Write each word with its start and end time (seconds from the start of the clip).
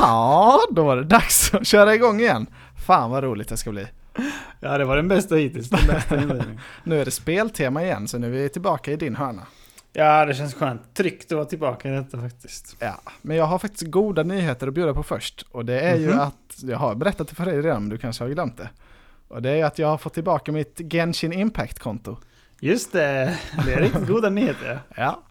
Ja, 0.00 0.60
då 0.70 0.84
var 0.84 0.96
det 0.96 1.04
dags 1.04 1.54
att 1.54 1.66
köra 1.66 1.94
igång 1.94 2.20
igen. 2.20 2.46
Fan 2.86 3.10
vad 3.10 3.24
roligt 3.24 3.48
det 3.48 3.56
ska 3.56 3.70
bli. 3.70 3.86
Ja, 4.60 4.78
det 4.78 4.84
var 4.84 4.96
den 4.96 5.08
bästa 5.08 5.34
hittills. 5.34 5.68
Den 5.70 5.86
bästa. 5.86 6.16
Nu 6.84 7.00
är 7.00 7.04
det 7.04 7.10
speltema 7.10 7.82
igen, 7.84 8.08
så 8.08 8.18
nu 8.18 8.26
är 8.26 8.42
vi 8.42 8.48
tillbaka 8.48 8.92
i 8.92 8.96
din 8.96 9.16
hörna. 9.16 9.42
ja, 9.92 10.24
det 10.24 10.34
känns 10.34 10.54
skönt. 10.54 10.94
Tryggt 10.94 11.32
att 11.32 11.36
vara 11.36 11.44
tillbaka 11.44 11.88
i 11.88 11.92
detta 11.92 12.18
faktiskt. 12.20 12.76
Ja, 12.78 13.00
men 13.22 13.36
jag 13.36 13.44
har 13.44 13.58
faktiskt 13.58 13.90
goda 13.90 14.22
nyheter 14.22 14.66
att 14.68 14.74
bjuda 14.74 14.94
på 14.94 15.02
först. 15.02 15.46
Och 15.50 15.64
det 15.64 15.80
är 15.80 15.96
ju 15.96 16.06
Mhm. 16.10 16.20
att, 16.20 16.56
jag 16.62 16.78
har 16.78 16.94
berättat 16.94 17.28
det 17.28 17.34
för 17.34 17.44
dig 17.44 17.62
redan, 17.62 17.82
men 17.82 17.88
du 17.90 17.98
kanske 17.98 18.24
har 18.24 18.28
glömt 18.30 18.56
det. 18.56 18.68
Och 19.28 19.42
det 19.42 19.50
är 19.50 19.64
att 19.64 19.78
jag 19.78 19.88
har 19.88 19.98
fått 19.98 20.14
tillbaka 20.14 20.52
mitt 20.52 20.80
Genshin 20.92 21.32
Impact-konto. 21.32 22.16
Just 22.60 22.92
det, 22.92 23.38
det 23.66 23.72
är 23.74 23.80
riktigt 23.80 24.06
goda 24.06 24.30
nyheter. 24.30 24.80
Ja. 24.96 25.22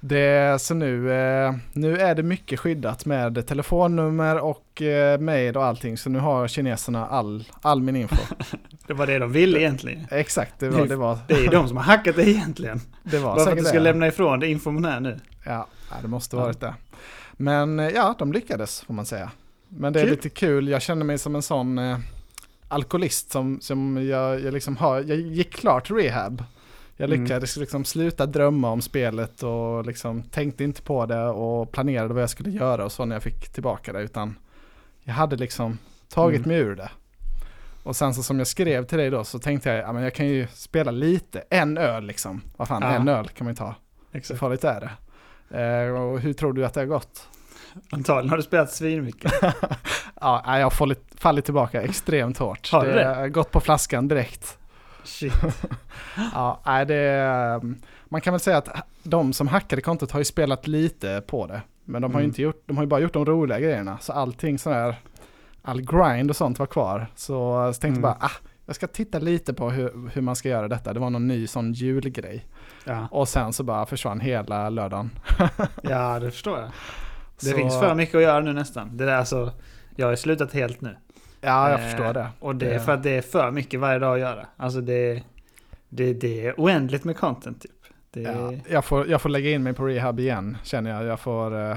Det, 0.00 0.60
så 0.62 0.74
nu, 0.74 1.12
eh, 1.12 1.54
nu 1.72 1.96
är 1.96 2.14
det 2.14 2.22
mycket 2.22 2.60
skyddat 2.60 3.04
med 3.06 3.46
telefonnummer 3.46 4.38
och 4.38 4.82
eh, 4.82 5.20
mail 5.20 5.56
och 5.56 5.64
allting. 5.64 5.98
Så 5.98 6.10
nu 6.10 6.18
har 6.18 6.48
kineserna 6.48 7.06
all, 7.06 7.44
all 7.62 7.82
min 7.82 7.96
info. 7.96 8.16
Det 8.86 8.94
var 8.94 9.06
det 9.06 9.18
de 9.18 9.32
ville 9.32 9.60
egentligen. 9.60 10.06
Exakt, 10.10 10.54
det 10.58 10.68
var, 10.68 10.86
det 10.86 10.96
var, 10.96 11.18
Det 11.28 11.34
är 11.34 11.50
de 11.50 11.68
som 11.68 11.76
har 11.76 11.84
hackat 11.84 12.16
det 12.16 12.30
egentligen. 12.30 12.80
det 13.02 13.18
var 13.18 13.34
Bara 13.36 13.44
för 13.44 13.52
att 13.52 13.58
du 13.58 13.64
ska 13.64 13.72
det. 13.72 13.80
lämna 13.80 14.06
ifrån 14.06 14.40
dig 14.40 14.50
infon 14.50 14.84
här 14.84 15.00
nu. 15.00 15.20
Ja, 15.44 15.66
det 16.02 16.08
måste 16.08 16.36
varit 16.36 16.60
det. 16.60 16.74
Men 17.32 17.80
eh, 17.80 17.88
ja, 17.88 18.14
de 18.18 18.32
lyckades 18.32 18.80
får 18.80 18.94
man 18.94 19.06
säga. 19.06 19.30
Men 19.68 19.92
det 19.92 20.00
är 20.00 20.04
Kul. 20.04 20.10
lite 20.10 20.28
kul, 20.28 20.68
jag 20.68 20.82
känner 20.82 21.04
mig 21.04 21.18
som 21.18 21.34
en 21.34 21.42
sån 21.42 21.78
eh, 21.78 21.98
alkoholist 22.68 23.30
som, 23.32 23.58
som 23.60 24.06
jag, 24.08 24.40
jag 24.40 24.54
liksom 24.54 24.76
har, 24.76 25.00
jag 25.00 25.18
gick 25.18 25.54
klart 25.54 25.90
rehab. 25.90 26.44
Jag 27.00 27.10
Mm. 27.10 27.22
lyckades 27.22 27.56
liksom 27.56 27.84
sluta 27.84 28.26
drömma 28.26 28.70
om 28.70 28.82
spelet 28.82 29.42
och 29.42 29.86
liksom 29.86 30.22
tänkte 30.22 30.64
inte 30.64 30.82
på 30.82 31.06
det 31.06 31.24
och 31.24 31.72
planerade 31.72 32.14
vad 32.14 32.22
jag 32.22 32.30
skulle 32.30 32.50
göra 32.50 32.84
och 32.84 32.92
så 32.92 33.04
när 33.04 33.16
jag 33.16 33.22
fick 33.22 33.48
tillbaka 33.48 33.92
det 33.92 34.00
utan 34.00 34.38
jag 35.04 35.14
hade 35.14 35.36
liksom 35.36 35.78
tagit 36.08 36.38
Mm. 36.46 36.48
mig 36.48 36.58
ur 36.58 36.76
det. 36.76 36.90
Och 37.82 37.96
sen 37.96 38.14
så 38.14 38.22
som 38.22 38.38
jag 38.38 38.46
skrev 38.46 38.84
till 38.84 38.98
dig 38.98 39.10
då 39.10 39.24
så 39.24 39.38
tänkte 39.38 39.68
jag, 39.70 39.78
ja 39.78 39.92
men 39.92 40.02
jag 40.02 40.14
kan 40.14 40.26
ju 40.28 40.46
spela 40.46 40.90
lite, 40.90 41.44
en 41.50 41.78
öl 41.78 42.04
liksom. 42.04 42.40
Vad 42.56 42.68
fan, 42.68 42.82
Ja. 42.82 42.88
en 42.88 43.08
öl 43.08 43.28
kan 43.28 43.44
man 43.44 43.52
ju 43.52 43.56
ta. 43.56 43.74
Exakt. 44.12 44.40
farligt 44.40 44.64
är 44.64 44.80
det. 44.80 44.90
Eh, 45.62 46.00
och 46.02 46.20
hur 46.20 46.32
tror 46.32 46.52
du 46.52 46.66
att 46.66 46.74
det 46.74 46.80
har 46.80 46.86
gått? 46.86 47.28
Antagligen 47.90 48.30
har 48.30 48.36
du 48.36 48.42
spelat 48.42 48.70
svinmycket. 48.72 49.32
Ja, 50.20 50.58
jag 50.58 50.66
har 50.66 50.70
fallit, 50.70 51.04
fallit 51.14 51.44
tillbaka 51.44 51.82
extremt 51.82 52.38
hårt. 52.38 52.72
Har 52.72 52.86
du 52.86 52.92
det? 52.92 53.04
har 53.04 53.28
gått 53.28 53.50
på 53.50 53.60
flaskan 53.60 54.08
direkt. 54.08 54.57
Shit. 55.08 55.32
Ja, 56.34 56.84
det, 56.88 57.60
man 58.08 58.20
kan 58.20 58.32
väl 58.32 58.40
säga 58.40 58.56
att 58.58 58.68
de 59.02 59.32
som 59.32 59.48
hackade 59.48 59.82
kontot 59.82 60.10
har 60.10 60.20
ju 60.20 60.24
spelat 60.24 60.66
lite 60.66 61.22
på 61.26 61.46
det. 61.46 61.62
Men 61.84 62.02
de 62.02 62.12
har 62.14 62.20
ju 62.20 62.24
Mm. 62.24 62.30
inte 62.30 62.42
gjort, 62.42 62.62
de 62.66 62.76
har 62.76 62.84
ju 62.84 62.88
bara 62.88 63.00
gjort 63.00 63.12
de 63.12 63.24
roliga 63.26 63.60
grejerna. 63.60 63.98
Så 64.00 64.12
allting 64.12 64.58
sådär, 64.58 64.96
all 65.62 65.80
grind 65.82 66.30
och 66.30 66.36
sånt 66.36 66.58
var 66.58 66.66
kvar. 66.66 67.06
Så 67.14 67.32
jag 67.34 67.74
tänkte 67.80 67.88
Mm. 67.88 68.02
bara, 68.02 68.16
ah, 68.20 68.30
jag 68.66 68.74
ska 68.76 68.86
titta 68.86 69.18
lite 69.18 69.54
på 69.54 69.70
hur, 69.70 70.10
hur 70.12 70.22
man 70.22 70.36
ska 70.36 70.48
göra 70.48 70.68
detta. 70.68 70.92
Det 70.92 71.00
var 71.00 71.10
någon 71.10 71.26
ny 71.28 71.46
sån 71.46 71.72
julgrej. 71.72 72.44
Ja, 72.84 73.08
Och 73.10 73.28
sen 73.28 73.52
så 73.52 73.62
bara 73.64 73.86
försvann 73.86 74.20
hela 74.20 74.70
lördagen. 74.70 75.10
ja 75.82 76.18
det 76.20 76.30
förstår 76.30 76.58
jag. 76.58 76.68
Det 77.40 77.46
Så- 77.46 77.56
finns 77.56 77.80
för 77.80 77.94
mycket 77.94 78.14
att 78.14 78.22
göra 78.22 78.40
nu 78.40 78.52
nästan. 78.52 78.96
Det 78.96 79.04
där 79.06 79.14
alltså, 79.16 79.52
jag 79.96 80.06
har 80.06 80.16
slutat 80.16 80.52
helt 80.52 80.80
nu. 80.80 80.96
Ja, 81.40 81.70
jag 81.70 81.80
Eh, 81.80 81.86
förstår 81.86 82.12
det. 82.14 82.28
Och 82.40 82.56
det 82.56 82.74
är 82.74 82.78
för 82.78 82.92
att 82.92 83.02
det 83.02 83.10
är 83.10 83.22
för 83.22 83.50
mycket 83.50 83.80
varje 83.80 83.98
dag 83.98 84.14
att 84.14 84.20
göra. 84.20 84.46
Alltså 84.56 84.80
det, 84.80 85.22
det, 85.88 86.12
det 86.12 86.46
är 86.46 86.54
oändligt 86.56 87.04
med 87.04 87.16
content 87.16 87.62
typ. 87.62 87.72
Det, 88.10 88.20
Ja, 88.20 88.52
jag, 88.68 88.84
får, 88.84 89.08
jag 89.08 89.22
får 89.22 89.28
lägga 89.28 89.50
in 89.50 89.62
mig 89.62 89.72
på 89.72 89.86
rehab 89.86 90.20
igen 90.20 90.56
känner 90.62 90.90
jag. 90.90 91.04
Jag 91.04 91.20
får... 91.20 91.70
eh, 91.70 91.76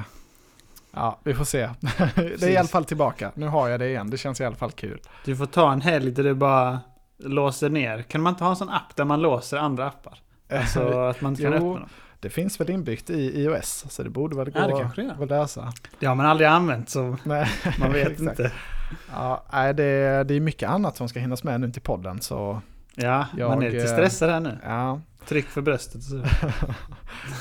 ja, 0.92 1.20
vi 1.24 1.34
får 1.34 1.46
se. 1.46 1.70
det 2.16 2.44
är 2.44 2.50
i 2.50 2.58
alla 2.58 2.68
fall 2.68 2.86
tillbaka. 2.86 3.32
Nu 3.36 3.48
har 3.48 3.70
jag 3.70 3.80
det 3.80 3.88
igen. 3.90 4.10
Det 4.10 4.18
känns 4.18 4.42
i 4.42 4.46
alla 4.46 4.56
fall 4.56 4.72
kul. 4.72 5.02
Du 5.26 5.36
får 5.36 5.46
ta 5.46 5.72
en 5.72 5.82
helg 5.82 6.12
där 6.12 6.24
du 6.24 6.34
bara 6.34 6.80
låser 7.18 7.70
ner. 7.70 8.02
Kan 8.02 8.22
man 8.22 8.34
inte 8.34 8.44
ha 8.44 8.52
en 8.52 8.56
sån 8.56 8.70
app 8.70 8.96
där 8.96 9.06
man 9.06 9.22
låser 9.22 9.58
andra 9.58 9.88
appar? 9.88 10.18
Alltså 10.50 11.00
att 11.00 11.22
man 11.22 11.36
kan 11.36 11.54
öppna 11.54 11.70
dem. 11.70 11.86
det 12.20 12.30
finns 12.30 12.60
väl 12.60 12.70
inbyggt 12.70 13.10
i 13.10 13.42
iOS, 13.42 13.86
så 13.90 14.04
det 14.04 14.10
borde 14.10 14.36
väl 14.36 14.52
gå 14.52 14.60
Ja, 14.60 14.92
det 14.96 15.24
att 15.24 15.30
lösa. 15.30 15.74
Det 16.00 16.06
har 16.06 16.16
man 16.16 16.26
aldrig 16.26 16.48
använt 16.50 16.90
så 16.90 17.18
Nej, 17.24 17.48
man 17.80 17.94
vet 17.94 18.20
inte. 18.20 18.52
Ja, 19.14 19.44
det, 19.74 20.24
det 20.24 20.34
är 20.36 20.40
mycket 20.40 20.70
annat 20.70 20.98
som 20.98 21.10
ska 21.10 21.20
hinnas 21.20 21.44
med 21.44 21.62
nu 21.62 21.72
till 21.72 21.82
podden, 21.82 22.22
så 22.22 22.62
Ja, 22.96 23.26
man 23.38 23.40
är 23.40 23.46
Jag, 23.66 23.74
lite 23.74 23.78
eh, 23.86 23.92
stressad 23.92 24.30
här 24.30 24.40
nu. 24.40 24.58
ja. 24.64 25.02
Tryck 25.28 25.46
för 25.48 25.62
bröstet 25.62 26.04
så. 26.04 26.22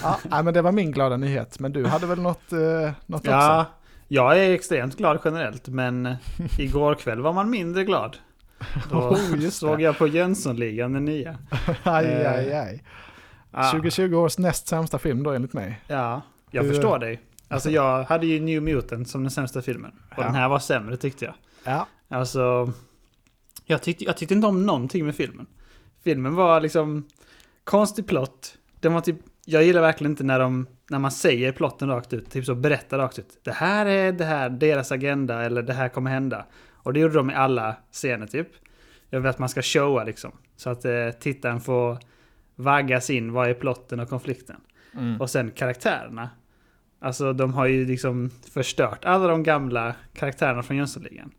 ja 0.30 0.42
men 0.42 0.54
det 0.54 0.62
var 0.62 0.72
min 0.72 0.92
glada 0.92 1.16
nyhet. 1.16 1.58
Men 1.60 1.72
du 1.72 1.86
hade 1.86 2.06
väl 2.06 2.20
något, 2.20 2.52
eh, 2.52 2.90
något 3.06 3.24
Ja, 3.24 3.60
också? 3.60 3.72
jag 4.08 4.38
är 4.38 4.50
extremt 4.50 4.96
glad 4.96 5.18
generellt 5.24 5.68
men 5.68 6.14
igår 6.58 6.94
kväll 6.94 7.20
var 7.20 7.32
man 7.32 7.50
mindre 7.50 7.84
glad. 7.84 8.16
Då 8.90 8.96
Oh, 9.10 9.48
såg 9.50 9.80
jag 9.80 9.98
på 9.98 10.06
Jönssonligan, 10.06 10.92
den 10.92 11.04
nya. 11.04 11.38
Aj, 11.82 12.04
eh, 12.06 12.32
aj, 12.32 12.52
aj. 12.54 12.82
Ah, 13.50 13.70
2020 13.70 14.14
års 14.14 14.38
näst 14.38 14.68
sämsta 14.68 14.98
film 14.98 15.22
då 15.22 15.30
enligt 15.32 15.52
mig. 15.52 15.80
Ja, 15.86 16.22
jag 16.50 16.62
Hur- 16.62 16.70
förstår 16.70 16.98
dig. 16.98 17.20
Alltså 17.50 17.70
jag 17.70 18.04
hade 18.04 18.26
ju 18.26 18.40
New 18.40 18.62
Mutant 18.62 19.08
som 19.08 19.22
den 19.22 19.30
sämsta 19.30 19.62
filmen. 19.62 19.90
Och 20.10 20.18
Ja. 20.18 20.22
den 20.22 20.34
här 20.34 20.48
var 20.48 20.58
sämre 20.58 20.96
tyckte 20.96 21.24
jag. 21.24 21.34
Ja, 21.64 21.86
Alltså, 22.08 22.72
jag 23.64 23.82
tyckte, 23.82 24.04
jag 24.04 24.16
tyckte 24.16 24.34
inte 24.34 24.46
om 24.46 24.66
någonting 24.66 25.04
med 25.06 25.14
filmen. 25.14 25.46
Filmen 26.04 26.34
var 26.34 26.60
liksom 26.60 27.08
konstig 27.64 28.06
plott. 28.06 28.58
Den 28.80 28.92
var 28.92 29.00
typ, 29.00 29.16
jag 29.44 29.64
gillar 29.64 29.80
verkligen 29.80 30.12
inte 30.12 30.24
när 30.24 30.38
de, 30.38 30.66
när 30.90 30.98
man 30.98 31.10
säger 31.10 31.52
plotten 31.52 31.88
rakt 31.88 32.12
ut, 32.12 32.30
typ 32.30 32.44
så 32.44 32.54
berättar 32.54 32.98
rakt 32.98 33.18
ut. 33.18 33.38
Det 33.42 33.52
här 33.52 33.86
är 33.86 34.12
det 34.12 34.24
här, 34.24 34.50
deras 34.50 34.92
agenda, 34.92 35.42
eller 35.42 35.62
det 35.62 35.72
här 35.72 35.88
kommer 35.88 36.10
hända. 36.10 36.46
Och 36.72 36.92
det 36.92 37.00
gjorde 37.00 37.14
de 37.14 37.30
i 37.30 37.34
alla 37.34 37.76
scener 37.92 38.26
typ. 38.26 38.48
Jag 39.10 39.20
vill 39.20 39.30
att 39.30 39.38
man 39.38 39.48
ska 39.48 39.62
showa 39.62 40.04
liksom. 40.04 40.32
Så 40.56 40.70
att 40.70 40.84
eh, 40.84 41.10
tittaren 41.20 41.60
får 41.60 41.98
vaggas 42.56 43.10
in, 43.10 43.32
vad 43.32 43.48
är 43.50 43.54
plotten 43.54 44.00
och 44.00 44.08
konflikten. 44.08 44.56
mm. 44.94 45.20
Och 45.20 45.30
sen 45.30 45.50
karaktärerna. 45.50 46.30
Alltså 47.02 47.32
de 47.32 47.54
har 47.54 47.66
ju 47.66 47.86
liksom 47.86 48.30
förstört 48.52 49.04
alla 49.04 49.26
de 49.26 49.42
gamla 49.42 49.94
karaktärerna 50.12 50.62
från 50.62 50.76
Jönssonligan. 50.76 51.30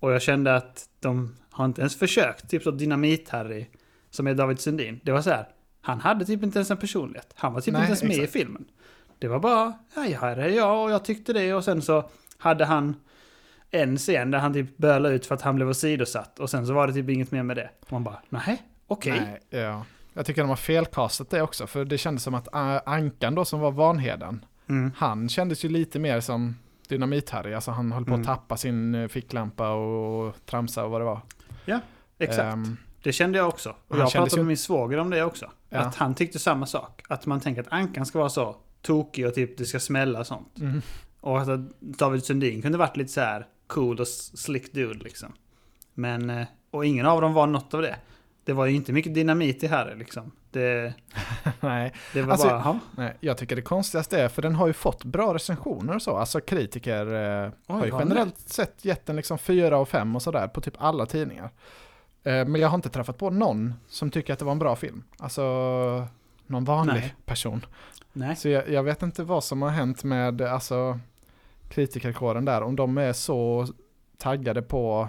Och 0.00 0.12
jag 0.12 0.22
kände 0.22 0.56
att 0.56 0.88
de 1.00 1.36
har 1.50 1.64
inte 1.64 1.80
ens 1.80 1.96
försökt. 1.96 2.50
Typ 2.50 2.62
så 2.62 2.70
Dynamit-Harry, 2.70 3.66
som 4.10 4.26
är 4.26 4.34
David 4.34 4.60
Sundin. 4.60 5.00
Det 5.02 5.12
var 5.12 5.22
så 5.22 5.30
här, 5.30 5.48
han 5.80 6.00
hade 6.00 6.24
typ 6.24 6.42
inte 6.42 6.58
ens 6.58 6.70
en 6.70 6.76
personlighet. 6.76 7.32
Han 7.34 7.52
var 7.52 7.60
typ 7.60 7.72
Nej, 7.72 7.80
inte 7.80 7.88
ens 7.88 8.02
med 8.02 8.10
exakt. 8.10 8.36
i 8.36 8.38
filmen. 8.38 8.64
Det 9.18 9.28
var 9.28 9.38
bara, 9.38 9.72
ja, 9.94 10.02
här 10.20 10.36
är 10.36 10.48
jag 10.48 10.84
och 10.84 10.90
jag 10.90 11.04
tyckte 11.04 11.32
det. 11.32 11.54
Och 11.54 11.64
sen 11.64 11.82
så 11.82 12.10
hade 12.38 12.64
han 12.64 12.96
en 13.70 13.96
scen 13.96 14.30
där 14.30 14.38
han 14.38 14.52
typ 14.52 14.76
bölade 14.76 15.14
ut 15.14 15.26
för 15.26 15.34
att 15.34 15.42
han 15.42 15.56
blev 15.56 15.68
åsidosatt. 15.68 16.38
Och 16.38 16.50
sen 16.50 16.66
så 16.66 16.72
var 16.72 16.86
det 16.86 16.92
typ 16.92 17.08
inget 17.08 17.30
mer 17.30 17.42
med 17.42 17.56
det. 17.56 17.70
Och 17.80 17.92
man 17.92 18.04
bara, 18.04 18.22
nej, 18.28 18.62
okej. 18.86 19.20
Nej, 19.20 19.62
ja. 19.62 19.84
Jag 20.14 20.26
tycker 20.26 20.42
de 20.42 20.48
har 20.48 20.56
felkastat 20.56 21.30
det 21.30 21.42
också, 21.42 21.66
för 21.66 21.84
det 21.84 21.98
kändes 21.98 22.22
som 22.22 22.34
att 22.34 22.48
Ankan 22.86 23.34
då 23.34 23.44
som 23.44 23.60
var 23.60 23.72
Vanheden, 23.72 24.44
Mm. 24.68 24.92
han 24.96 25.28
kändes 25.28 25.64
ju 25.64 25.68
lite 25.68 25.98
mer 25.98 26.20
som 26.20 26.56
Dynamit-Harry, 26.88 27.54
alltså 27.54 27.70
han 27.70 27.92
höll 27.92 28.04
på 28.04 28.10
Mm. 28.10 28.20
att 28.20 28.26
tappa 28.26 28.56
sin 28.56 28.94
eh, 28.94 29.08
ficklampa 29.08 29.70
och 29.70 30.34
tramsa 30.46 30.84
och 30.84 30.90
vad 30.90 31.00
det 31.00 31.04
var. 31.04 31.20
Exakt. 32.20 32.40
Ehm, 32.44 32.76
Det 33.02 33.12
kände 33.12 33.38
jag 33.38 33.48
också. 33.48 33.70
Och 33.88 33.98
jag 33.98 34.12
pratade 34.12 34.30
ju- 34.30 34.36
med 34.36 34.46
min 34.46 34.56
svåger 34.56 34.98
om 34.98 35.10
det 35.10 35.24
också. 35.24 35.50
Ja. 35.68 35.78
Att 35.78 35.94
han 35.96 36.14
tyckte 36.14 36.38
samma 36.38 36.66
sak. 36.66 37.02
Att 37.08 37.26
man 37.26 37.40
tänker 37.40 37.60
att 37.60 37.72
Ankan 37.72 38.06
ska 38.06 38.18
vara 38.18 38.28
så 38.28 38.56
tokig 38.82 39.26
och 39.26 39.34
typ 39.34 39.58
det 39.58 39.64
ska 39.64 39.80
smälla 39.80 40.20
och 40.20 40.26
sånt. 40.26 40.58
mm. 40.58 40.82
Och 41.20 41.40
att 41.40 41.48
David 41.80 42.24
Sundin 42.24 42.62
kunde 42.62 42.78
varit 42.78 42.96
lite 42.96 43.12
så 43.12 43.20
här 43.20 43.46
cool 43.66 44.00
och 44.00 44.08
slick 44.08 44.72
dude 44.72 45.04
liksom. 45.04 45.32
Men, 45.94 46.30
eh, 46.30 46.46
och 46.70 46.86
ingen 46.86 47.06
av 47.06 47.20
dem 47.20 47.32
var 47.34 47.46
något 47.46 47.74
av 47.74 47.82
det. 47.82 47.96
Det 48.44 48.52
var 48.52 48.66
ju 48.66 48.74
inte 48.74 48.92
mycket 48.92 49.14
dynamit 49.14 49.62
i 49.62 49.66
Harry 49.66 49.94
liksom. 49.98 50.30
Det, 50.50 50.94
Nej, 51.60 51.92
det 52.12 52.22
var 52.22 52.32
Alltså, 52.32 52.48
bara, 52.48 52.62
ja. 52.64 52.78
nej, 52.96 53.16
jag 53.20 53.36
tycker 53.36 53.56
det 53.56 53.62
konstigaste 53.62 54.20
är, 54.22 54.28
för 54.28 54.42
den 54.42 54.54
har 54.54 54.66
ju 54.66 54.72
fått 54.72 55.04
bra 55.04 55.34
recensioner 55.34 55.94
och 55.94 56.02
så, 56.02 56.16
alltså 56.16 56.40
kritiker 56.40 57.06
eh, 57.06 57.50
har 57.66 57.84
ju 57.84 57.92
har 57.92 57.98
den 57.98 58.08
generellt 58.08 58.38
sett 58.38 58.84
gett 58.84 59.06
den 59.06 59.16
liksom 59.16 59.38
fyra 59.38 59.78
och 59.78 59.88
fem 59.88 60.16
och 60.16 60.22
sådär 60.22 60.48
på 60.48 60.60
typ 60.60 60.74
alla 60.78 61.06
tidningar. 61.06 61.50
Eh, 62.22 62.44
men 62.46 62.54
jag 62.54 62.68
har 62.68 62.74
inte 62.74 62.88
träffat 62.88 63.18
på 63.18 63.30
någon 63.30 63.74
som 63.88 64.10
tycker 64.10 64.32
att 64.32 64.38
det 64.38 64.44
var 64.44 64.52
en 64.52 64.58
bra 64.58 64.76
film. 64.76 65.04
Alltså 65.18 65.42
någon 66.46 66.64
vanlig 66.64 66.94
Nej. 66.94 67.14
person. 67.24 67.66
Nej. 68.12 68.36
Så 68.36 68.48
jag, 68.48 68.68
jag 68.68 68.82
vet 68.82 69.02
inte 69.02 69.22
vad 69.22 69.44
som 69.44 69.62
har 69.62 69.70
hänt 69.70 70.04
med 70.04 70.42
alltså, 70.42 71.00
kritikerkåren 71.68 72.44
där. 72.44 72.62
Om 72.62 72.76
de 72.76 72.98
är 72.98 73.12
så 73.12 73.66
taggade 74.18 74.62
på 74.62 75.08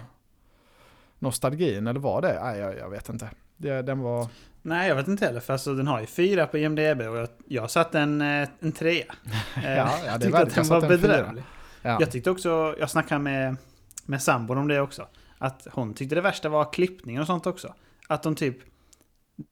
nostalgin 1.20 1.88
eller 1.88 2.00
vad 2.00 2.24
det 2.24 2.30
är. 2.30 2.44
Nej, 2.44 2.60
jag, 2.60 2.78
jag 2.78 2.90
vet 2.90 3.10
inte. 3.10 3.30
Det, 3.58 3.82
den 3.82 4.00
var... 4.00 4.28
Nej, 4.69 4.88
jag 4.88 4.95
vet 4.95 5.07
inte 5.07 5.25
heller. 5.25 5.39
För 5.39 5.54
alltså, 5.54 5.74
den 5.74 5.88
har 5.88 6.00
ju 6.00 6.06
fyra 6.06 6.48
på 6.48 6.57
IMDB 6.57 7.01
och 7.01 7.18
jag, 7.18 7.27
jag 7.48 7.71
satte 7.71 8.00
en, 8.00 8.21
eh, 8.21 8.50
en 8.60 8.71
trea. 8.71 9.06
Eh, 9.63 9.77
Ja, 9.77 10.00
ja, 10.06 10.18
det 10.18 10.30
jag 10.30 10.45
tyckte 10.45 10.62
att 10.62 10.68
den 10.68 10.68
var 10.68 10.88
bedrövlig. 10.88 11.44
Ja. 11.81 11.98
Jag 12.00 12.12
tyckte 12.12 12.31
också, 12.31 12.75
jag 12.80 12.89
snackade 12.89 13.21
med, 13.21 13.57
med 14.06 14.21
sambon 14.21 14.57
om 14.57 14.68
det 14.68 14.81
också. 14.81 15.07
Att 15.38 15.68
hon 15.71 15.94
tyckte 15.94 16.16
det 16.16 16.21
värsta 16.21 16.50
var 16.50 16.74
klippningen 16.74 17.21
och 17.21 17.27
sånt 17.27 17.48
också. 17.48 17.74
Att 18.07 18.24
de 18.24 18.36
typ, 18.36 18.57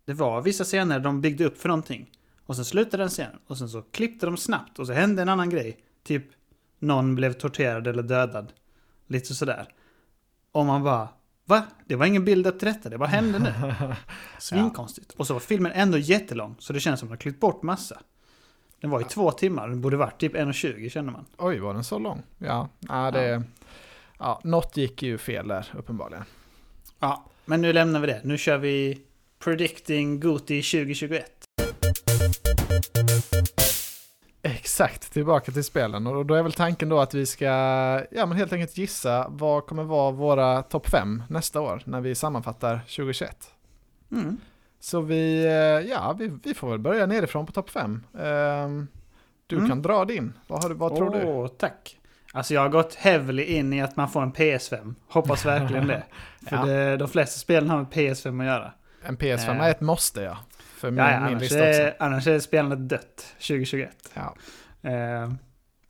det 0.06 0.14
var 0.14 0.42
vissa 0.42 0.64
scener 0.64 1.00
de 1.00 1.22
byggde 1.22 1.46
upp 1.46 1.58
för 1.58 1.70
någonting. 1.70 2.12
Och 2.46 2.56
sen 2.56 2.66
slutade 2.66 3.04
den 3.04 3.10
scenen. 3.10 3.40
Och 3.48 3.58
sen 3.58 3.70
så 3.70 3.82
klippte 3.82 4.26
de 4.26 4.38
snabbt 4.38 4.80
och 4.80 4.88
så 4.88 4.94
hände 4.94 5.22
en 5.22 5.30
annan 5.30 5.50
grej. 5.50 5.78
Typ 6.04 6.24
någon 6.80 7.16
blev 7.16 7.34
torterad 7.34 7.88
eller 7.88 8.04
dödad. 8.04 8.54
Lite 9.08 9.34
sådär. 9.34 9.68
Och 10.52 10.66
man 10.66 10.84
bara, 10.84 11.08
va? 11.48 11.64
Det 11.86 11.96
var 11.96 12.06
ingen 12.06 12.26
bild 12.26 12.60
till 12.60 12.68
detta, 12.68 12.90
det 12.90 12.98
bara 12.98 13.10
hände 13.10 13.40
nu. 13.40 13.54
Svinkonstigt. 14.40 15.12
Och 15.12 15.28
så 15.28 15.34
var 15.34 15.40
filmen 15.40 15.72
ändå 15.76 15.98
jättelång, 15.98 16.56
så 16.60 16.74
det 16.74 16.80
känns 16.80 17.00
som 17.00 17.08
att 17.08 17.10
de 17.10 17.14
har 17.14 17.18
klippt 17.18 17.40
bort 17.40 17.64
massa. 17.64 18.02
Den 18.82 18.90
var 18.90 19.00
ju 19.00 19.06
två 19.06 19.32
timmar, 19.32 19.68
den 19.68 19.82
borde 19.82 19.98
varit 19.98 20.20
typ 20.20 20.36
1.20 20.36 20.90
känner 20.90 21.12
man. 21.12 21.26
Oj, 21.38 21.60
var 21.60 21.74
den 21.74 21.84
så 21.84 22.00
lång? 22.00 22.24
Ja, 22.38 22.70
ja 22.80 23.12
det... 23.12 23.44
Ja, 24.20 24.42
något 24.44 24.78
gick 24.78 25.04
ju 25.04 25.18
fel 25.18 25.48
där 25.48 25.68
uppenbarligen. 25.78 26.24
Ja, 27.00 27.26
men 27.46 27.62
nu 27.62 27.74
lämnar 27.74 28.00
vi 28.00 28.08
det. 28.08 28.22
Nu 28.24 28.38
kör 28.38 28.58
vi 28.58 29.02
Predicting 29.40 30.20
Goti 30.20 30.62
2021. 30.62 31.32
Exakt, 34.68 35.14
tillbaka 35.14 35.52
till 35.52 35.64
spelen. 35.64 36.08
Och 36.08 36.26
då 36.26 36.34
är 36.34 36.44
väl 36.44 36.52
tanken 36.54 36.90
då 36.90 37.00
att 37.00 37.14
vi 37.14 37.26
ska 37.26 37.46
ja, 38.12 38.26
men 38.26 38.32
helt 38.32 38.54
enkelt 38.54 38.78
gissa 38.78 39.26
vad 39.30 39.66
kommer 39.66 39.84
vara 39.84 40.12
våra 40.12 40.62
topp 40.64 40.90
5 40.90 41.24
nästa 41.30 41.62
år 41.62 41.82
när 41.86 42.02
vi 42.02 42.16
sammanfattar 42.16 42.80
2021. 42.80 43.52
Mm. 44.12 44.38
Så 44.80 45.02
vi, 45.02 45.46
eh, 45.46 45.52
ja, 45.92 46.16
vi, 46.20 46.32
vi 46.44 46.54
får 46.54 46.70
väl 46.70 46.80
börja 46.80 47.06
nerifrån 47.06 47.46
på 47.46 47.52
topp 47.52 47.70
5. 47.70 48.04
Du 49.48 49.56
Mm. 49.56 49.70
kan 49.70 49.82
dra 49.82 50.06
din. 50.06 50.34
Vad, 50.48 50.62
har 50.64 50.70
du, 50.70 50.76
vad 50.76 50.96
tror 50.96 51.10
du? 51.10 51.24
Åh, 51.26 51.48
tack. 51.48 51.98
Alltså 52.34 52.54
jag 52.54 52.62
har 52.62 52.70
gått 52.70 52.96
heavily 52.96 53.44
in 53.44 53.74
i 53.74 53.82
att 53.82 53.96
man 53.96 54.10
får 54.10 54.22
en 54.22 54.34
PS5. 54.34 54.96
Hoppas 55.10 55.46
verkligen 55.46 55.88
det. 55.88 56.04
För 56.50 56.56
Ja. 56.56 56.66
det, 56.66 56.98
de 56.98 57.08
flesta 57.08 57.40
spelen 57.40 57.70
har 57.70 57.78
med 57.78 57.88
PS5 57.88 58.40
att 58.42 58.46
göra. 58.48 58.72
En 59.04 59.18
PS5 59.18 59.50
Eh. 59.56 59.62
är 59.66 59.72
ett 59.72 59.82
måste 59.82 60.22
ja. 60.22 60.38
För 60.78 60.92
min, 60.92 60.98
Ja, 60.98 61.12
ja, 61.12 61.20
min 61.20 61.28
annars, 61.30 61.42
lista 61.42 61.70
också. 61.70 61.82
är, 61.82 61.96
annars 62.00 62.28
är 62.28 62.40
spelandet 62.40 62.90
dött 62.90 63.36
2021. 63.38 63.90
Ja. 64.14 64.36
Eh, 64.90 65.32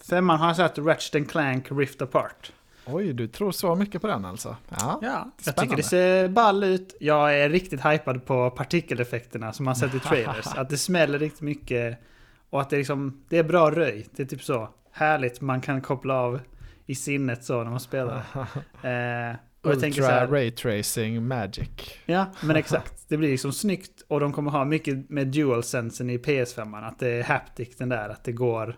femman 0.10 0.39
har 0.39 0.48
jag 0.48 0.56
satt 0.56 0.78
Ratchet 0.78 1.30
Clank 1.31 1.68
Rift 1.72 2.01
Apart. 2.01 2.51
Oj, 2.86 3.13
du 3.13 3.28
tror 3.28 3.51
så 3.51 3.75
mycket 3.75 4.01
på 4.01 4.07
den 4.07 4.25
alltså? 4.25 4.56
Ja. 4.69 5.00
Ja, 5.01 5.31
jag 5.45 5.56
tycker 5.56 5.75
det 5.75 5.84
ser 5.84 6.28
ball 6.28 6.63
ut. 6.63 6.95
Jag 7.00 7.39
är 7.39 7.50
riktigt 7.50 7.86
hypad 7.86 8.25
på 8.25 8.50
partikeleffekterna 8.50 9.54
som 9.54 9.66
man 9.66 9.75
sett 9.75 9.95
i 9.95 10.00
trailers. 10.00 10.48
att 10.56 10.69
det 10.69 10.78
smäller 10.78 11.19
riktigt 11.19 11.42
mycket. 11.42 12.00
Och 12.50 12.62
att 12.62 12.69
det, 12.69 12.78
liksom, 12.78 13.24
det 13.30 13.38
är 13.38 13.44
bra 13.44 13.72
röj. 13.72 14.07
Det 14.12 14.24
är 14.24 14.28
typ 14.28 14.44
så 14.44 14.69
härligt 14.92 15.42
man 15.42 15.62
kan 15.62 15.81
koppla 15.81 16.13
av 16.13 16.39
i 16.86 16.95
sinnet 16.95 17.44
så 17.44 17.63
när 17.63 17.72
man 17.72 17.80
spelar. 17.80 18.22
Eh, 18.81 19.36
och 19.62 19.71
jag 19.71 19.80
tänker 19.80 20.01
så 20.01 20.07
här, 20.07 20.27
Ray 20.27 20.51
Tracing 20.51 21.27
Magic. 21.27 21.69
Ja, 22.06 22.25
men 22.42 22.56
exakt. 22.56 23.09
Det 23.09 23.18
blir 23.18 23.30
liksom 23.30 23.54
snyggt 23.54 24.01
och 24.07 24.19
de 24.19 24.33
kommer 24.33 24.51
ha 24.51 24.65
mycket 24.65 25.09
med 25.09 25.27
dual-sensen 25.27 26.09
i 26.09 26.18
PS5. 26.18 26.88
Att 26.88 27.00
det 27.00 27.09
är 27.09 27.24
haptic 27.24 27.77
den 27.77 27.89
där, 27.89 28.09
att 28.09 28.24
det 28.24 28.31
går 28.31 28.77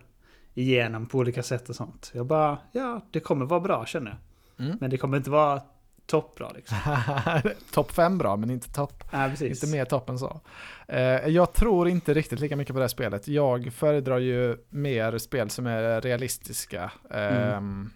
igenom 0.53 1.05
på 1.05 1.17
olika 1.17 1.43
sätt 1.43 1.69
och 1.69 1.75
sånt. 1.75 2.11
Jag 2.13 2.25
bara, 2.25 2.57
ja, 2.71 3.05
det 3.11 3.19
kommer 3.19 3.45
vara 3.45 3.59
bra 3.59 3.85
känner 3.85 4.11
jag. 4.11 4.65
Mm. 4.65 4.77
Men 4.81 4.89
det 4.89 4.97
kommer 4.97 5.17
inte 5.17 5.29
vara 5.29 5.61
toppbra 6.05 6.51
liksom. 6.55 6.77
topp 7.73 7.91
5 7.91 8.17
bra, 8.17 8.37
men 8.37 8.49
inte 8.49 8.73
topp. 8.73 9.03
Precis. 9.11 9.63
Inte 9.63 9.77
mer 9.77 9.85
topp 9.85 10.09
än 10.09 10.19
så. 10.19 10.41
Eh, 10.87 11.01
jag 11.27 11.53
tror 11.53 11.87
inte 11.87 12.13
riktigt 12.13 12.39
lika 12.39 12.55
mycket 12.55 12.73
på 12.73 12.79
det 12.79 12.83
här 12.83 12.87
spelet. 12.87 13.27
Jag 13.27 13.73
föredrar 13.73 14.19
ju 14.19 14.57
mer 14.69 15.17
spel 15.17 15.49
som 15.49 15.67
är 15.67 16.01
realistiska. 16.01 16.91
Ehm, 17.11 17.33
ehm, 17.33 17.89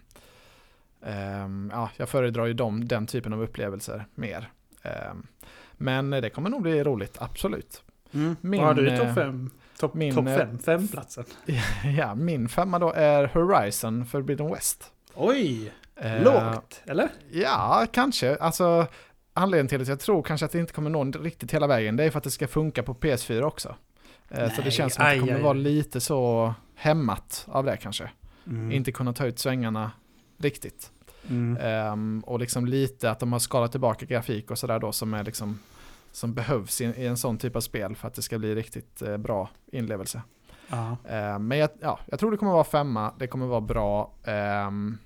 ja, 1.70 1.90
jag 1.96 2.08
föredrar 2.08 2.46
ju 2.46 2.52
dem, 2.52 2.88
den 2.88 3.06
typen 3.06 3.32
av 3.32 3.42
upplevelser 3.42 4.06
mer. 4.14 4.50
Ehm, 4.82 5.26
men 5.72 6.10
det 6.10 6.30
kommer 6.30 6.50
nog 6.50 6.62
bli 6.62 6.84
roligt, 6.84 7.16
absolut. 7.20 7.82
Mm. 8.12 8.36
Min, 8.40 8.60
Vad 8.60 8.68
har 8.68 8.74
du 8.74 8.88
i 8.88 8.92
eh, 8.92 8.98
topp 8.98 9.14
5? 9.14 9.50
Topp 9.78 9.94
min, 9.94 10.14
top 10.14 10.26
eh, 10.26 10.36
5? 10.36 10.58
Femplatsen? 10.58 11.24
Ja, 11.96 12.14
min 12.14 12.48
femma 12.48 12.78
då 12.78 12.92
är 12.92 13.26
Horizon 13.26 14.06
Forbidden 14.06 14.52
West. 14.52 14.92
Oj! 15.14 15.72
Eh, 15.96 16.22
Lågt, 16.22 16.82
eller? 16.86 17.08
Ja, 17.30 17.86
kanske. 17.92 18.36
Alltså, 18.36 18.86
anledningen 19.32 19.68
till 19.68 19.82
att 19.82 19.88
jag 19.88 20.00
tror 20.00 20.22
kanske 20.22 20.46
att 20.46 20.52
det 20.52 20.58
inte 20.58 20.72
kommer 20.72 20.90
nå 20.90 21.04
riktigt 21.04 21.54
hela 21.54 21.66
vägen, 21.66 21.96
det 21.96 22.04
är 22.04 22.10
för 22.10 22.18
att 22.18 22.24
det 22.24 22.30
ska 22.30 22.48
funka 22.48 22.82
på 22.82 22.94
PS4 22.94 23.42
också. 23.42 23.76
Eh, 24.28 24.50
så 24.50 24.56
det 24.56 24.62
Nej, 24.62 24.70
känns 24.70 24.94
som 24.94 25.04
att 25.04 25.12
det 25.12 25.18
kommer 25.18 25.34
aj, 25.34 25.42
vara 25.42 25.56
aj. 25.56 25.62
lite 25.62 26.00
så 26.00 26.54
hämmat 26.74 27.46
av 27.48 27.64
det 27.64 27.76
kanske. 27.76 28.10
Mm. 28.46 28.72
Inte 28.72 28.92
kunna 28.92 29.12
ta 29.12 29.26
ut 29.26 29.38
svängarna 29.38 29.90
riktigt. 30.38 30.90
Mm. 31.30 31.56
Ehm, 31.60 32.22
och 32.26 32.38
liksom 32.40 32.66
lite 32.66 33.10
att 33.10 33.20
de 33.20 33.32
har 33.32 33.38
skalat 33.38 33.70
tillbaka 33.70 34.06
grafik 34.06 34.50
och 34.50 34.58
sådär 34.58 34.78
då 34.78 34.92
som 34.92 35.14
är 35.14 35.24
liksom 35.24 35.58
som 36.12 36.34
behövs 36.34 36.80
i, 36.80 36.84
i 36.84 37.06
en 37.06 37.16
sån 37.16 37.38
typ 37.38 37.56
av 37.56 37.60
spel 37.60 37.96
för 37.96 38.08
att 38.08 38.14
det 38.14 38.22
ska 38.22 38.38
bli 38.38 38.54
riktigt 38.54 39.02
eh, 39.02 39.16
bra 39.16 39.50
inlevelse. 39.72 40.22
Ehm, 41.08 41.48
men 41.48 41.58
jag, 41.58 41.70
ja, 41.80 41.98
jag 42.06 42.20
tror 42.20 42.30
det 42.30 42.36
kommer 42.36 42.52
vara 42.52 42.64
femma, 42.64 43.14
det 43.18 43.26
kommer 43.26 43.46
vara 43.46 43.60
bra. 43.60 44.14
ehm, 44.24 44.98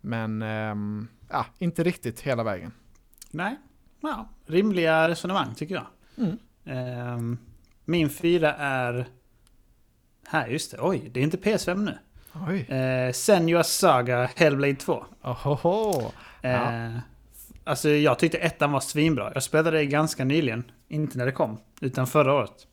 men 0.00 0.42
ehm, 0.42 1.08
ja, 1.30 1.46
inte 1.58 1.84
riktigt 1.84 2.20
hela 2.20 2.42
vägen. 2.42 2.72
Nej. 3.30 3.56
Ja, 4.00 4.28
rimliga 4.46 5.08
resonemang 5.08 5.54
tycker 5.54 5.74
jag. 5.74 5.86
Mm. 6.26 6.38
Ehm, 6.64 7.38
min 7.84 8.10
fyra 8.10 8.54
är... 8.54 9.08
Här, 10.26 10.48
just 10.48 10.70
det. 10.70 10.78
Oj, 10.80 11.10
det 11.12 11.20
är 11.20 11.24
inte 11.24 11.36
PS5 11.36 11.84
nu. 11.84 11.98
Eh, 12.68 13.12
Senua 13.12 13.64
Saga 13.64 14.30
Hellblade 14.36 14.74
2. 14.74 15.04
Ohoho. 15.22 16.12
Eh, 16.42 16.98
Alltså 17.64 17.88
jag 17.88 18.18
tyckte 18.18 18.38
ettan 18.38 18.72
var 18.72 18.80
svinbra. 18.80 19.30
Jag 19.34 19.42
spelade 19.42 19.70
det 19.78 19.86
ganska 19.86 20.24
nyligen. 20.24 20.64
Inte 20.88 21.18
när 21.18 21.26
det 21.26 21.32
kom, 21.32 21.58
utan 21.80 22.06
förra 22.06 22.34
året. 22.34 22.66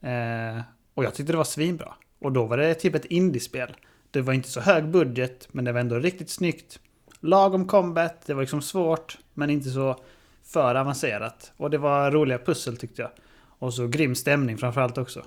Eh, 0.00 0.62
och 0.94 1.04
jag 1.04 1.14
tyckte 1.14 1.32
det 1.32 1.36
var 1.36 1.44
svinbra. 1.44 1.94
Och 2.20 2.32
då 2.32 2.44
var 2.44 2.56
det 2.56 2.74
typ 2.74 2.94
ett 2.94 3.04
indiespel. 3.04 3.76
Det 4.10 4.20
var 4.20 4.32
inte 4.32 4.48
så 4.48 4.60
hög 4.60 4.88
budget, 4.88 5.48
men 5.52 5.64
det 5.64 5.72
var 5.72 5.80
ändå 5.80 5.98
riktigt 5.98 6.30
snyggt. 6.30 6.78
Lagom 7.20 7.66
combat, 7.66 8.26
det 8.26 8.34
var 8.34 8.40
liksom 8.42 8.62
svårt, 8.62 9.18
men 9.34 9.50
inte 9.50 9.70
så 9.70 9.96
för 10.44 10.74
avancerat. 10.74 11.52
Och 11.56 11.70
det 11.70 11.78
var 11.78 12.10
roliga 12.10 12.38
pussel 12.38 12.76
tyckte 12.76 13.02
jag. 13.02 13.10
Och 13.58 13.74
så 13.74 13.86
grym 13.86 14.14
stämning 14.14 14.58
framförallt 14.58 14.98
också. 14.98 15.22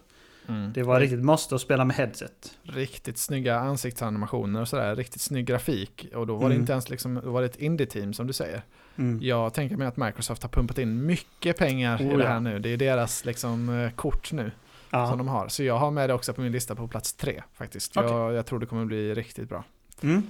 Mm. 0.48 0.74
Det 0.74 0.84
var 0.84 1.00
riktigt 1.00 1.24
måste 1.24 1.56
att 1.56 1.62
spela 1.62 1.86
med 1.86 1.96
headset. 1.96 2.58
Riktigt 2.64 3.18
snygga 3.18 3.60
ansiktsanimationer 3.60 4.62
och 4.62 4.68
sådär. 4.68 4.96
Riktigt 4.96 5.22
snygg 5.22 5.46
grafik. 5.46 6.08
Och 6.16 6.28
då 6.28 6.34
var 6.36 6.42
det 6.42 6.46
Mm. 6.56 6.60
inte 6.62 6.72
ens 6.72 6.90
liksom, 6.90 7.22
då 7.24 7.32
var 7.32 7.42
det 7.42 7.46
ett 7.48 7.56
indie-team 7.60 8.14
som 8.14 8.28
du 8.28 8.34
säger. 8.34 8.62
Mm. 8.98 9.20
Jag 9.22 9.54
tänker 9.54 9.78
mig 9.78 9.88
att 9.88 9.98
Microsoft 9.98 10.44
har 10.44 10.50
pumpat 10.50 10.78
in 10.78 11.06
mycket 11.06 11.58
pengar 11.58 12.02
i 12.02 12.06
Oh, 12.06 12.18
det 12.18 12.24
ja. 12.24 12.30
här 12.30 12.40
nu. 12.40 12.60
Det 12.60 12.70
är 12.70 12.78
deras 12.78 13.26
liksom 13.26 13.70
eh, 13.70 13.92
kort 13.92 14.32
nu 14.32 14.52
som 14.90 15.00
Ja. 15.00 15.16
de 15.16 15.28
har. 15.28 15.48
Så 15.48 15.64
jag 15.64 15.78
har 15.78 15.92
med 15.92 16.10
det 16.10 16.14
också 16.14 16.34
på 16.34 16.42
min 16.42 16.52
lista 16.52 16.76
på 16.76 16.88
plats 16.88 17.14
tre 17.14 17.44
faktiskt. 17.54 17.98
Okej. 17.98 18.10
Jag, 18.12 18.34
jag 18.34 18.46
tror 18.46 18.60
det 18.60 18.66
kommer 18.66 18.86
bli 18.86 19.14
riktigt 19.14 19.50
bra. 19.50 19.64
Mm. 20.04 20.24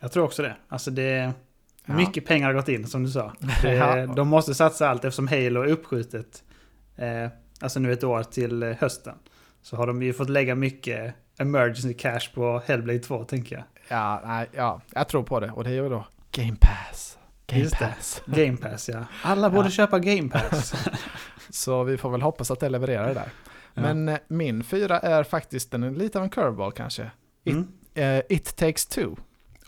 Jag 0.00 0.12
tror 0.12 0.24
också 0.24 0.42
det. 0.42 0.56
Alltså 0.68 0.90
det... 0.90 1.32
Ja. 1.88 1.94
Mycket 1.96 2.26
pengar 2.26 2.46
har 2.46 2.54
gått 2.54 2.68
in 2.68 2.86
som 2.86 3.02
du 3.02 3.10
sa. 3.10 3.32
Det, 3.62 3.74
Ja. 3.74 4.06
De 4.06 4.28
måste 4.28 4.54
satsa 4.54 4.88
allt 4.88 5.04
eftersom 5.04 5.28
Halo 5.28 5.62
är 5.62 5.66
uppskjutet. 5.66 6.42
Eh, 6.96 7.28
alltså 7.60 7.80
nu 7.80 7.92
ett 7.92 8.04
år 8.04 8.22
till 8.22 8.62
eh, 8.62 8.70
hösten. 8.80 9.14
Så 9.66 9.76
har 9.76 9.86
de 9.86 10.02
ju 10.02 10.12
fått 10.12 10.28
lägga 10.30 10.54
mycket 10.54 11.14
emergency 11.38 11.94
cash 11.94 12.20
på 12.34 12.62
Hellblade 12.66 12.98
2 12.98 13.24
tänker 13.24 13.56
jag. 13.56 13.64
Ja, 13.88 14.22
nej, 14.24 14.46
ja, 14.52 14.80
jag 14.94 15.08
tror 15.08 15.22
på 15.22 15.40
det. 15.40 15.50
Och 15.50 15.64
det 15.64 15.70
är 15.70 15.74
ju 15.74 15.88
då 15.88 16.06
Game 16.32 16.56
Pass. 16.60 17.18
Game 17.46 17.62
Just 17.62 17.78
det. 17.78 17.86
Pass. 17.96 18.22
Game 18.26 18.56
Pass 18.56 18.88
ja. 18.88 19.04
Alla 19.22 19.50
borde 19.56 19.66
Ja. 19.66 19.70
köpa 19.70 19.98
Game 19.98 20.28
Pass. 20.28 20.74
Så 21.50 21.82
vi 21.84 21.96
får 21.96 22.10
väl 22.10 22.22
hoppas 22.22 22.50
att 22.50 22.60
det 22.60 22.68
levererar 22.68 23.08
det 23.08 23.14
där. 23.14 23.28
Ja. 23.74 23.82
Men 23.82 24.08
eh, 24.08 24.18
min 24.28 24.64
fyra 24.64 24.98
är 25.00 25.22
faktiskt 25.24 25.74
en, 25.74 25.94
lite 25.94 26.18
av 26.18 26.24
en 26.24 26.30
curveball 26.30 26.72
kanske. 26.72 27.10
It, 27.44 27.52
Mm. 27.54 27.68
eh, 28.18 28.22
It 28.28 28.56
takes 28.56 28.86
two. 28.86 29.08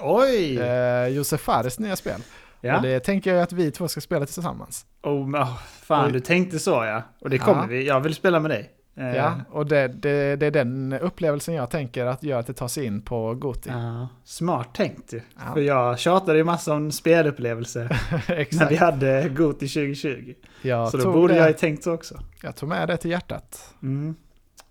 Oj! 0.00 0.58
Eh, 0.58 1.06
Josef 1.08 1.40
Fares 1.40 1.78
nya 1.78 1.96
spel. 1.96 2.20
ja. 2.60 2.76
Och 2.76 2.82
det 2.82 3.00
tänker 3.00 3.34
jag 3.34 3.42
att 3.42 3.52
vi 3.52 3.70
två 3.70 3.88
ska 3.88 4.00
spela 4.00 4.26
tillsammans. 4.26 4.86
Oh, 5.02 5.12
oh, 5.36 5.58
fan, 5.82 6.06
Oj. 6.06 6.12
du 6.12 6.20
tänkte 6.20 6.58
så 6.58 6.70
ja. 6.84 7.02
Och 7.20 7.30
det 7.30 7.38
kommer 7.38 7.60
Ja. 7.62 7.66
vi. 7.66 7.86
Jag 7.86 8.00
vill 8.00 8.14
spela 8.14 8.40
med 8.40 8.50
dig. 8.50 8.70
Eh, 8.98 9.16
Ja, 9.16 9.34
och 9.50 9.66
det, 9.66 9.88
det, 9.88 10.36
det 10.36 10.46
är 10.46 10.50
den 10.50 10.92
upplevelsen 10.92 11.54
jag 11.54 11.70
tänker 11.70 12.06
att 12.06 12.22
gör 12.22 12.38
att 12.40 12.46
det 12.46 12.52
tar 12.52 12.68
sig 12.68 12.84
in 12.84 13.02
på 13.02 13.34
Goti. 13.34 13.70
ja. 13.70 14.08
Smart 14.24 14.74
tänkt 14.74 15.12
ju. 15.12 15.20
Ja. 15.46 15.54
För 15.54 15.60
jag 15.60 15.98
tjatade 15.98 16.38
ju 16.38 16.44
massa 16.44 16.74
om 16.74 16.92
spelupplevelse 16.92 17.80
när 18.28 18.68
vi 18.68 18.76
hade 18.76 19.28
Goti 19.28 19.68
2020. 19.68 20.34
Jag 20.62 20.90
så 20.90 20.96
då 20.96 21.12
borde 21.12 21.34
det, 21.34 21.38
jag 21.40 21.48
ju 21.48 21.54
tänkt 21.54 21.82
så 21.84 21.94
också. 21.94 22.20
jag 22.42 22.56
tog 22.56 22.68
med 22.68 22.88
det 22.88 22.96
till 22.96 23.10
hjärtat. 23.10 23.74
Mm. 23.82 24.14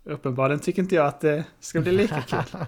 Uppenbarligen 0.04 0.60
tycker 0.60 0.82
inte 0.82 0.94
jag 0.94 1.06
att 1.06 1.20
det 1.20 1.44
ska 1.60 1.80
bli 1.80 1.92
lika 1.92 2.22
kul. 2.22 2.38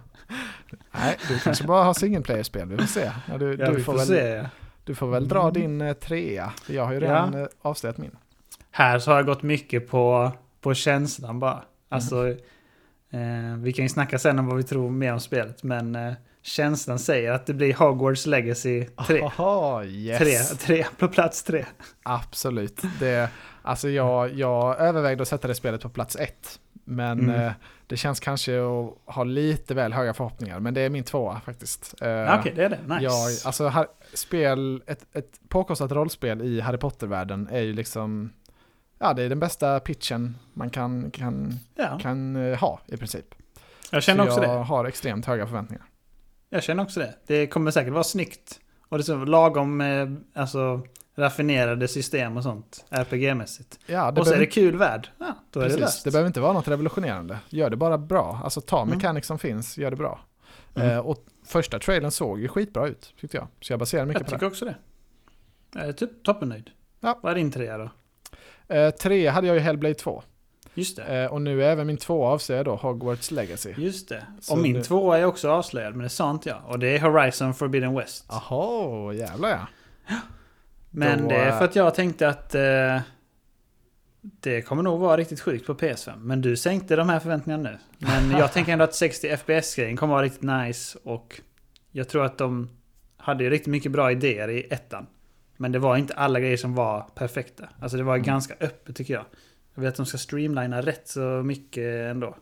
Nej, 0.92 1.16
du 1.28 1.38
kanske 1.38 1.64
bara 1.64 1.84
har 1.84 1.94
single 1.94 2.20
player-spel, 2.22 2.68
vi 2.68 2.76
får 2.76 2.84
se. 2.86 3.10
Ja, 3.28 3.38
du, 3.38 3.56
Ja, 3.56 3.66
du, 3.70 3.76
vi 3.76 3.82
får 3.82 3.92
får 3.92 3.98
väl, 3.98 4.06
se. 4.06 4.48
du 4.84 4.94
får 4.94 5.06
väl 5.10 5.28
dra 5.28 5.50
din 5.50 5.80
eh, 5.80 5.92
trea, 5.92 6.52
för 6.62 6.74
jag 6.74 6.84
har 6.84 6.92
ju 6.92 7.00
redan 7.00 7.34
eh, 7.34 7.46
avslöjat 7.62 7.98
min. 7.98 8.10
Här 8.70 8.98
så 8.98 9.10
har 9.10 9.16
jag 9.18 9.26
gått 9.26 9.42
mycket 9.42 9.88
på, 9.90 10.32
på 10.60 10.74
känslan 10.74 11.38
bara. 11.40 11.62
Alltså, 11.88 12.28
eh, 13.10 13.56
vi 13.58 13.72
kan 13.72 13.84
ju 13.84 13.88
snacka 13.88 14.18
sen 14.18 14.38
om 14.38 14.46
vad 14.46 14.56
vi 14.56 14.62
tror 14.62 14.90
mer 14.90 15.12
om 15.12 15.20
spelet, 15.20 15.62
men 15.62 15.94
eh, 15.96 16.12
känslan 16.42 16.98
säger 16.98 17.32
att 17.32 17.46
det 17.46 17.54
blir 17.54 17.74
Hogwarts 17.74 18.26
Legacy 18.26 18.84
3. 19.06 19.22
Oho, 19.22 19.84
yes. 19.84 20.18
Tre, 20.18 20.38
tre, 20.58 20.86
på 20.98 21.08
plats 21.08 21.42
tre. 21.42 21.64
Absolut. 22.02 22.82
Det, 23.00 23.30
alltså 23.62 23.88
jag, 23.88 24.34
jag 24.34 24.80
övervägde 24.80 25.22
att 25.22 25.28
sätta 25.28 25.48
det 25.48 25.54
spelet 25.54 25.82
på 25.82 25.88
plats 25.88 26.16
ett. 26.16 26.60
Men 26.84 27.20
Mm. 27.20 27.40
eh, 27.40 27.52
det 27.86 27.96
känns 27.96 28.20
kanske 28.20 28.52
att 28.60 29.14
ha 29.14 29.24
lite 29.24 29.74
väl 29.74 29.92
höga 29.92 30.14
förhoppningar. 30.14 30.60
Men 30.60 30.74
det 30.74 30.80
är 30.80 30.90
min 30.90 31.04
tvåa 31.04 31.40
faktiskt. 31.40 31.94
Eh, 32.00 32.08
Ja, 32.08 32.38
Okej, 32.40 32.52
det 32.56 32.64
är 32.64 32.68
det. 32.68 32.78
Nice. 32.94 33.04
Jag, 33.04 33.14
alltså, 33.46 33.68
har, 33.68 33.86
spel, 34.14 34.82
ett, 34.86 35.06
ett 35.16 35.40
påkostat 35.48 35.92
rollspel 35.92 36.42
i 36.42 36.60
Harry 36.60 36.78
Potter-världen 36.78 37.48
är 37.52 37.60
ju 37.60 37.72
liksom, 37.72 38.32
ja 39.00 39.12
det 39.14 39.23
är 39.23 39.28
den 39.28 39.40
bästa 39.40 39.80
pitchen 39.80 40.37
man 40.54 40.71
kan, 40.71 41.11
kan, 41.11 41.52
ja. 41.75 41.99
kan 42.02 42.37
eh, 42.37 42.59
ha 42.59 42.80
i 42.87 42.97
princip. 42.97 43.35
Jag 43.90 44.02
känner 44.02 44.25
Så 44.25 44.30
också 44.30 44.42
jag 44.42 44.59
det. 44.59 44.64
har 44.64 44.85
extremt 44.85 45.26
höga 45.26 45.47
förväntningar. 45.47 45.85
Jag 46.50 46.62
känner 46.62 46.83
också 46.83 47.00
det. 47.00 47.14
Det 47.26 47.47
kommer 47.47 47.71
säkert 47.71 47.92
vara 47.92 48.04
snyggt. 48.04 48.61
Och 48.88 48.99
det 48.99 49.02
är 49.02 49.04
så 49.04 49.16
lagom 49.25 49.80
eh, 49.80 50.09
alltså, 50.35 50.87
raffinerade 51.16 51.88
system 51.88 52.37
och 52.37 52.42
sånt. 52.42 52.85
RPG-mässigt. 52.90 53.78
Ja, 53.87 54.12
Och 54.19 54.26
så 54.26 54.35
är 54.35 54.38
det 54.38 54.47
kul 54.47 54.76
värld. 54.76 55.09
Ja, 55.19 55.35
då 55.50 55.61
är 55.61 55.64
det 55.64 55.69
precis, 55.69 55.80
löst. 55.80 56.04
det 56.04 56.11
behöver 56.11 56.26
inte 56.26 56.40
vara 56.40 56.52
något 56.52 56.69
revolutionerande. 56.69 57.38
Gör 57.49 57.71
det 57.71 57.76
bara 57.76 57.99
bra. 57.99 58.40
Alltså 58.45 58.61
ta 58.61 58.83
Mm. 58.83 58.95
mechanics 58.97 59.26
som 59.26 59.38
finns, 59.38 59.78
gör 59.78 59.90
det 59.90 59.97
bra. 59.97 60.21
Mm. 60.75 60.88
Eh, 60.90 60.99
och 60.99 61.25
första 61.47 61.78
trailern 61.78 62.11
såg 62.11 62.40
ju 62.40 62.49
skitbra 62.49 62.87
ut, 62.88 63.14
tyckte 63.21 63.37
jag. 63.37 63.47
Så 63.61 63.73
jag 63.73 63.80
baserar 63.80 64.07
mycket 64.07 64.21
Jag 64.21 64.26
på 64.26 64.30
det. 64.30 64.37
tycker 64.37 64.47
också 64.47 64.64
det. 64.64 64.75
Jag 65.75 65.88
är 65.88 65.92
typ 65.92 66.23
toppennöjd. 66.25 66.71
Ja. 67.00 67.19
Vad 67.23 67.33
är 67.33 67.37
din 67.37 67.50
trea 67.52 67.78
då? 67.78 67.90
Eh, 68.70 68.90
tre 68.90 69.28
hade 69.28 69.46
jag 69.46 69.56
ju 69.56 69.60
Hellblade 69.60 69.94
2. 69.94 70.22
Just 70.74 70.96
det. 70.96 71.22
Eh, 71.22 71.32
och 71.32 71.42
nu 71.42 71.64
är 71.64 71.68
även 71.70 71.86
min 71.86 71.96
två 71.96 72.26
avser 72.26 72.64
då 72.64 72.74
Hogwarts 72.74 73.30
Legacy. 73.30 73.74
Just 73.76 74.08
det. 74.08 74.26
Så 74.40 74.52
och 74.52 74.58
min 74.58 74.72
nu- 74.72 74.82
tvåa 74.82 75.18
är 75.18 75.24
också 75.24 75.50
avslöjad, 75.50 75.94
men 75.94 76.02
det 76.02 76.08
sa 76.08 76.30
inte 76.30 76.48
jag. 76.48 76.58
Och 76.66 76.78
det 76.78 76.96
är 76.96 77.00
Horizon 77.00 77.54
Forbidden 77.54 77.94
West. 77.94 78.24
Jaha, 78.28 79.12
jävlar 79.12 79.48
ja. 79.48 79.66
Men 80.90 81.22
Då, 81.22 81.28
det 81.28 81.36
är 81.36 81.50
för 81.50 81.58
eh, 81.58 81.64
att 81.64 81.76
jag 81.76 81.94
tänkte 81.94 82.28
att 82.28 82.54
eh, 82.54 83.00
det 84.20 84.62
kommer 84.62 84.82
nog 84.82 85.00
vara 85.00 85.16
riktigt 85.16 85.40
sjukt 85.40 85.66
på 85.66 85.74
PS5. 85.74 86.16
Men 86.18 86.40
du 86.40 86.56
sänkte 86.56 86.96
de 86.96 87.08
här 87.08 87.20
förväntningarna 87.20 87.70
nu. 87.70 87.78
Men 87.98 88.30
jag 88.38 88.52
tänker 88.52 88.72
ändå 88.72 88.84
att 88.84 88.94
60 88.94 89.36
FPS-grejen 89.36 89.96
kommer 89.96 90.14
vara 90.14 90.24
riktigt 90.24 90.42
nice. 90.42 90.98
Och 91.04 91.40
jag 91.92 92.08
tror 92.08 92.24
att 92.24 92.38
de 92.38 92.68
hade 93.16 93.50
riktigt 93.50 93.70
mycket 93.70 93.92
bra 93.92 94.12
idéer 94.12 94.48
i 94.50 94.66
ettan. 94.70 95.06
Men 95.60 95.72
det 95.72 95.78
var 95.78 95.96
inte 95.96 96.14
alla 96.14 96.40
grejer 96.40 96.56
som 96.56 96.74
var 96.74 97.06
perfekta. 97.14 97.68
Alltså 97.80 97.96
det 97.96 98.02
var 98.02 98.14
Mm. 98.14 98.26
ganska 98.26 98.54
öppet 98.60 98.96
tycker 98.96 99.14
jag. 99.14 99.24
Jag 99.74 99.82
vet 99.82 99.88
att 99.90 99.96
de 99.96 100.06
ska 100.06 100.18
streamlina 100.18 100.82
rätt 100.82 101.08
så 101.08 101.20
mycket 101.20 102.10
ändå. 102.10 102.36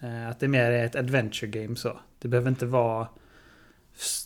Eh, 0.00 0.28
Att 0.28 0.40
det 0.40 0.48
mer 0.48 0.70
är 0.70 0.84
ett 0.84 0.96
adventure 0.96 1.46
game 1.50 1.76
så. 1.76 2.00
Det 2.18 2.28
behöver 2.28 2.48
inte 2.48 2.66
vara... 2.66 3.08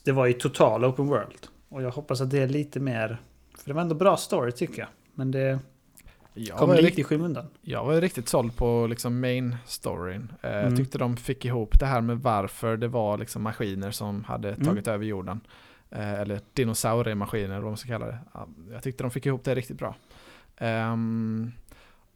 Det 0.04 0.12
var 0.12 0.26
ju 0.26 0.32
total 0.32 0.84
open 0.84 1.06
world. 1.06 1.46
Och 1.68 1.82
jag 1.82 1.90
hoppas 1.90 2.20
att 2.20 2.30
det 2.30 2.38
är 2.38 2.48
lite 2.48 2.80
mer... 2.80 3.20
För 3.58 3.64
det 3.70 3.72
var 3.72 3.82
ändå 3.82 3.94
bra 3.94 4.16
story 4.16 4.52
tycker 4.52 4.78
jag. 4.78 4.88
Men 5.14 5.30
det 5.30 5.58
Jag 6.34 6.58
kom 6.58 6.72
lite 6.74 7.00
i 7.00 7.04
skymundan. 7.04 7.46
jag 7.62 7.84
var 7.84 8.00
riktigt 8.00 8.28
såld 8.28 8.56
på 8.56 8.86
liksom 8.86 9.20
main 9.20 9.56
storyn. 9.66 10.32
Eh, 10.42 10.50
Mm. 10.50 10.64
Jag 10.68 10.76
tyckte 10.76 10.98
de 10.98 11.16
fick 11.16 11.44
ihop 11.44 11.80
det 11.80 11.86
här 11.86 12.00
med 12.00 12.18
varför 12.18 12.76
det 12.76 12.88
var 12.88 13.18
liksom 13.18 13.42
maskiner 13.42 13.90
som 13.90 14.24
hade 14.24 14.48
Mm. 14.52 14.64
tagit 14.66 14.88
över 14.88 15.04
jorden. 15.04 15.40
Eh, 15.90 16.12
eller 16.20 16.40
dinosauriemaskiner, 16.54 17.44
eller 17.44 17.60
vad 17.60 17.70
man 17.70 17.76
ska 17.76 17.88
kalla 17.88 18.06
det. 18.06 18.18
Ja, 18.34 18.48
Jag 18.72 18.82
tyckte 18.82 19.04
de 19.04 19.10
fick 19.10 19.26
ihop 19.26 19.44
det 19.44 19.54
riktigt 19.54 19.78
bra. 19.78 19.94
Ehm, 20.56 21.52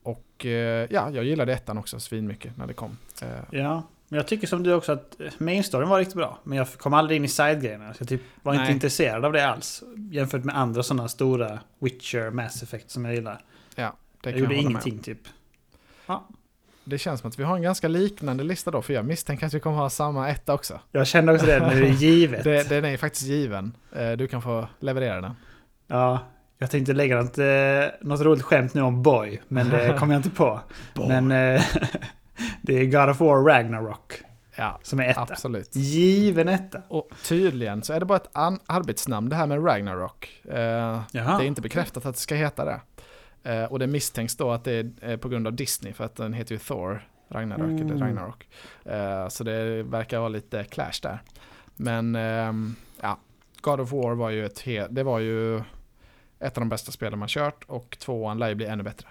och 0.03 0.47
eh, 0.47 0.87
ja, 0.91 1.11
jag 1.11 1.25
gillade 1.25 1.53
ettan 1.53 1.79
också 1.79 2.01
svinmycket 2.01 2.57
när 2.57 2.67
det 2.67 2.75
kom. 2.75 2.97
Eh, 3.23 3.29
Ja. 3.51 3.83
Men 4.09 4.17
jag 4.17 4.27
tycker 4.29 4.47
som 4.47 4.63
du 4.63 4.73
också 4.75 4.93
att 4.93 5.17
main 5.39 5.65
storyn 5.65 5.89
var 5.89 5.99
riktigt 5.99 6.17
bra. 6.17 6.39
Men 6.45 6.59
jag 6.59 6.73
kom 6.73 6.95
aldrig 6.95 7.17
in 7.17 7.25
i 7.25 7.29
side-grejerna. 7.29 7.95
Så 7.95 8.03
jag 8.03 8.09
typ 8.09 8.23
var 8.43 8.53
inte 8.53 8.65
Nej. 8.65 8.73
intresserad 8.73 9.25
av 9.25 9.33
det 9.33 9.47
alls. 9.49 9.83
Jämfört 10.11 10.45
med 10.45 10.57
andra 10.59 10.83
sådana 10.83 11.09
stora 11.09 11.59
Witcher, 11.79 12.31
Mass 12.31 12.63
Effect 12.63 12.91
som 12.91 13.05
jag 13.05 13.15
gillar. 13.15 13.45
det 13.75 13.83
Jag 13.83 13.93
kan 14.23 14.33
gjorde 14.33 14.41
hålla 14.43 14.49
med 14.57 14.59
om. 14.67 14.71
ingenting 14.71 14.99
typ. 14.99 15.19
Det 16.85 16.99
känns 16.99 17.21
som 17.21 17.29
att 17.29 17.39
vi 17.39 17.43
har 17.45 17.57
en 17.57 17.63
ganska 17.63 17.89
liknande 17.89 18.45
lista 18.45 18.71
då, 18.71 18.83
för 18.83 18.93
jag 18.95 19.05
misstänker 19.05 19.47
att 19.47 19.55
vi 19.55 19.61
kommer 19.61 19.77
ha 19.77 19.91
samma 19.91 20.29
etta 20.31 20.55
också. 20.55 20.81
Jag 20.93 21.07
kände 21.07 21.33
också 21.33 21.47
det, 21.47 21.59
nu 21.59 21.77
är 21.77 21.81
det 21.81 21.89
givet. 22.05 22.45
Det, 22.45 22.69
den 22.69 22.85
är 22.85 22.97
faktiskt 22.97 23.27
given. 23.27 23.77
Eh, 23.97 24.13
Du 24.13 24.27
kan 24.27 24.43
få 24.43 24.69
leverera 24.81 25.21
den. 25.21 25.35
Ja, 25.87 26.19
jag 26.59 26.71
tänkte 26.71 26.93
lägga 26.93 27.17
något, 27.17 27.39
eh, 27.39 27.45
något 28.01 28.21
roligt 28.21 28.43
skämt 28.43 28.75
nu 28.75 28.81
om 28.83 29.03
Boy, 29.03 29.41
men 29.49 29.69
det 29.71 29.97
kom 29.99 30.11
jag 30.11 30.19
inte 30.19 30.31
på. 30.31 30.61
Men 30.95 31.33
eh, 31.33 31.63
det 32.63 32.79
är 32.81 32.85
God 32.85 33.11
of 33.11 33.21
War 33.21 33.45
Ragnarok 33.45 34.13
Ja, 34.57 34.79
som 34.83 35.01
är 35.01 35.09
etta. 35.09 35.21
absolut. 35.21 35.77
Given 35.77 36.49
etta. 36.49 36.83
Och 36.89 37.09
tydligen 37.25 37.83
så 37.83 37.93
är 37.93 38.01
det 38.01 38.07
bara 38.07 38.17
ett 38.17 38.31
arbetsnamn 38.67 39.29
det 39.29 39.37
här 39.37 39.47
med 39.47 39.67
Ragnarok. 39.67 40.43
Eh. 40.45 41.01
Det 41.13 41.19
är 41.19 41.43
inte 41.43 41.61
bekräftat 41.63 42.07
att 42.07 42.15
det 42.15 42.21
ska 42.21 42.35
heta 42.35 42.65
det. 42.65 42.81
Eh, 43.45 43.65
och 43.65 43.79
det 43.79 43.87
misstänks 43.87 44.37
då 44.37 44.51
att 44.51 44.65
det 44.65 44.73
är 44.73 44.91
eh, 45.01 45.17
på 45.17 45.29
grund 45.29 45.47
av 45.47 45.53
Disney 45.53 45.93
för 45.93 46.05
att 46.05 46.17
den 46.17 46.33
heter 46.33 46.55
ju 46.55 46.59
Thor 46.59 47.09
Ragnarök 47.29 47.65
Mm. 47.65 47.87
eller 47.91 47.97
Ragnarok. 48.07 48.49
Eh, 48.85 49.29
så 49.29 49.45
det 49.45 49.83
verkar 49.83 50.19
vara 50.19 50.29
lite 50.29 50.65
clash 50.65 51.01
där. 51.03 51.23
Men 51.77 52.15
ehm, 52.17 52.75
ja, 53.01 53.19
God 53.61 53.81
of 53.81 53.93
War 53.93 54.15
var 54.15 54.31
ju 54.31 54.47
ett 54.47 54.65
det 54.91 55.03
var 55.03 55.19
ju 55.19 55.57
ett 56.39 56.57
av 56.57 56.61
de 56.61 56.69
bästa 56.69 56.93
spelen 56.93 57.19
man 57.19 57.29
kört 57.29 57.65
och 57.67 57.97
tvåan 58.01 58.39
lär 58.39 58.49
ju 58.49 58.55
bli 58.55 58.67
ännu 58.67 58.83
bättre. 58.83 59.09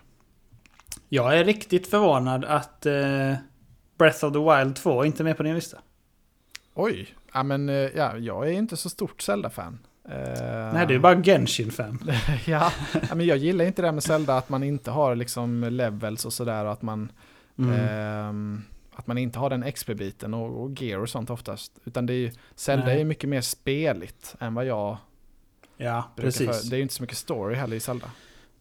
Jag 1.09 1.37
är 1.39 1.43
riktigt 1.43 1.87
förvånad 1.87 2.45
att 2.45 2.85
eh, 2.85 3.33
Breath 3.97 4.25
of 4.25 4.33
the 4.33 4.39
Wild 4.39 4.75
2 4.75 5.05
inte 5.05 5.23
är 5.23 5.25
med 5.25 5.37
på 5.37 5.43
din 5.43 5.55
lista. 5.55 5.77
Oj, 6.73 7.15
ja 7.33 7.43
men 7.43 7.69
eh, 7.69 7.75
ja, 7.75 8.17
jag 8.17 8.47
är 8.47 8.51
inte 8.51 8.77
så 8.77 8.89
stort 8.89 9.21
Zelda-fan. 9.21 9.79
Eh, 10.09 10.73
Nej, 10.73 10.87
du 10.87 10.95
är 10.95 10.99
bara 10.99 11.21
Genshin-fan. 11.23 12.11
ja, 12.45 12.71
men 13.15 13.25
jag 13.25 13.37
gillar 13.37 13.65
inte 13.65 13.81
det 13.81 13.87
här 13.87 13.93
med 13.93 14.03
Zelda 14.03 14.37
att 14.37 14.49
man 14.49 14.63
inte 14.63 14.91
har 14.91 15.15
liksom 15.15 15.63
levels 15.63 16.25
och 16.25 16.33
sådär 16.33 16.65
att 16.65 16.81
man 16.81 17.11
Mm. 17.57 17.79
Ehm, 17.79 18.61
att 18.95 19.07
man 19.07 19.17
inte 19.17 19.39
har 19.39 19.49
den 19.49 19.71
XP-biten 19.71 20.33
och, 20.33 20.63
och 20.63 20.81
gear 20.81 20.99
och 20.99 21.09
sånt 21.09 21.29
oftast. 21.29 21.71
Utan 21.85 22.05
det 22.05 22.13
är 22.13 22.17
ju, 22.17 22.31
Zelda 22.55 22.85
Nej. 22.85 23.01
är 23.01 23.05
mycket 23.05 23.29
mer 23.29 23.41
speligt 23.41 24.35
än 24.39 24.53
vad 24.53 24.65
jag 24.65 24.97
ja, 25.77 26.03
precis. 26.15 26.47
för. 26.61 26.69
Det 26.69 26.75
är 26.75 26.77
ju 26.77 26.81
inte 26.83 26.93
så 26.93 27.03
mycket 27.03 27.17
story 27.17 27.55
heller 27.55 27.75
i 27.75 27.79
Zelda. 27.79 28.11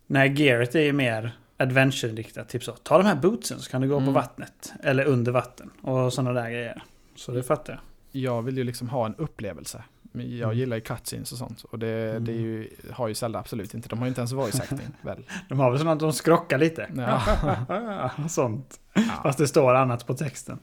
Nej, 0.06 0.42
Gearet 0.42 0.74
är 0.74 0.80
ju 0.80 0.92
mer 0.92 1.36
adventure-inriktat. 1.56 2.48
Typ 2.48 2.64
så. 2.64 2.72
Ta 2.72 2.98
de 2.98 3.06
här 3.06 3.14
bootsen 3.16 3.58
så 3.60 3.70
kan 3.70 3.80
du 3.80 3.88
gå 3.88 3.94
på 3.94 4.00
Mm. 4.02 4.14
vattnet. 4.14 4.72
Eller 4.82 5.04
under 5.04 5.32
vatten. 5.32 5.70
Och 5.82 6.12
sådana 6.12 6.32
där 6.42 6.50
grejer. 6.50 6.82
Så 7.16 7.32
det 7.32 7.42
fattar 7.42 7.72
jag. 7.72 8.22
Jag 8.22 8.42
vill 8.42 8.56
ju 8.58 8.64
liksom 8.64 8.88
ha 8.88 9.06
en 9.06 9.14
upplevelse. 9.14 9.84
Jag 10.12 10.24
Mm. 10.42 10.58
gillar 10.58 10.76
ju 10.76 10.80
cutscenes 10.80 11.32
och 11.32 11.38
sånt. 11.38 11.64
Och 11.70 11.78
det, 11.78 12.10
Mm. 12.10 12.24
det 12.24 12.32
ju, 12.32 12.68
har 12.92 13.08
ju 13.08 13.14
Zelda 13.14 13.38
absolut 13.38 13.74
inte. 13.74 13.88
De 13.88 13.98
har 13.98 14.06
ju 14.06 14.08
inte 14.08 14.20
ens 14.20 14.32
voice 14.32 14.60
acting 14.60 14.78
väl? 15.02 15.24
De 15.48 15.58
har 15.60 15.70
väl 15.70 15.78
sådana 15.78 15.92
att 15.92 16.00
de 16.00 16.12
skrockar 16.12 16.58
lite. 16.58 16.88
Ja. 16.96 18.10
Sånt. 18.28 18.80
Ja. 18.94 19.02
Fast 19.22 19.38
det 19.38 19.48
står 19.48 19.74
annat 19.74 20.06
på 20.06 20.14
texten. 20.14 20.58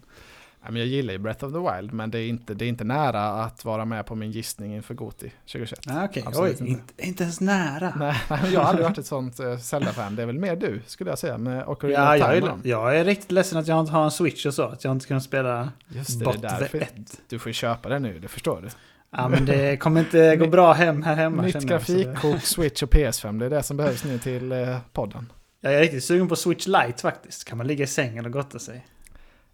Ja, 0.64 0.72
men 0.72 0.76
jag 0.80 0.88
gillar 0.88 1.14
ju 1.14 1.20
Breath 1.20 1.46
of 1.46 1.54
the 1.54 1.60
Wild 1.76 1.94
men 1.94 2.12
det 2.12 2.20
är, 2.20 2.28
inte, 2.30 2.54
det 2.54 2.66
är 2.66 2.70
inte 2.70 2.84
nära 2.84 3.24
att 3.44 3.66
vara 3.66 3.86
med 3.86 4.06
på 4.06 4.16
min 4.16 4.32
gissning 4.32 4.76
inför 4.76 4.94
Goti 4.94 5.32
2021. 5.46 5.80
Ah, 5.88 6.06
Okej, 6.06 6.24
Absolut 6.28 6.62
oj. 6.62 6.68
inte. 6.70 6.82
Inte, 6.92 7.08
inte 7.08 7.24
ens 7.24 7.42
nära. 7.42 7.94
Nej, 7.96 8.16
jag 8.54 8.60
har 8.60 8.68
aldrig 8.68 8.86
varit 8.88 8.98
ett 8.98 9.06
sånt 9.16 9.40
uh, 9.40 9.58
Zelda-fan. 9.58 10.16
Det 10.16 10.22
är 10.22 10.26
väl 10.26 10.40
mer 10.40 10.56
du 10.56 10.82
skulle 10.86 11.10
jag 11.10 11.20
säga 11.20 11.38
med 11.38 11.68
Ocarina 11.68 12.00
Ja, 12.00 12.14
of 12.28 12.34
jag, 12.36 12.44
Time. 12.44 12.62
jag 12.64 12.98
är 12.98 13.04
riktigt 13.06 13.32
ledsen 13.32 13.60
att 13.60 13.68
jag 13.68 13.80
inte 13.80 13.92
har 13.92 14.04
en 14.04 14.12
switch 14.12 14.46
och 14.46 14.54
så. 14.54 14.64
Att 14.64 14.84
jag 14.84 14.92
inte 14.92 15.08
kan 15.08 15.22
spela 15.22 15.72
Just 15.88 16.20
det, 16.20 16.26
det 16.26 16.32
är 16.48 16.60
därför. 16.60 16.78
1. 16.82 16.94
Du 17.30 17.40
får 17.40 17.52
köpa 17.52 17.90
det 17.90 18.00
nu, 18.00 18.20
det 18.20 18.28
förstår 18.28 18.62
du. 18.62 18.68
Ja, 19.12 19.28
men 19.30 19.46
det 19.46 19.78
kommer 19.78 20.00
inte 20.00 20.36
gå 20.36 20.48
bra 20.48 20.74
hem 20.74 21.04
här 21.04 21.16
hemma. 21.16 21.42
Nytt 21.42 21.60
det- 21.60 21.66
grafikkort, 21.68 22.44
Switch 22.44 22.84
och 22.84 22.90
PS5, 22.90 23.40
det 23.40 23.46
är 23.46 23.50
det 23.50 23.64
som 23.64 23.78
behövs 23.78 24.04
nu 24.04 24.20
till 24.20 24.52
eh, 24.52 24.78
podden. 24.94 25.32
Jag 25.62 25.74
är 25.74 25.80
riktigt 25.80 26.04
sugen 26.04 26.28
på 26.28 26.36
Switch 26.36 26.68
Lite 26.68 27.02
faktiskt. 27.02 27.46
Kan 27.46 27.58
man 27.58 27.68
ligga 27.68 27.84
i 27.84 27.88
sängen 27.88 28.26
och 28.26 28.32
gotta 28.32 28.60
sig. 28.60 28.86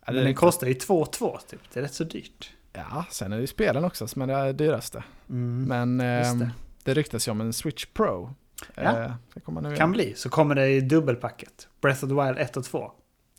Ja, 0.05 0.13
Men 0.13 0.23
den 0.23 0.35
kostar 0.35 0.67
ju 0.67 0.73
2-2 0.73 1.37
typ. 1.49 1.59
Det 1.73 1.79
är 1.79 1.83
rätt 1.83 1.93
så 1.93 2.03
dyrt. 2.03 2.51
Ja, 2.73 3.05
sen 3.11 3.31
är 3.31 3.35
det 3.35 3.41
ju 3.41 3.47
spelen 3.47 3.85
också 3.85 4.07
som 4.07 4.21
är 4.21 4.27
det 4.27 4.53
dyraste. 4.53 5.03
Mm. 5.29 5.63
Men 5.63 6.07
ehm, 6.07 6.39
det. 6.39 6.49
det. 6.83 6.93
ryktas 6.93 7.27
ju 7.27 7.31
om 7.31 7.41
en 7.41 7.53
Switch 7.53 7.85
Pro. 7.85 8.35
Ja. 8.75 8.81
Eh, 9.03 9.11
komma 9.45 9.61
nu 9.61 9.67
Kan 9.69 9.75
igen. 9.75 9.91
bli. 9.91 10.13
Så 10.15 10.29
kommer 10.29 10.55
det 10.55 10.67
i 10.67 10.81
dubbelpacket. 10.81 11.67
Breath 11.81 12.03
of 12.03 12.09
the 12.09 12.15
Wild 12.15 12.37
1 12.39 12.57
och 12.57 12.65
2. 12.65 12.91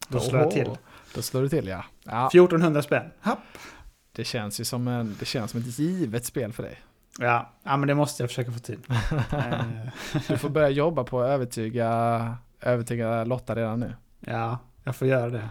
Då 0.08 0.20
slår 0.20 0.40
jag 0.40 0.50
till. 0.50 0.66
Oho, 0.66 0.76
Då 1.14 1.22
slår 1.22 1.42
du 1.42 1.48
till 1.48 1.66
ja. 1.66 1.84
ja 2.04 2.26
1400 2.26 2.82
spänn. 2.82 3.10
Happ. 3.20 3.38
Det 4.16 4.24
känns 4.24 4.60
ju 4.60 4.64
som, 4.64 4.88
en, 4.88 5.16
det 5.18 5.24
känns 5.24 5.50
som 5.50 5.60
ett 5.60 5.78
givet 5.78 6.24
spel 6.24 6.52
för 6.52 6.62
dig. 6.62 6.80
Ja. 7.18 7.50
ja, 7.62 7.76
men 7.76 7.88
det 7.88 7.94
måste 7.94 8.22
jag 8.22 8.30
försöka 8.30 8.52
få 8.52 8.58
till. 8.58 8.78
Du 10.28 10.38
får 10.38 10.48
börja 10.48 10.68
jobba 10.68 11.04
på 11.04 11.20
att 11.20 11.28
övertyga, 11.28 12.36
övertyga 12.60 13.24
Lotta 13.24 13.54
redan 13.54 13.80
nu. 13.80 13.94
ja, 14.20 14.58
jag 14.84 14.96
får 14.96 15.08
göra 15.08 15.30
det. 15.30 15.48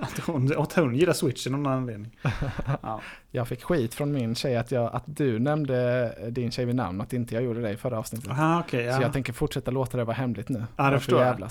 Att 0.00 0.18
hon, 0.18 0.62
att 0.62 0.72
hon 0.72 0.94
gillar 0.94 1.12
switchen 1.12 1.54
av 1.54 1.60
någon 1.60 1.72
anledning. 1.72 2.18
Ja. 2.82 3.00
Jag 3.30 3.48
fick 3.48 3.62
skit 3.62 3.94
från 3.94 4.12
min 4.12 4.34
tjej 4.34 4.56
att, 4.56 4.70
jag, 4.70 4.94
att 4.94 5.02
du 5.06 5.38
nämnde 5.38 6.14
din 6.30 6.50
tjej 6.50 6.64
vid 6.64 6.74
namn, 6.74 7.00
att 7.00 7.12
inte 7.12 7.34
jag 7.34 7.44
gjorde 7.44 7.60
det 7.60 7.70
i 7.70 7.76
förra 7.76 7.98
avsnittet. 7.98 8.30
Aha. 8.30 8.64
Så 8.70 8.76
ja. 8.76 9.02
jag 9.02 9.12
tänker 9.12 9.32
fortsätta 9.32 9.70
låta 9.70 9.96
det 9.96 10.04
vara 10.04 10.16
hemligt 10.16 10.48
nu. 10.48 10.58
det 10.58 10.66
Varför 10.76 10.98
förstår 10.98 11.22
jag. 11.22 11.50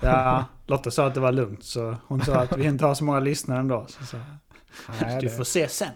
ja, 0.00 0.44
Lotta 0.66 0.90
sa 0.90 1.06
att 1.06 1.14
det 1.14 1.20
var 1.20 1.32
lugnt. 1.32 1.64
Så 1.64 1.96
hon 2.06 2.20
sa 2.20 2.36
att 2.36 2.56
vi 2.56 2.64
inte 2.64 2.84
har 2.84 2.94
så 2.94 3.04
många 3.04 3.20
lyssnare 3.20 3.58
ändå. 3.58 3.86
Så 3.88 4.16
jag, 4.16 4.22
Nej, 5.00 5.20
du 5.20 5.26
det- 5.26 5.36
får 5.36 5.44
se 5.44 5.68
sen. 5.68 5.88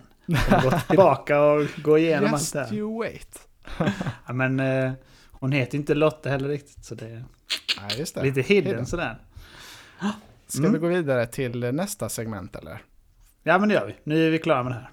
Gått 0.62 0.88
tillbaka 0.88 1.40
och 1.40 1.66
gå 1.76 1.99
igenom 1.99 2.33
allt 2.35 2.40
Just 2.42 2.52
det 2.52 2.64
här. 2.64 2.75
you 2.75 2.99
wait. 2.99 3.49
Ja, 4.26 4.33
men 4.33 4.61
eh, 4.61 4.92
hon 5.30 5.52
heter 5.52 5.78
inte 5.78 5.95
Lotta 5.95 6.28
heller 6.30 6.49
riktigt. 6.49 6.85
Så 6.85 6.95
det 6.95 7.06
är 7.06 7.25
Nej, 7.80 7.99
just 7.99 8.14
det. 8.14 8.23
lite 8.23 8.40
hidden 8.40 8.71
Hidden. 8.71 8.87
sådär. 8.87 9.18
Ska 10.47 10.59
Mm. 10.59 10.73
vi 10.73 10.78
gå 10.78 10.87
vidare 10.87 11.26
till 11.26 11.61
nästa 11.75 12.09
segment 12.09 12.56
eller? 12.56 12.83
Ja, 13.42 13.59
men 13.59 13.68
det 13.68 13.75
gör 13.75 13.87
vi. 13.87 13.95
Nu 14.04 14.26
är 14.26 14.30
vi 14.30 14.38
klara 14.38 14.62
med 14.62 14.73
det 14.73 14.76
här. 14.78 14.90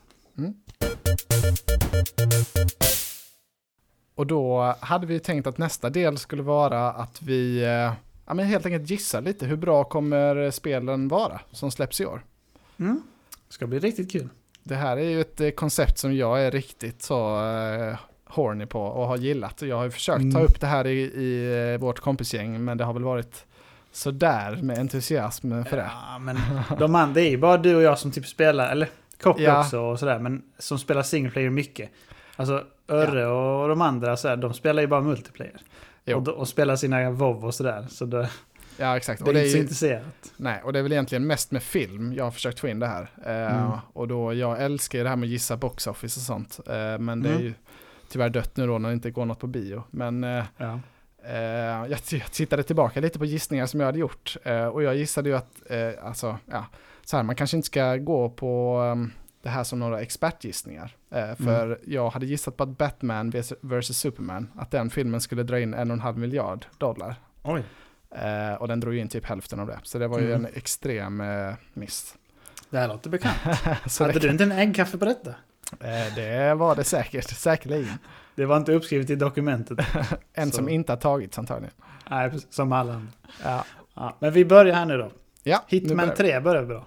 Och 4.15 4.27
då 4.27 4.75
hade 4.79 5.07
vi 5.07 5.19
tänkt 5.19 5.47
att 5.47 5.57
nästa 5.57 5.89
del 5.89 6.17
skulle 6.17 6.43
vara 6.43 6.91
att 6.91 7.21
vi 7.21 7.63
eh, 7.63 7.93
ja, 8.25 8.33
men 8.33 8.45
helt 8.45 8.65
enkelt 8.65 8.89
gissar 8.89 9.21
lite 9.21 9.45
hur 9.45 9.55
bra 9.57 9.83
kommer 9.83 10.51
spelen 10.51 11.07
vara 11.07 11.41
som 11.51 11.71
släpps 11.71 12.01
i 12.01 12.05
år. 12.05 12.23
Mm. 12.79 13.01
Ska 13.53 13.67
bli 13.67 13.79
riktigt 13.79 14.11
kul. 14.11 14.29
Det 14.63 14.75
här 14.75 14.97
är 14.97 15.09
ju 15.09 15.21
ett 15.21 15.41
eh, 15.41 15.49
koncept 15.49 15.97
som 15.97 16.15
jag 16.15 16.41
är 16.45 16.51
riktigt 16.51 17.01
så 17.01 17.45
eh, 17.45 17.97
horny 18.25 18.65
på 18.65 18.81
och 18.81 19.07
har 19.07 19.17
gillat. 19.17 19.61
Jag 19.61 19.75
har 19.77 19.83
ju 19.83 19.91
försökt 19.91 20.17
ta 20.31 20.39
Mm. 20.39 20.43
upp 20.45 20.59
det 20.59 20.67
här 20.67 20.87
i, 20.87 20.99
i 21.01 21.71
eh, 21.73 21.79
vårt 21.81 21.99
kompisgäng 21.99 22.63
men 22.63 22.77
det 22.77 22.83
har 22.83 22.93
väl 22.93 23.03
varit 23.03 23.45
sådär 23.91 24.59
med 24.61 24.77
entusiasm 24.79 25.63
för 25.63 25.77
det. 25.77 25.89
Ja, 26.11 26.19
men 26.19 26.37
de 26.79 26.95
andra, 26.95 27.13
det 27.13 27.21
är 27.21 27.29
ju 27.29 27.37
bara 27.37 27.57
du 27.57 27.75
och 27.75 27.81
jag 27.81 27.99
som 27.99 28.11
typ 28.11 28.25
spelar, 28.27 28.71
eller 28.71 28.89
Copy 29.21 29.43
Ja. 29.43 29.59
också 29.61 29.79
och 29.79 29.99
sådär, 29.99 30.19
men 30.19 30.41
som 30.59 30.79
spelar 30.79 31.03
single 31.03 31.31
player 31.31 31.49
mycket. 31.49 31.89
Alltså 32.35 32.63
Örre 32.87 33.27
och 33.27 33.69
de 33.69 33.81
andra 33.81 34.17
så 34.17 34.27
här, 34.27 34.35
de 34.37 34.53
spelar 34.53 34.81
ju 34.81 34.87
bara 34.87 35.01
multiplayer. 35.01 35.61
Jo. 36.05 36.17
Och, 36.17 36.27
och 36.27 36.47
spelar 36.47 36.75
sina 36.75 37.11
WoW 37.11 37.45
och 37.45 37.53
sådär. 37.55 37.85
Så 37.89 38.05
Ja 38.77 38.97
exakt. 38.97 39.19
det 39.19 39.23
Och 39.23 39.29
är 39.29 39.33
det 39.33 39.39
är 39.39 39.43
inte 39.57 39.75
så 39.75 39.85
ju, 39.85 39.91
intresserat. 39.93 40.33
nej, 40.37 40.61
och 40.63 40.73
det 40.73 40.79
är 40.79 40.83
väl 40.83 40.91
egentligen 40.91 41.27
mest 41.27 41.51
med 41.51 41.63
film 41.63 42.13
jag 42.13 42.23
har 42.23 42.31
försökt 42.31 42.59
få 42.59 42.67
in 42.67 42.79
det 42.79 42.87
här. 42.87 43.09
Eh, 43.25 43.57
Mm. 43.65 43.71
Och 43.93 44.07
då, 44.07 44.33
jag 44.33 44.63
älskar 44.63 44.97
ju 44.99 45.03
det 45.03 45.09
här 45.09 45.15
med 45.15 45.27
att 45.27 45.31
gissa 45.31 45.57
box 45.57 45.87
office 45.87 46.19
och 46.19 46.23
sånt. 46.23 46.59
Eh, 46.67 46.97
men 46.99 47.21
det 47.23 47.29
är 47.29 47.33
Mm. 47.33 47.43
ju 47.45 47.53
tyvärr 48.09 48.29
dött 48.29 48.57
nu 48.57 48.67
då 48.67 48.77
när 48.77 48.89
det 48.89 48.93
inte 48.95 49.11
går 49.11 49.25
något 49.25 49.39
på 49.39 49.47
bio. 49.47 49.83
Men 49.91 50.23
eh, 50.23 50.43
Ja. 50.57 50.79
Eh, 51.25 51.35
jag, 51.35 51.89
jag 52.11 52.31
tittade 52.31 52.63
tillbaka 52.63 52.99
lite 53.01 53.19
på 53.19 53.25
gissningar 53.25 53.65
som 53.65 53.79
jag 53.79 53.87
hade 53.87 53.99
gjort 53.99 54.37
eh, 54.43 54.65
och 54.65 54.83
jag 54.83 54.95
gissade 54.95 55.29
ju 55.29 55.35
att, 55.35 55.61
eh, 55.69 55.89
alltså, 56.07 56.37
ja, 56.45 56.65
så 57.05 57.17
här, 57.17 57.23
man 57.23 57.35
kanske 57.35 57.57
inte 57.57 57.65
ska 57.65 57.95
gå 57.97 58.29
på 58.29 58.79
um, 58.79 59.11
det 59.41 59.49
här 59.49 59.63
som 59.63 59.79
några 59.79 60.01
expertgissningar. 60.01 60.95
Eh, 61.11 61.35
för 61.35 61.79
jag 61.87 62.09
hade 62.09 62.25
gissat 62.25 62.57
på 62.57 62.63
att 62.63 62.77
Batman 62.77 63.29
vs 63.61 63.97
Superman, 63.97 64.51
att 64.55 64.71
den 64.71 64.89
filmen 64.89 65.21
skulle 65.21 65.43
dra 65.43 65.59
in 65.59 65.73
en 65.73 65.91
och 65.91 65.95
en 65.95 66.01
halv 66.01 66.17
miljard 66.17 66.65
dollar. 66.77 67.15
Oj. 67.43 67.63
Eh, 68.15 68.53
och 68.53 68.67
den 68.67 68.79
drog 68.79 68.95
in 68.95 69.07
typ 69.07 69.25
hälften 69.25 69.59
av 69.59 69.67
det. 69.67 69.79
Så 69.83 69.97
det 69.99 70.07
var 70.07 70.19
ju 70.19 70.33
Mm. 70.33 70.45
en 70.45 70.51
extrem 70.55 71.21
eh, 71.21 71.53
miss. 71.73 72.15
Det 72.69 72.77
här 72.77 72.87
låter 72.87 73.09
bekant. 73.09 73.37
så 73.87 74.03
Hade 74.05 74.19
du 74.19 74.29
inte 74.29 74.43
en 74.43 74.51
äggkaffe 74.51 74.97
på 74.97 75.05
detta? 75.05 75.29
eh, 75.79 76.15
det 76.15 76.53
var 76.55 76.75
det 76.75 76.83
säkert, 76.83 77.29
säkerligen. 77.29 77.97
Det 78.35 78.45
var 78.45 78.57
inte 78.57 78.71
uppskrivet 78.73 79.09
i 79.09 79.15
dokumentet. 79.15 79.79
En 80.33 80.51
Så. 80.51 80.55
som 80.57 80.69
inte 80.69 80.91
har 80.91 80.97
tagits 80.97 81.39
antagligen. 81.39 81.73
Nej, 82.09 82.31
som 82.49 82.71
alla. 82.71 83.07
Ja, 83.43 83.65
Ja, 83.95 84.15
men 84.19 84.33
vi 84.33 84.45
börjar 84.45 84.75
här 84.75 84.85
nu 84.85 84.97
då. 84.97 85.11
ja 85.43 85.63
Hitman 85.67 85.97
börjar 85.97 86.09
vi. 86.11 86.15
3 86.15 86.39
börjar 86.39 86.63
bra. 86.65 86.85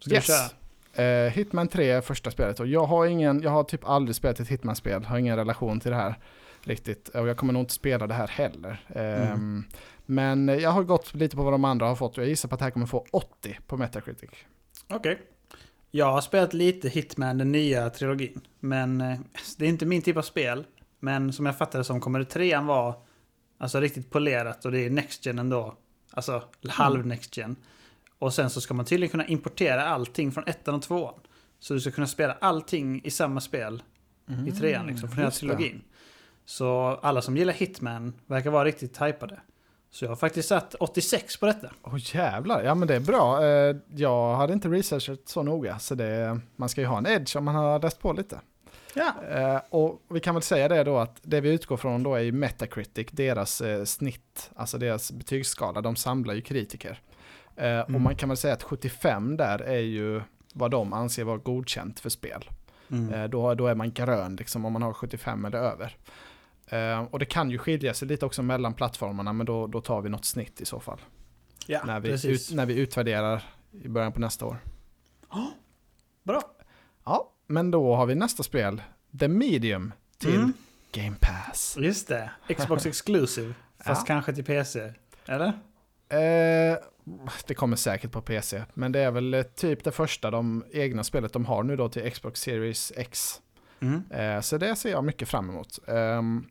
Ska 0.00 0.14
vi 0.14 0.20
köra? 0.20 0.36
Yes. 0.36 0.98
Eh, 0.98 1.32
Hitman 1.32 1.68
3 1.68 1.90
är 1.90 2.00
första 2.00 2.30
spelet 2.30 2.60
och 2.60 2.66
jag 2.66 2.84
har 2.86 3.06
ingen, 3.06 3.42
jag 3.42 3.50
har 3.50 3.64
typ 3.64 3.84
aldrig 3.88 4.16
spelat 4.16 4.40
ett 4.40 4.48
Hitman-spel, 4.48 5.04
har 5.04 5.18
ingen 5.18 5.36
relation 5.36 5.80
till 5.80 5.90
det 5.90 5.96
här 5.96 6.14
riktigt. 6.62 7.08
Och 7.08 7.28
jag 7.28 7.36
kommer 7.36 7.52
nog 7.52 7.62
inte 7.62 7.72
spela 7.72 8.06
det 8.06 8.14
här 8.14 8.26
heller. 8.26 8.80
Ehm, 8.94 9.22
Mm. 9.32 9.64
Men 10.10 10.48
jag 10.48 10.70
har 10.70 10.82
gått 10.82 11.14
lite 11.14 11.36
på 11.36 11.42
vad 11.42 11.52
de 11.52 11.64
andra 11.64 11.86
har 11.86 11.96
fått 11.96 12.18
och 12.18 12.24
jag 12.24 12.28
gissar 12.28 12.48
på 12.48 12.54
att 12.54 12.58
det 12.58 12.64
här 12.64 12.70
kommer 12.70 12.86
få 12.86 13.06
80 13.10 13.58
på 13.66 13.76
Metacritic. 13.76 14.30
Okej. 14.88 15.22
Jag 15.90 16.12
har 16.12 16.20
spelat 16.20 16.54
lite 16.54 16.88
Hitman, 16.88 17.38
den 17.38 17.52
nya 17.52 17.90
trilogin. 17.90 18.40
Men 18.60 19.00
eh, 19.00 19.18
det 19.58 19.64
är 19.64 19.68
inte 19.68 19.86
min 19.86 20.02
typ 20.02 20.16
av 20.16 20.22
spel. 20.22 20.64
Men 21.00 21.32
som 21.32 21.46
jag 21.46 21.58
fattade 21.58 21.84
som 21.84 22.00
kommer 22.00 22.24
trean 22.24 22.66
vara 22.66 22.94
alltså 23.58 23.80
riktigt 23.80 24.10
polerat 24.10 24.64
och 24.64 24.72
det 24.72 24.86
är 24.86 24.90
Next 24.90 25.26
Gen 25.26 25.38
ändå. 25.38 25.74
Alltså 26.10 26.42
halv 26.68 27.06
Next 27.06 27.36
Gen. 27.36 27.56
Och 28.18 28.34
sen 28.34 28.50
så 28.50 28.60
ska 28.60 28.74
man 28.74 28.84
tydligen 28.84 29.10
kunna 29.10 29.26
importera 29.26 29.86
allting 29.86 30.32
från 30.32 30.44
ettan 30.46 30.74
och 30.74 30.82
tvåan. 30.82 31.20
Så 31.58 31.74
du 31.74 31.80
ska 31.80 31.90
kunna 31.90 32.06
spela 32.06 32.32
allting 32.40 33.00
i 33.04 33.10
samma 33.10 33.40
spel 33.40 33.82
i 34.46 34.52
trean 34.52 34.86
liksom, 34.86 35.08
från 35.08 35.18
hela 35.18 35.30
trilogin. 35.30 35.82
Så 36.44 36.98
alla 37.02 37.22
som 37.22 37.36
gillar 37.36 37.52
Hitman 37.52 38.12
verkar 38.26 38.50
vara 38.50 38.64
riktigt 38.64 39.02
hypade. 39.02 39.40
Så 39.90 40.04
jag 40.04 40.10
har 40.10 40.16
faktiskt 40.16 40.48
satt 40.48 40.74
86 40.74 41.36
på 41.36 41.46
detta. 41.46 41.70
Åh 41.82 41.94
jävlar, 41.98 42.62
ja 42.62 42.74
men 42.74 42.88
det 42.88 42.94
är 42.96 43.00
bra. 43.00 43.44
Eh, 43.46 43.76
Jag 43.94 44.36
hade 44.36 44.52
inte 44.52 44.68
researchat 44.68 45.20
så 45.24 45.42
noga 45.42 45.78
så 45.78 45.94
det, 45.94 46.40
man 46.56 46.68
ska 46.68 46.80
ju 46.80 46.86
ha 46.86 46.98
en 46.98 47.06
edge 47.06 47.36
om 47.36 47.44
man 47.44 47.54
har 47.54 47.78
läst 47.80 47.98
på 48.00 48.12
lite. 48.12 48.40
Ja. 48.94 49.12
Eh, 49.30 49.60
och 49.70 50.02
vi 50.10 50.20
kan 50.20 50.34
väl 50.34 50.42
säga 50.42 50.68
det 50.68 50.84
då 50.84 50.98
att 50.98 51.16
det 51.22 51.40
vi 51.40 51.48
utgår 51.52 51.76
från 51.76 52.02
då 52.02 52.14
är 52.14 52.20
ju 52.20 52.32
Metacritic, 52.32 53.06
deras 53.10 53.60
eh, 53.60 53.84
snitt, 53.84 54.50
alltså 54.56 54.78
deras 54.78 55.12
betygsskala, 55.12 55.80
de 55.80 55.96
samlar 55.96 56.34
ju 56.34 56.40
kritiker. 56.40 57.00
Eh, 57.56 57.80
Och 57.80 57.88
Mm. 57.88 58.02
man 58.02 58.16
kan 58.16 58.28
väl 58.28 58.38
säga 58.38 58.54
att 58.54 58.62
75 58.62 59.36
där 59.36 59.58
är 59.58 59.78
ju 59.80 60.22
vad 60.52 60.70
de 60.70 60.92
anser 60.92 61.24
vara 61.24 61.36
godkänt 61.36 62.00
för 62.00 62.10
spel. 62.10 62.44
Mm. 62.90 63.30
Då, 63.30 63.54
då 63.54 63.66
är 63.66 63.74
man 63.74 63.92
grön 63.92 64.36
liksom 64.36 64.64
om 64.64 64.72
man 64.72 64.82
har 64.82 64.92
75 64.92 65.44
eller 65.44 65.58
över. 65.58 65.96
Eh, 66.70 67.00
och 67.02 67.18
det 67.18 67.24
kan 67.24 67.50
ju 67.50 67.58
skilja 67.58 67.94
sig 67.94 68.08
lite 68.08 68.26
också 68.26 68.42
mellan 68.42 68.74
plattformarna 68.74 69.32
men 69.32 69.46
då, 69.46 69.66
då 69.66 69.80
tar 69.80 70.00
vi 70.02 70.08
något 70.08 70.24
snitt 70.24 70.60
i 70.60 70.64
så 70.64 70.80
fall. 70.80 71.00
ja, 71.66 71.80
när, 71.84 72.00
vi 72.00 72.28
ut, 72.32 72.50
när 72.52 72.66
vi 72.66 72.74
utvärderar 72.78 73.42
i 73.84 73.88
början 73.88 74.12
på 74.12 74.20
nästa 74.20 74.46
år. 74.46 74.58
Bra. 76.22 76.42
Ja, 77.04 77.32
men 77.46 77.70
då 77.70 77.94
har 77.96 78.06
vi 78.06 78.14
nästa 78.14 78.42
spel, 78.42 78.82
The 79.20 79.28
Medium 79.28 79.92
till 80.18 80.34
Mm. 80.36 80.52
Game 80.92 81.16
Pass. 81.20 81.76
Just 81.80 82.08
det. 82.08 82.30
Xbox 82.58 82.86
Exclusive. 82.86 83.54
Fast 83.84 84.00
Ja. 84.02 84.06
kanske 84.06 84.32
till 84.34 84.44
PC. 84.44 84.92
Eller? 85.26 85.46
Eh, 86.08 86.78
det 87.46 87.54
kommer 87.54 87.76
säkert 87.76 88.10
på 88.12 88.20
PC, 88.20 88.62
men 88.74 88.92
det 88.92 89.00
är 89.00 89.10
väl 89.10 89.34
eh, 89.34 89.42
typ 89.42 89.84
det 89.84 89.92
första 89.92 90.30
de 90.30 90.64
egna 90.72 91.04
spelet 91.04 91.32
de 91.32 91.44
har 91.46 91.62
nu 91.62 91.76
då 91.76 91.88
till 91.88 92.10
Xbox 92.12 92.40
Series 92.40 92.92
X. 92.96 93.40
Mm. 93.80 94.02
Eh, 94.10 94.40
så 94.40 94.58
det 94.58 94.76
ser 94.76 94.90
jag 94.90 95.04
mycket 95.04 95.28
fram 95.28 95.50
emot. 95.50 95.78
Ehm, 95.88 96.46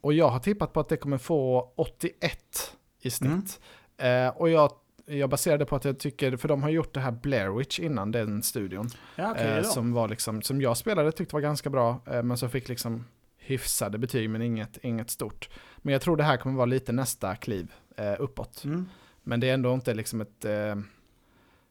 och 0.00 0.12
jag 0.12 0.28
har 0.28 0.38
tippat 0.38 0.72
på 0.72 0.80
att 0.80 0.88
det 0.88 0.96
kommer 0.96 1.18
få 1.18 1.72
81 1.76 2.76
i 3.00 3.10
snitt. 3.10 3.60
Eh, 3.96 4.28
och 4.28 4.50
jag, 4.50 4.72
jag 5.06 5.30
det 5.58 5.66
på 5.66 5.76
att 5.76 5.84
jag 5.84 5.98
tycker, 5.98 6.36
för 6.36 6.48
de 6.48 6.62
har 6.62 6.70
gjort 6.70 6.94
det 6.94 7.00
här 7.00 7.12
Blair 7.12 7.48
Witch 7.48 7.78
innan 7.78 8.12
den 8.12 8.42
studion. 8.42 8.88
Ja, 9.16 9.30
okej 9.30 9.58
eh, 9.58 9.62
som 9.62 9.92
var 9.92 10.08
liksom, 10.08 10.42
som 10.42 10.60
jag 10.60 10.76
spelade 10.76 11.12
tyckte 11.12 11.34
var 11.34 11.40
ganska 11.40 11.70
bra, 11.70 12.00
men 12.04 12.36
som 12.36 12.50
fick 12.50 12.68
liksom 12.68 13.04
hyfsade 13.36 13.98
betyg 13.98 14.30
men 14.30 14.42
inget, 14.42 14.78
inget 14.82 15.10
stort. 15.10 15.48
Men 15.76 15.92
jag 15.92 16.02
tror 16.02 16.16
det 16.16 16.24
här 16.24 16.36
kommer 16.36 16.56
vara 16.56 16.66
lite 16.66 16.92
nästa 16.92 17.36
kliv 17.36 17.72
uppåt. 18.18 18.64
Mm. 18.64 18.88
Men 19.22 19.40
det 19.40 19.50
är 19.50 19.54
ändå 19.54 19.74
inte 19.74 19.94
liksom 19.94 20.20
ett, 20.20 20.46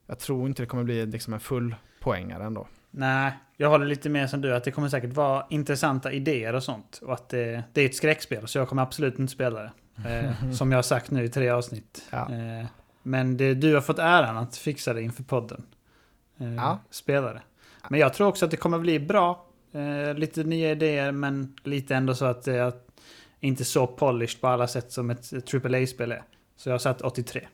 jag 0.06 0.20
tror 0.20 0.48
inte 0.48 0.64
det 0.64 0.68
kommer 0.68 0.84
bli 0.84 1.06
liksom 1.06 1.34
en 1.34 1.40
full 1.40 1.76
poängare 2.00 2.44
ändå. 2.44 2.68
Nej, 2.98 3.34
jag 3.58 3.70
håller 3.70 3.86
lite 3.86 4.10
mer 4.10 4.28
som 4.28 4.42
du. 4.42 4.56
Att 4.56 4.64
det 4.64 4.72
kommer 4.72 4.90
säkert 4.90 5.14
vara 5.14 5.46
intressanta 5.50 6.12
idéer 6.12 6.54
och 6.54 6.64
sånt. 6.64 7.00
Och 7.04 7.14
att 7.14 7.30
det, 7.30 7.64
det 7.74 7.82
är 7.82 7.86
ett 7.86 7.96
skräckspel. 7.96 8.48
Så 8.48 8.58
jag 8.58 8.70
kommer 8.70 8.82
absolut 8.84 9.20
inte 9.20 9.34
spela 9.34 9.62
det. 9.62 9.72
Eh, 10.10 10.52
som 10.52 10.72
jag 10.72 10.78
har 10.78 10.84
sagt 10.84 11.12
nu 11.12 11.24
i 11.24 11.30
tre 11.30 11.50
avsnitt. 11.50 12.04
Ja. 12.10 12.32
Eh, 12.32 12.66
men 13.04 13.38
det, 13.38 13.54
du 13.54 13.74
har 13.74 13.82
fått 13.82 14.00
äran 14.00 14.38
att 14.38 14.58
fixa 14.58 14.94
det 14.94 15.02
inför 15.02 15.24
podden. 15.24 15.66
Eh, 16.40 16.54
Ja. 16.56 16.80
Spela 16.90 17.34
det. 17.34 17.42
Men 17.90 18.00
jag 18.00 18.14
tror 18.14 18.28
också 18.28 18.46
att 18.46 18.52
det 18.52 18.58
kommer 18.58 18.80
bli 18.80 19.00
bra. 19.00 19.46
Eh, 19.72 20.14
lite 20.14 20.44
nya 20.44 20.72
idéer 20.72 21.12
men 21.12 21.56
lite 21.64 21.96
ändå 21.96 22.16
så 22.16 22.26
att 22.26 22.44
det 22.44 22.74
inte 23.40 23.66
så 23.66 23.88
polished 23.88 24.42
på 24.42 24.48
alla 24.48 24.68
sätt 24.68 24.92
som 24.92 25.10
ett 25.10 25.54
AAA-spel 25.54 26.12
är. 26.12 26.24
Så 26.58 26.70
jag 26.70 26.74
har 26.74 26.80
satt 26.80 27.02
83. 27.02 27.48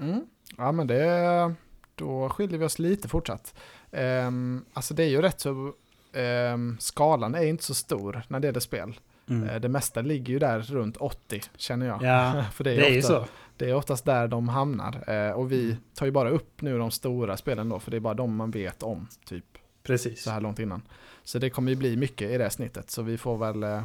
Mm. 0.00 0.20
Ja 0.56 0.72
men 0.72 0.86
det, 0.86 1.54
då 1.94 2.28
skiljer 2.28 2.58
vi 2.58 2.64
oss 2.64 2.78
lite 2.78 3.08
fortsatt. 3.08 3.54
Um, 3.92 4.64
alltså 4.72 4.94
det 4.94 5.02
är 5.04 5.08
ju 5.08 5.22
rätt 5.22 5.40
så, 5.40 5.72
ehm, 6.12 6.76
skalan 6.80 7.34
är 7.34 7.44
inte 7.44 7.64
så 7.64 7.74
stor 7.74 8.22
när 8.28 8.40
det 8.40 8.48
är 8.48 8.52
det 8.52 8.60
spel. 8.60 9.00
Mm. 9.28 9.48
Eh, 9.48 9.60
det 9.60 9.68
mesta 9.68 10.00
ligger 10.02 10.32
ju 10.32 10.38
där 10.38 10.60
runt 10.60 10.96
80 10.96 11.42
känner 11.56 11.86
jag. 11.86 12.02
Ja, 12.02 12.44
För 12.52 12.64
det 12.64 12.72
är, 12.72 12.76
det 12.76 12.86
är 12.86 12.90
ju 12.90 12.98
ofta, 12.98 13.08
så. 13.08 13.26
det 13.56 13.70
är 13.70 13.74
oftast 13.74 14.04
där 14.04 14.28
de 14.28 14.48
hamnar. 14.48 15.10
Eh, 15.10 15.30
och 15.32 15.52
vi 15.52 15.64
Mm. 15.64 15.76
tar 15.94 16.06
ju 16.06 16.12
bara 16.12 16.30
upp 16.30 16.62
nu 16.62 16.78
de 16.78 16.90
stora 16.90 17.36
spelen 17.36 17.68
då, 17.68 17.80
för 17.80 17.90
det 17.90 17.96
är 17.96 18.00
bara 18.00 18.14
de 18.14 18.36
man 18.36 18.50
vet 18.50 18.82
om, 18.82 19.08
typ 19.24 19.44
Precis. 19.82 20.22
så 20.22 20.30
här 20.30 20.40
långt 20.40 20.58
innan. 20.58 20.82
Så 21.24 21.38
det 21.38 21.50
kommer 21.50 21.70
ju 21.72 21.76
bli 21.76 21.96
mycket 21.96 22.30
i 22.30 22.38
det 22.38 22.50
snittet, 22.50 22.90
så 22.90 23.02
vi 23.02 23.18
får 23.18 23.36
väl, 23.38 23.62
eh, 23.62 23.84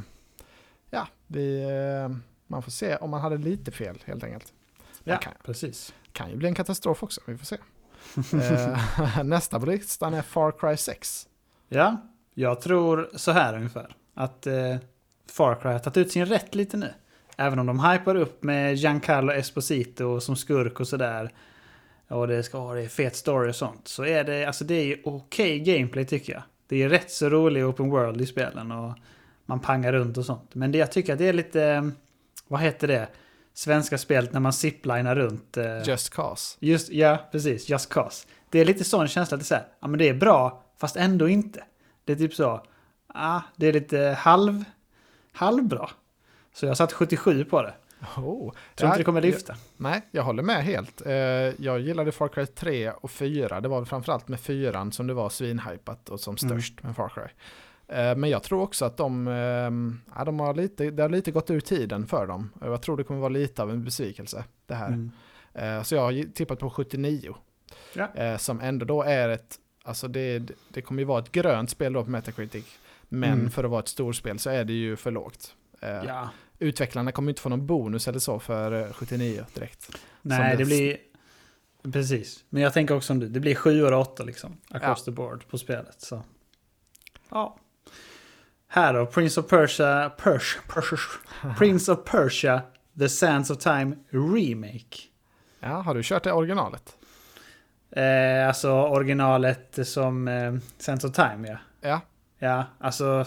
ja, 0.90 1.08
vi, 1.28 1.66
man 2.48 2.62
får 2.64 2.72
se 2.72 2.96
om 2.96 3.10
man 3.10 3.22
hade 3.22 3.38
lite 3.38 3.72
fel 3.72 3.98
helt 4.06 4.24
enkelt. 4.24 4.54
Man 5.04 5.14
Ja, 5.14 5.18
kan, 5.18 5.34
precis. 5.46 5.94
kan 6.12 6.30
ju 6.30 6.36
bli 6.36 6.48
en 6.48 6.56
katastrof 6.56 7.04
också, 7.04 7.22
vi 7.26 7.38
får 7.38 7.46
se. 7.46 7.58
Eh, 8.34 9.24
nästa 9.24 9.60
på 9.60 9.66
listan 9.66 10.14
är 10.14 10.22
Far 10.22 10.52
Cry 10.52 10.78
6. 10.78 11.28
Ja, 11.70 11.98
jag 12.34 12.62
tror 12.62 13.10
så 13.16 13.32
här 13.32 13.56
ungefär. 13.56 13.96
Att 14.14 14.48
eh, 14.48 14.76
Far 15.32 15.56
Cry 15.56 15.72
har 15.72 15.80
tagit 15.80 15.98
ut 15.98 16.12
sin 16.12 16.26
rätt 16.26 16.56
lite 16.56 16.78
nu. 16.78 16.94
Även 17.38 17.60
om 17.60 17.66
de 17.66 17.80
hypar 17.80 18.16
upp 18.16 18.44
med 18.44 18.76
Giancarlo 18.76 19.34
Esposito 19.34 20.20
som 20.20 20.36
skurk 20.36 20.80
och 20.80 20.88
sådär. 20.88 21.34
Och 22.08 22.28
det 22.28 22.44
ska 22.44 22.60
vara 22.60 22.90
fet 22.90 23.16
story 23.16 23.52
och 23.52 23.56
sånt. 23.56 23.88
Så 23.88 24.06
är 24.06 24.24
det, 24.24 24.46
alltså 24.46 24.64
det 24.64 24.74
är 24.74 25.00
okej 25.04 25.22
okej 25.26 25.60
gameplay 25.60 26.06
tycker 26.06 26.34
jag. 26.34 26.44
Det 26.68 26.84
är 26.84 26.90
rätt 26.90 27.12
så 27.12 27.30
rolig 27.30 27.66
open 27.66 27.90
world 27.90 28.22
i 28.22 28.26
spelen 28.26 28.72
och 28.72 28.94
man 29.46 29.60
pangar 29.60 29.94
runt 29.94 30.18
och 30.18 30.26
sånt. 30.26 30.56
Men 30.56 30.72
det 30.72 30.78
jag 30.78 30.92
tycker 30.92 31.14
att 31.14 31.20
det 31.20 31.28
är 31.28 31.34
lite, 31.34 31.92
vad 32.48 32.62
heter 32.62 32.88
det? 32.88 33.08
Svenska 33.58 33.98
spelet 33.98 34.34
när 34.34 34.40
man 34.40 34.54
ziplinar 34.54 35.16
runt. 35.16 35.58
Eh, 35.58 35.84
Just 35.88 36.10
Cause. 36.10 36.58
Just, 36.60 36.90
ja, 36.90 37.18
precis. 37.32 37.70
Just 37.70 37.90
Cause. 37.90 38.28
Det 38.50 38.60
är 38.60 38.66
lite 38.66 38.84
sån 38.84 39.08
känsla 39.08 39.36
att 39.36 39.40
det 39.42 39.44
är 39.44 39.46
så 39.46 39.56
här, 39.56 39.68
ja 39.80 39.88
men 39.88 40.00
det 40.00 40.10
är 40.10 40.14
bra, 40.14 40.64
fast 40.78 40.96
ändå 40.96 41.30
inte. 41.30 41.64
Det 42.06 42.12
är 42.12 42.16
typ 42.16 42.34
så, 42.34 42.64
ah, 43.08 43.42
det 43.56 43.68
är 43.68 43.74
lite 43.74 44.00
halv, 44.20 44.64
halvbra. 45.32 45.90
Så 46.54 46.66
jag 46.66 46.78
satt 46.78 46.94
77 46.94 47.46
på 47.46 47.62
det. 47.62 47.74
Oh. 48.18 48.52
Tror 48.76 48.88
inte 48.90 48.98
det 48.98 49.04
kommer 49.04 49.22
lyfta. 49.22 49.56
Nej, 49.78 50.02
jag 50.12 50.24
håller 50.24 50.44
med 50.44 50.64
helt. 50.64 51.02
Eh, 51.06 51.14
Jag 51.14 51.80
gillade 51.80 52.12
Far 52.12 52.28
Cry 52.28 52.46
3 52.46 52.92
och 52.92 53.12
4. 53.12 53.62
Det 53.62 53.68
var 53.68 53.86
framförallt 53.86 54.28
med 54.28 54.40
4 54.40 54.92
som 54.92 55.08
det 55.08 55.14
var 55.14 55.30
svinhypat 55.30 56.10
och 56.10 56.20
som 56.20 56.36
Mm. 56.42 56.62
störst 56.62 56.84
med 56.84 56.96
Far 56.96 57.10
Cry. 57.10 57.24
Eh, 57.88 58.16
Men 58.16 58.30
jag 58.30 58.44
tror 58.44 58.62
också 58.62 58.86
att 58.86 58.98
de, 58.98 59.28
ehm, 59.28 60.02
ja, 60.16 60.24
de 60.26 60.40
har 60.40 60.54
lite, 60.54 60.92
det 60.92 61.02
har 61.04 61.10
lite 61.10 61.32
gått 61.32 61.50
ur 61.50 61.60
tiden 61.60 62.08
för 62.08 62.28
dem. 62.28 62.50
Jag 62.62 62.82
tror 62.82 62.98
det 62.98 63.04
kommer 63.04 63.20
vara 63.20 63.30
lite 63.30 63.64
av 63.64 63.72
en 63.72 63.84
besvikelse 63.84 64.44
det 64.66 64.76
här. 64.76 64.88
Mm. 64.88 65.12
Eh, 65.54 65.84
Så 65.84 65.96
jag 65.96 66.02
har 66.02 66.34
tippat 66.34 66.60
på 66.60 66.70
79. 66.70 67.36
Ja. 67.94 68.14
Eh, 68.16 68.38
Som 68.38 68.60
ändå 68.62 68.86
då 68.86 69.04
är 69.04 69.30
ett, 69.30 69.60
alltså 69.84 70.08
det, 70.08 70.40
det 70.70 70.82
kommer 70.82 71.02
ju 71.02 71.06
vara 71.06 71.20
ett 71.20 71.32
grönt 71.32 71.70
spel 71.70 71.94
då 71.94 72.04
på 72.04 72.10
Metacritic. 72.10 72.66
Men 73.10 73.34
Mm. 73.34 73.52
för 73.52 73.64
att 73.64 73.70
vara 73.72 73.80
ett 73.80 73.88
storspel 73.88 74.40
så 74.40 74.50
är 74.50 74.64
det 74.66 74.74
ju 74.74 74.96
för 74.96 75.12
lågt. 75.12 75.56
Ja. 75.82 76.30
Utvecklarna 76.60 77.12
kommer 77.12 77.32
inte 77.32 77.42
få 77.42 77.50
någon 77.50 77.68
bonus 77.68 78.08
eller 78.08 78.20
så 78.20 78.40
för 78.40 78.72
eh, 78.88 78.94
79 78.94 79.46
direkt. 79.54 79.92
Nej, 80.22 80.52
det- 80.52 80.58
det 80.64 80.66
blir... 80.66 80.98
Precis. 81.94 82.44
Men 82.50 82.62
jag 82.64 82.74
tänker 82.74 82.96
också 82.96 83.08
som 83.08 83.20
du, 83.20 83.28
det 83.30 83.40
blir 83.40 83.56
7 83.56 83.84
och 83.84 84.00
8 84.02 84.24
liksom. 84.24 84.58
Across 84.70 85.04
the 85.04 85.12
board 85.12 85.48
på 85.48 85.58
spelet. 85.58 86.02
Så. 86.02 86.22
Ja. 87.30 87.58
Här 88.78 88.94
då, 88.94 89.06
Prince 89.06 89.40
of 89.40 89.48
Persia... 89.48 90.10
Persia, 90.10 90.62
Persia 90.68 91.00
Prince 91.58 91.92
of 91.92 92.00
Persia, 92.06 92.62
The 93.00 93.10
Sands 93.10 93.50
of 93.50 93.58
Time 93.58 93.96
Remake. 94.10 94.98
Ja, 95.60 95.68
har 95.68 95.96
du 95.96 96.04
kört 96.04 96.24
det 96.24 96.32
originalet? 96.32 96.98
Eh, 97.92 98.48
alltså 98.48 98.72
originalet 98.72 99.80
som 99.88 100.28
eh, 100.28 100.54
Sands 100.78 101.06
of 101.06 101.12
Time, 101.16 101.48
ja. 101.48 101.58
Ja. 101.90 102.02
Ja, 102.40 102.66
alltså... 102.80 103.26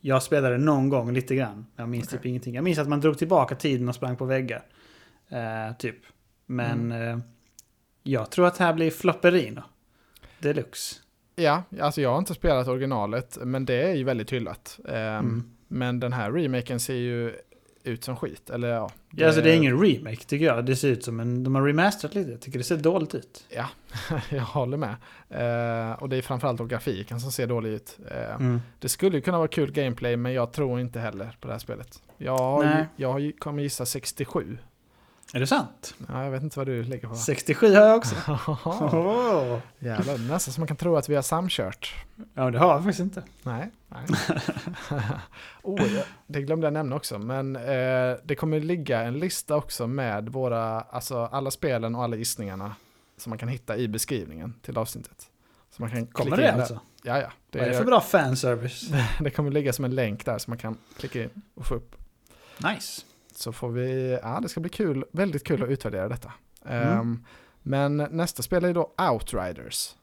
Jag 0.00 0.22
spelade 0.22 0.58
någon 0.58 0.88
gång 0.88 1.12
lite 1.12 1.34
grann. 1.34 1.66
Jag 1.76 1.88
minns 1.88 2.06
Okej. 2.06 2.18
typ 2.18 2.26
ingenting. 2.26 2.54
Jag 2.54 2.64
minns 2.64 2.78
att 2.78 2.88
man 2.88 3.00
drog 3.00 3.18
tillbaka 3.18 3.54
tiden 3.54 3.88
och 3.88 3.94
sprang 3.94 4.16
på 4.16 4.24
väggar. 4.24 4.62
Eh, 5.28 5.76
typ. 5.78 5.96
Men 6.46 6.92
Mm. 6.92 7.18
eh, 7.18 7.24
jag 8.02 8.30
tror 8.30 8.46
att 8.46 8.54
det 8.58 8.64
här 8.64 8.72
blir 8.74 8.90
flopperino. 8.90 9.62
Deluxe. 10.38 10.96
Ja, 11.40 11.62
alltså 11.80 12.00
jag 12.00 12.10
har 12.10 12.18
inte 12.18 12.34
spelat 12.34 12.68
originalet, 12.68 13.38
men 13.40 13.64
det 13.64 13.82
är 13.82 13.94
ju 13.94 14.04
väldigt 14.04 14.32
hyllat. 14.32 14.78
Ehm, 14.88 14.94
Mm. 15.18 15.50
Men 15.72 16.00
den 16.00 16.12
här 16.12 16.32
remaken 16.32 16.80
ser 16.80 16.94
ju 16.94 17.34
ut 17.84 18.04
som 18.04 18.16
skit, 18.16 18.50
eller 18.50 18.68
ja. 18.68 18.90
Ja, 19.10 19.26
alltså 19.26 19.42
det 19.42 19.50
är 19.52 19.56
ingen 19.56 19.80
remake 19.82 20.24
tycker 20.24 20.46
jag. 20.46 20.66
Det 20.66 20.76
ser 20.76 20.88
ut 20.88 21.04
som 21.04 21.20
en... 21.20 21.44
De 21.44 21.54
har 21.54 21.62
remasterat 21.62 22.14
lite. 22.14 22.30
Jag 22.30 22.40
tycker 22.40 22.58
det 22.58 22.64
ser 22.64 22.76
dåligt 22.76 23.14
ut. 23.14 23.44
Ja, 23.48 23.66
jag 24.30 24.42
håller 24.42 24.76
med. 24.76 24.94
Eh, 25.30 25.92
och 26.02 26.08
det 26.08 26.16
är 26.16 26.22
framförallt 26.22 26.58
då 26.58 26.64
grafiken 26.64 27.20
som 27.20 27.32
ser 27.32 27.46
dålig 27.46 27.70
ut. 27.70 27.98
Eh, 28.10 28.34
Mm. 28.34 28.60
Det 28.78 28.88
skulle 28.88 29.16
ju 29.16 29.20
kunna 29.22 29.38
vara 29.38 29.48
kul 29.48 29.72
gameplay, 29.72 30.16
men 30.16 30.32
jag 30.32 30.52
tror 30.52 30.80
inte 30.80 31.00
heller 31.00 31.36
på 31.40 31.46
det 31.48 31.54
här 31.54 31.58
spelet. 31.58 32.02
Jag, 32.18 32.64
Nej. 32.64 32.84
jag 32.96 33.32
kommer 33.38 33.62
gissa 33.62 33.86
67. 33.86 34.58
Är 35.34 35.40
det 35.40 35.46
sant? 35.46 35.94
Ja, 36.08 36.24
jag 36.24 36.30
vet 36.30 36.42
inte 36.42 36.58
vad 36.58 36.66
du 36.66 36.84
lägger 36.84 37.08
på. 37.08 37.14
67 37.14 37.74
har 37.74 37.86
jag 37.86 37.96
också. 37.96 38.14
Jävlar, 39.78 40.14
Oh. 40.14 40.18
det 40.18 40.24
är 40.24 40.28
nästan 40.28 40.54
som 40.54 40.60
man 40.60 40.68
kan 40.68 40.76
tro 40.76 40.96
att 40.96 41.08
vi 41.08 41.14
har 41.14 41.22
samkört. 41.22 41.94
Ja, 42.34 42.50
det 42.50 42.58
har 42.58 42.72
jag 42.72 42.84
faktiskt 42.84 43.00
inte. 43.00 43.22
Nej. 43.42 43.70
nej. 43.88 44.04
oh, 45.62 45.82
det 46.26 46.42
glömde 46.42 46.66
jag 46.66 46.72
nämna 46.72 46.96
också, 46.96 47.18
men 47.18 47.56
eh, 47.56 48.16
det 48.24 48.34
kommer 48.38 48.60
ligga 48.60 49.02
en 49.02 49.18
lista 49.18 49.56
också 49.56 49.86
med 49.86 50.28
våra, 50.28 50.80
alltså 50.80 51.24
alla 51.24 51.50
spelen 51.50 51.94
och 51.94 52.04
alla 52.04 52.16
gissningarna 52.16 52.74
som 53.16 53.30
man 53.30 53.38
kan 53.38 53.48
hitta 53.48 53.76
i 53.76 53.88
beskrivningen 53.88 54.54
till 54.62 54.78
avsnittet. 54.78 55.30
Så 55.70 55.82
man 55.82 55.90
kan 55.90 56.06
Kommer 56.06 56.36
klicka 56.36 56.52
det 56.52 56.60
alltså? 56.60 56.80
Ja, 57.02 57.18
ja. 57.18 57.32
Det, 57.50 57.58
Vad 57.58 57.68
är 57.68 57.72
det 57.72 57.78
för 57.78 57.84
bra 57.84 58.00
fanservice? 58.00 58.88
det 59.20 59.30
kommer 59.30 59.50
ligga 59.50 59.72
som 59.72 59.84
en 59.84 59.94
länk 59.94 60.24
där 60.24 60.38
som 60.38 60.50
man 60.50 60.58
kan 60.58 60.76
klicka 60.98 61.22
in 61.22 61.30
och 61.54 61.66
få 61.66 61.74
upp. 61.74 61.96
Nice. 62.58 63.02
Så 63.40 63.52
får 63.52 63.68
vi, 63.70 64.18
ja 64.22 64.38
det 64.42 64.48
ska 64.48 64.60
bli 64.60 64.70
kul, 64.70 65.04
väldigt 65.12 65.44
kul 65.44 65.62
att 65.62 65.68
utvärdera 65.68 66.08
detta. 66.08 66.32
Mm. 66.64 66.98
Ehm, 66.98 67.24
men 67.62 67.96
nästa 67.96 68.42
spel 68.42 68.64
är 68.64 68.74
då 68.74 68.92
Outriders. 69.12 69.96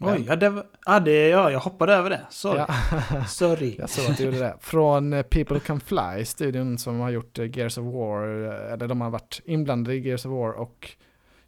Oj, 0.00 0.24
ja, 0.28 0.36
det 0.36 0.48
var, 0.48 0.66
ja, 0.86 1.00
det, 1.00 1.28
ja, 1.28 1.50
jag 1.50 1.60
hoppade 1.60 1.94
över 1.94 2.10
det. 2.10 2.20
Sorry. 2.30 2.58
Ja. 2.58 3.24
Sorry. 3.28 3.76
Jag 3.78 3.90
såg 3.90 4.10
att 4.10 4.16
du 4.16 4.24
gjorde 4.24 4.38
det. 4.38 4.56
Från 4.60 5.12
eh, 5.12 5.22
People 5.22 5.60
Can 5.60 5.80
Fly, 5.80 6.24
studion 6.24 6.78
som 6.78 7.00
har 7.00 7.10
gjort 7.10 7.38
eh, 7.38 7.58
Gears 7.58 7.78
of 7.78 7.84
War, 7.94 8.44
eh, 8.44 8.72
eller 8.72 8.88
de 8.88 9.00
har 9.00 9.10
varit 9.10 9.40
inblandade 9.44 9.96
i 9.96 10.00
Gears 10.00 10.26
of 10.26 10.32
War 10.32 10.52
och 10.52 10.90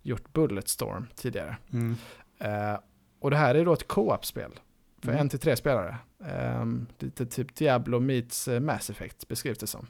gjort 0.03 0.33
Bulletstorm 0.33 1.07
tidigare. 1.15 1.57
Mm. 1.73 1.97
Eh, 2.39 2.79
och 3.21 3.31
det 3.31 3.37
här 3.37 3.55
är 3.55 3.65
då 3.65 3.73
ett 3.73 3.89
co-op-spel 3.89 4.51
för 5.03 5.09
Mm. 5.09 5.21
en 5.21 5.29
till 5.29 5.39
tre 5.39 5.57
spelare. 5.57 5.97
Ehm, 6.27 6.87
lite 6.99 7.27
typ 7.27 7.55
Diablo 7.55 8.01
meets 8.01 8.49
Mass 8.61 8.91
Effect 8.91 9.29
beskrivs 9.29 9.59
det 9.59 9.67
som. 9.67 9.87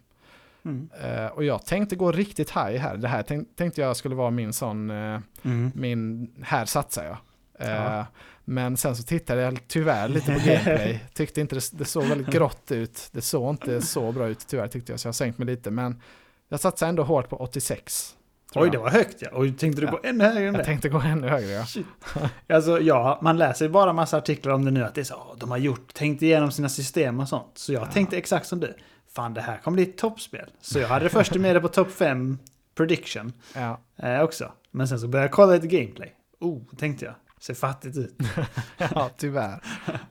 Mm. 0.65 0.89
Eh, 1.03 1.27
och 1.27 1.45
jag 1.45 1.67
tänkte 1.67 1.97
gå 1.97 2.13
riktigt 2.13 2.51
high 2.51 2.77
här. 2.77 2.97
Det 2.97 3.09
här 3.09 3.23
tänk, 3.23 3.57
tänkte 3.57 3.81
jag 3.81 3.97
skulle 3.97 4.15
vara 4.15 4.31
min 4.31 4.53
sån, 4.53 4.91
eh, 4.91 5.21
Mm. 5.43 5.73
min, 5.75 6.31
här 6.43 6.65
satsar 6.65 7.05
jag. 7.05 7.17
Eh, 7.69 7.75
Ja. 7.75 8.07
Men 8.47 8.77
sen 8.77 8.97
så 8.97 9.03
tittade 9.03 9.41
jag 9.43 9.59
tyvärr 9.69 10.09
lite 10.09 10.33
på 10.33 10.39
gameplay. 10.39 11.01
Tyckte 11.15 11.41
inte 11.41 11.55
det, 11.55 11.71
det 11.73 11.85
såg 11.85 12.05
väldigt 12.05 12.27
grått 12.35 12.71
ut. 12.73 13.09
Det 13.13 13.21
såg 13.21 13.51
inte 13.55 13.81
så 13.83 14.13
bra 14.13 14.29
ut 14.29 14.47
tyvärr 14.49 14.69
tyckte 14.69 14.93
jag. 14.93 15.01
Så 15.01 15.07
jag 15.07 15.09
har 15.09 15.15
sänkt 15.15 15.39
mig 15.39 15.47
lite. 15.47 15.71
Men 15.71 16.01
jag 16.49 16.61
satsade 16.61 16.89
ändå 16.89 17.03
hårt 17.03 17.29
på 17.29 17.37
86. 17.37 18.15
tror 18.53 18.63
Oj, 18.63 18.67
jag. 18.67 18.73
det 18.73 18.79
var 18.79 18.91
högt 18.91 19.17
ja. 19.21 19.29
Och 19.33 19.45
tänkte 19.59 19.81
du 19.81 19.87
Ja. 19.87 19.91
gå 19.91 20.01
ännu 20.05 20.25
högre 20.25 20.39
än 20.39 20.45
Jag 20.45 20.55
det? 20.55 20.65
tänkte 20.65 20.89
gå 20.89 20.99
ännu 21.01 21.29
högre 21.29 21.51
ja. 21.51 21.67
Shit. 21.67 21.87
Alltså 22.49 22.81
ja, 22.81 23.19
man 23.23 23.37
läser 23.39 23.65
ju 23.65 23.71
bara 23.71 23.93
massa 23.93 24.17
artiklar 24.17 24.53
om 24.53 24.65
det 24.65 24.71
nu. 24.71 24.85
Att 24.85 24.95
det 24.95 25.01
är 25.01 25.05
så, 25.05 25.15
"Åh, 25.15 25.35
de 25.39 25.51
har 25.51 25.59
gjort, 25.59 25.95
tänkt 25.95 26.23
igenom 26.23 26.51
sina 26.53 26.69
system 26.69 27.21
och 27.21 27.29
sånt. 27.29 27.51
Så 27.59 27.73
jag 27.73 27.83
Ja. 27.83 27.87
tänkte 27.87 28.17
exakt 28.19 28.47
som 28.47 28.61
du. 28.61 28.75
Fan, 29.15 29.35
det 29.35 29.41
här 29.41 29.59
kommer 29.59 29.75
bli 29.75 29.85
ett 29.85 29.99
toppspel. 29.99 30.51
Så 30.61 30.79
jag 30.79 30.89
hade 30.89 31.05
det 31.05 31.09
först 31.09 31.35
med 31.35 31.57
det 31.57 31.61
på 31.61 31.69
topp 31.69 31.91
5 31.91 32.39
prediction 32.75 33.33
ja. 33.55 33.81
eh, 33.97 34.21
också. 34.21 34.53
Men 34.71 34.89
sen 34.89 35.01
så 35.01 35.09
började 35.09 35.27
jag 35.27 35.33
kolla 35.33 35.53
lite 35.53 35.67
gameplay. 35.67 36.17
Oh, 36.41 36.63
tänkte 36.77 37.05
jag. 37.05 37.15
Ser 37.41 37.55
fattigt 37.55 37.97
ut. 37.97 38.19
Ja, 38.79 39.11
tyvärr. 39.17 39.61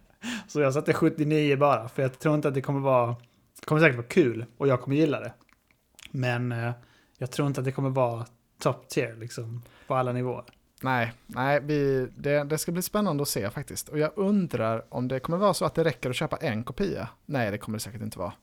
Så 0.48 0.62
jag 0.62 0.74
satte 0.74 0.94
79 0.94 1.58
bara. 1.58 1.89
För 1.89 2.02
jag 2.02 2.20
tror 2.20 2.36
inte 2.36 2.48
att 2.48 2.54
det 2.54 2.62
kommer 2.62 2.80
vara... 2.80 3.16
Det 3.60 3.66
kommer 3.66 3.82
säkert 3.82 3.98
vara 3.98 4.08
kul 4.08 4.46
och 4.58 4.68
jag 4.68 4.82
kommer 4.82 4.96
gilla 4.98 5.20
det. 5.20 5.34
Men 6.12 6.52
eh, 6.52 6.72
jag 7.18 7.32
tror 7.32 7.48
inte 7.48 7.62
att 7.62 7.66
det 7.66 7.72
kommer 7.72 7.89
vara 7.89 8.26
top 8.60 8.89
tier 8.89 9.16
liksom. 9.16 9.62
På 9.88 9.96
alla 9.96 10.12
nivåer. 10.12 10.44
Nej, 10.82 11.13
nej 11.26 11.60
vi, 11.63 12.08
det, 12.18 12.44
det 12.44 12.58
ska 12.58 12.72
bli 12.72 12.82
spännande 12.82 13.22
att 13.22 13.30
se 13.30 13.50
faktiskt. 13.50 13.89
Och 13.89 14.00
jag 14.00 14.12
undrar 14.16 14.86
om 14.89 15.08
det 15.08 15.20
kommer 15.20 15.38
vara 15.38 15.54
så 15.54 15.66
att 15.66 15.76
det 15.76 15.84
räcker 15.84 16.10
att 16.10 16.16
köpa 16.16 16.38
en 16.38 16.63
kopia. 16.63 17.10
Nej, 17.26 17.52
det 17.52 17.58
kommer 17.58 17.78
det 17.78 17.84
säkert 17.84 18.02
inte 18.02 18.20
vara. 18.20 18.34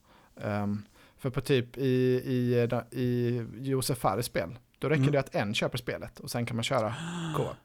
Ehm, 0.45 0.83
för 1.19 1.31
på 1.31 1.41
typ 1.41 1.77
i, 1.79 1.85
i, 2.25 2.69
i 3.01 3.47
Josef 3.61 3.99
Fares 3.99 4.27
spel, 4.27 4.59
då 4.79 4.89
räcker 4.89 5.01
Mm. 5.03 5.13
det 5.13 5.19
att 5.21 5.35
en 5.35 5.55
köper 5.55 5.79
spelet 5.79 6.21
och 6.21 6.31
sen 6.31 6.47
kan 6.47 6.57
man 6.57 6.63
köra 6.65 6.95
co-op. 7.37 7.57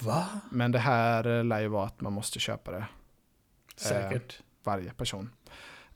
Va? 0.00 0.26
Men 0.50 0.72
det 0.72 0.78
här 0.78 1.26
eh, 1.38 1.44
lär 1.44 1.60
ju 1.60 1.68
vara 1.68 1.86
att 1.86 2.00
man 2.00 2.12
måste 2.12 2.38
köpa 2.38 2.70
det 2.70 2.86
Säkert. 3.76 4.42
varje 4.64 4.90
person. 4.92 5.30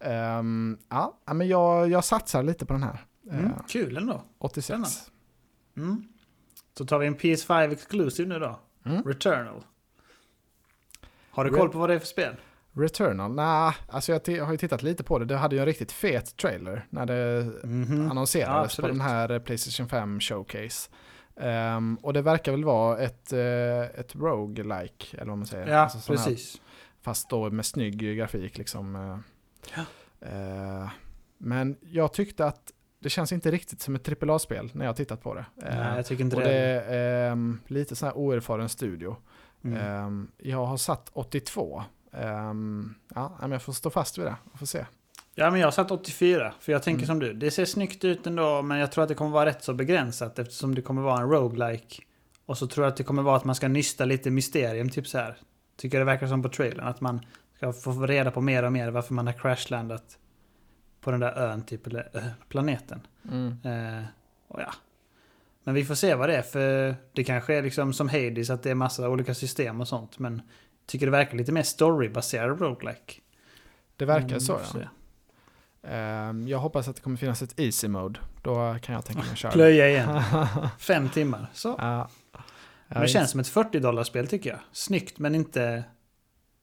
Ehm, 0.00 0.78
ja, 0.88 1.18
men 1.26 1.48
jag, 1.48 1.90
jag 1.90 2.04
satsar 2.04 2.42
lite 2.42 2.66
på 2.66 2.72
den 2.72 2.82
här. 2.82 3.04
Mm, 3.30 3.44
Eh, 3.46 3.50
kul 3.68 3.96
ändå. 3.96 4.22
86. 4.38 4.66
Spännande. 4.66 4.88
Mm. 5.76 6.08
Så 6.78 6.86
tar 6.86 6.98
vi 6.98 7.06
en 7.06 7.16
PS5 7.16 7.72
Exclusive 7.72 8.28
nu 8.28 8.38
då. 8.38 8.58
Mm. 8.84 9.02
Returnal. 9.02 9.62
Har 11.30 11.44
du 11.44 11.50
Re- 11.50 11.56
koll 11.58 11.68
på 11.68 11.78
vad 11.78 11.88
det 11.90 11.94
är 11.94 11.98
för 11.98 12.06
spel? 12.06 12.36
Returnal? 12.72 13.34
Nej, 13.34 13.72
alltså 13.88 14.12
jag 14.12 14.44
har 14.44 14.52
ju 14.52 14.58
tittat 14.58 14.82
lite 14.82 15.04
på 15.04 15.18
det. 15.18 15.24
Det 15.24 15.36
hade 15.36 15.56
ju 15.56 15.60
en 15.60 15.66
riktigt 15.66 15.92
fet 15.92 16.36
trailer 16.36 16.86
när 16.90 17.06
det 17.06 17.50
Mhm. 17.64 18.04
Ja, 18.04 18.10
annonserades 18.10 18.58
på 18.58 18.64
absolut. 18.64 18.90
den 18.90 19.00
här 19.00 19.30
eh, 19.30 19.38
Playstation 19.38 19.88
5 19.88 20.20
Showcase. 20.20 20.90
Ehm, 21.40 21.98
och 22.02 22.12
det 22.12 22.22
verkar 22.22 22.52
väl 22.52 22.64
vara 22.64 22.98
ett, 22.98 23.32
uh, 23.32 23.40
ett 24.00 24.14
roguelike, 24.14 25.16
eller 25.16 25.26
vad 25.28 25.38
man 25.38 25.46
säger. 25.46 25.66
Ja, 25.66 25.78
Alltså 25.78 25.98
sån 26.00 26.16
här- 26.16 26.24
precis. 26.24 26.60
fast 27.02 27.30
då 27.30 27.50
med 27.50 27.66
snygg 27.66 28.16
grafik 28.16 28.58
liksom. 28.58 28.96
eh. 28.96 29.18
Ja. 29.76 29.82
Eh, 30.28 30.88
men 31.38 31.76
jag 31.80 32.12
tyckte 32.12 32.46
att 32.46 32.72
det 33.00 33.10
känns 33.10 33.32
inte 33.32 33.50
riktigt 33.50 33.80
som 33.80 33.94
ett 33.94 34.08
AAA-spel 34.22 34.70
när 34.74 34.84
jag 34.84 34.96
tittat 34.96 35.22
på 35.22 35.34
det. 35.34 35.44
Nej, 35.56 35.96
jag 35.96 36.06
tycker 36.06 36.24
inte 36.24 36.36
och 36.36 36.42
det. 36.42 36.52
är 36.58 37.30
ehm, 37.32 37.60
lite 37.66 37.96
sån 37.96 38.06
här 38.06 38.16
oerfaren 38.16 38.68
studio. 38.68 39.16
Mm. 39.64 39.78
Ehm, 39.78 40.30
jag 40.38 40.66
har 40.66 40.76
satt 40.76 41.10
82. 41.12 41.82
Ehm, 42.18 42.94
ja, 43.14 43.36
men 43.40 43.52
jag 43.52 43.62
får 43.62 43.72
stå 43.72 43.90
fast 43.90 44.18
vid 44.18 44.26
det. 44.26 44.36
Jag 44.52 44.58
får 44.58 44.66
se. 44.66 44.86
Ja, 45.34 45.50
men 45.50 45.60
jag 45.60 45.66
har 45.66 45.72
satt 45.72 45.90
84. 45.90 46.52
För 46.60 46.72
jag 46.72 46.82
tänker 46.82 46.98
Mm. 47.04 47.06
som 47.06 47.18
du. 47.18 47.32
Det 47.32 47.50
ser 47.50 47.64
snyggt 47.64 48.04
ut 48.04 48.26
ändå, 48.26 48.62
men 48.62 48.78
jag 48.78 48.92
tror 48.92 49.02
att 49.02 49.08
det 49.08 49.14
kommer 49.14 49.30
vara 49.30 49.46
rätt 49.46 49.64
så 49.64 49.74
begränsat 49.74 50.38
eftersom 50.38 50.74
det 50.74 50.82
kommer 50.82 51.02
vara 51.02 51.20
en 51.20 51.30
roguelike. 51.30 52.02
Och 52.46 52.58
så 52.58 52.66
tror 52.66 52.84
jag 52.86 52.90
att 52.90 52.96
det 52.96 53.04
kommer 53.04 53.22
vara 53.22 53.36
att 53.36 53.44
man 53.44 53.54
ska 53.54 53.68
nysta 53.68 54.04
lite 54.04 54.30
mysterium, 54.30 54.88
typ 54.90 55.06
så 55.06 55.18
här. 55.18 55.36
Tycker 55.76 55.98
det 55.98 56.04
verkar 56.04 56.26
som 56.26 56.42
på 56.42 56.48
trailern, 56.48 56.86
att 56.86 57.00
man 57.00 57.20
ska 57.56 57.72
få 57.72 58.06
reda 58.06 58.30
på 58.30 58.40
mer 58.40 58.62
och 58.62 58.72
mer 58.72 58.90
varför 58.90 59.14
man 59.14 59.26
har 59.26 59.32
crashlandat 59.34 60.18
på 61.00 61.10
den 61.10 61.20
där 61.20 61.32
ön, 61.38 61.62
typ, 61.62 61.86
eller 61.86 62.10
äh, 62.14 62.22
planeten. 62.48 63.00
Mm. 63.32 63.48
Eh, 63.64 64.04
Och 64.48 64.60
ja. 64.60 64.72
Men 65.64 65.74
vi 65.74 65.84
får 65.84 65.94
se 65.94 66.14
vad 66.14 66.28
det 66.28 66.36
är 66.36 66.42
för 66.42 66.96
det 67.12 67.24
kanske 67.24 67.54
är 67.54 67.62
liksom 67.62 67.92
som 67.92 68.08
Hades 68.08 68.50
att 68.50 68.62
det 68.62 68.70
är 68.70 68.74
massa 68.74 69.08
olika 69.08 69.34
system 69.34 69.80
och 69.80 69.88
sånt. 69.88 70.18
Men 70.18 70.42
tycker 70.88 71.06
det 71.06 71.12
verkar 71.12 71.36
lite 71.36 71.52
mer 71.52 71.62
storybaserad 71.62 72.60
roguelike. 72.60 73.14
Det 73.96 74.04
verkar 74.04 74.28
Mm, 74.28 74.40
så 74.40 74.60
ja. 74.74 74.80
Ehm, 75.82 76.48
jag 76.48 76.58
hoppas 76.58 76.88
att 76.88 76.96
det 76.96 77.02
kommer 77.02 77.16
finnas 77.16 77.42
ett 77.42 77.60
easy 77.60 77.88
mode. 77.88 78.20
Då 78.42 78.76
kan 78.82 78.94
jag 78.94 79.04
tänka 79.04 79.22
mig 79.22 79.30
att 79.32 79.38
köra. 79.38 79.52
Plöja 79.52 79.88
igen. 79.88 80.22
Fem 80.78 81.08
timmar. 81.08 81.46
Så. 81.52 81.74
Ja. 81.78 82.08
Men 82.88 83.00
det 83.02 83.08
känns 83.08 83.30
som 83.30 83.40
ett 83.40 83.48
40 83.48 83.80
dollars 83.80 84.06
spel 84.06 84.26
tycker 84.28 84.50
jag. 84.50 84.58
Snyggt 84.72 85.18
men 85.18 85.34
inte... 85.34 85.84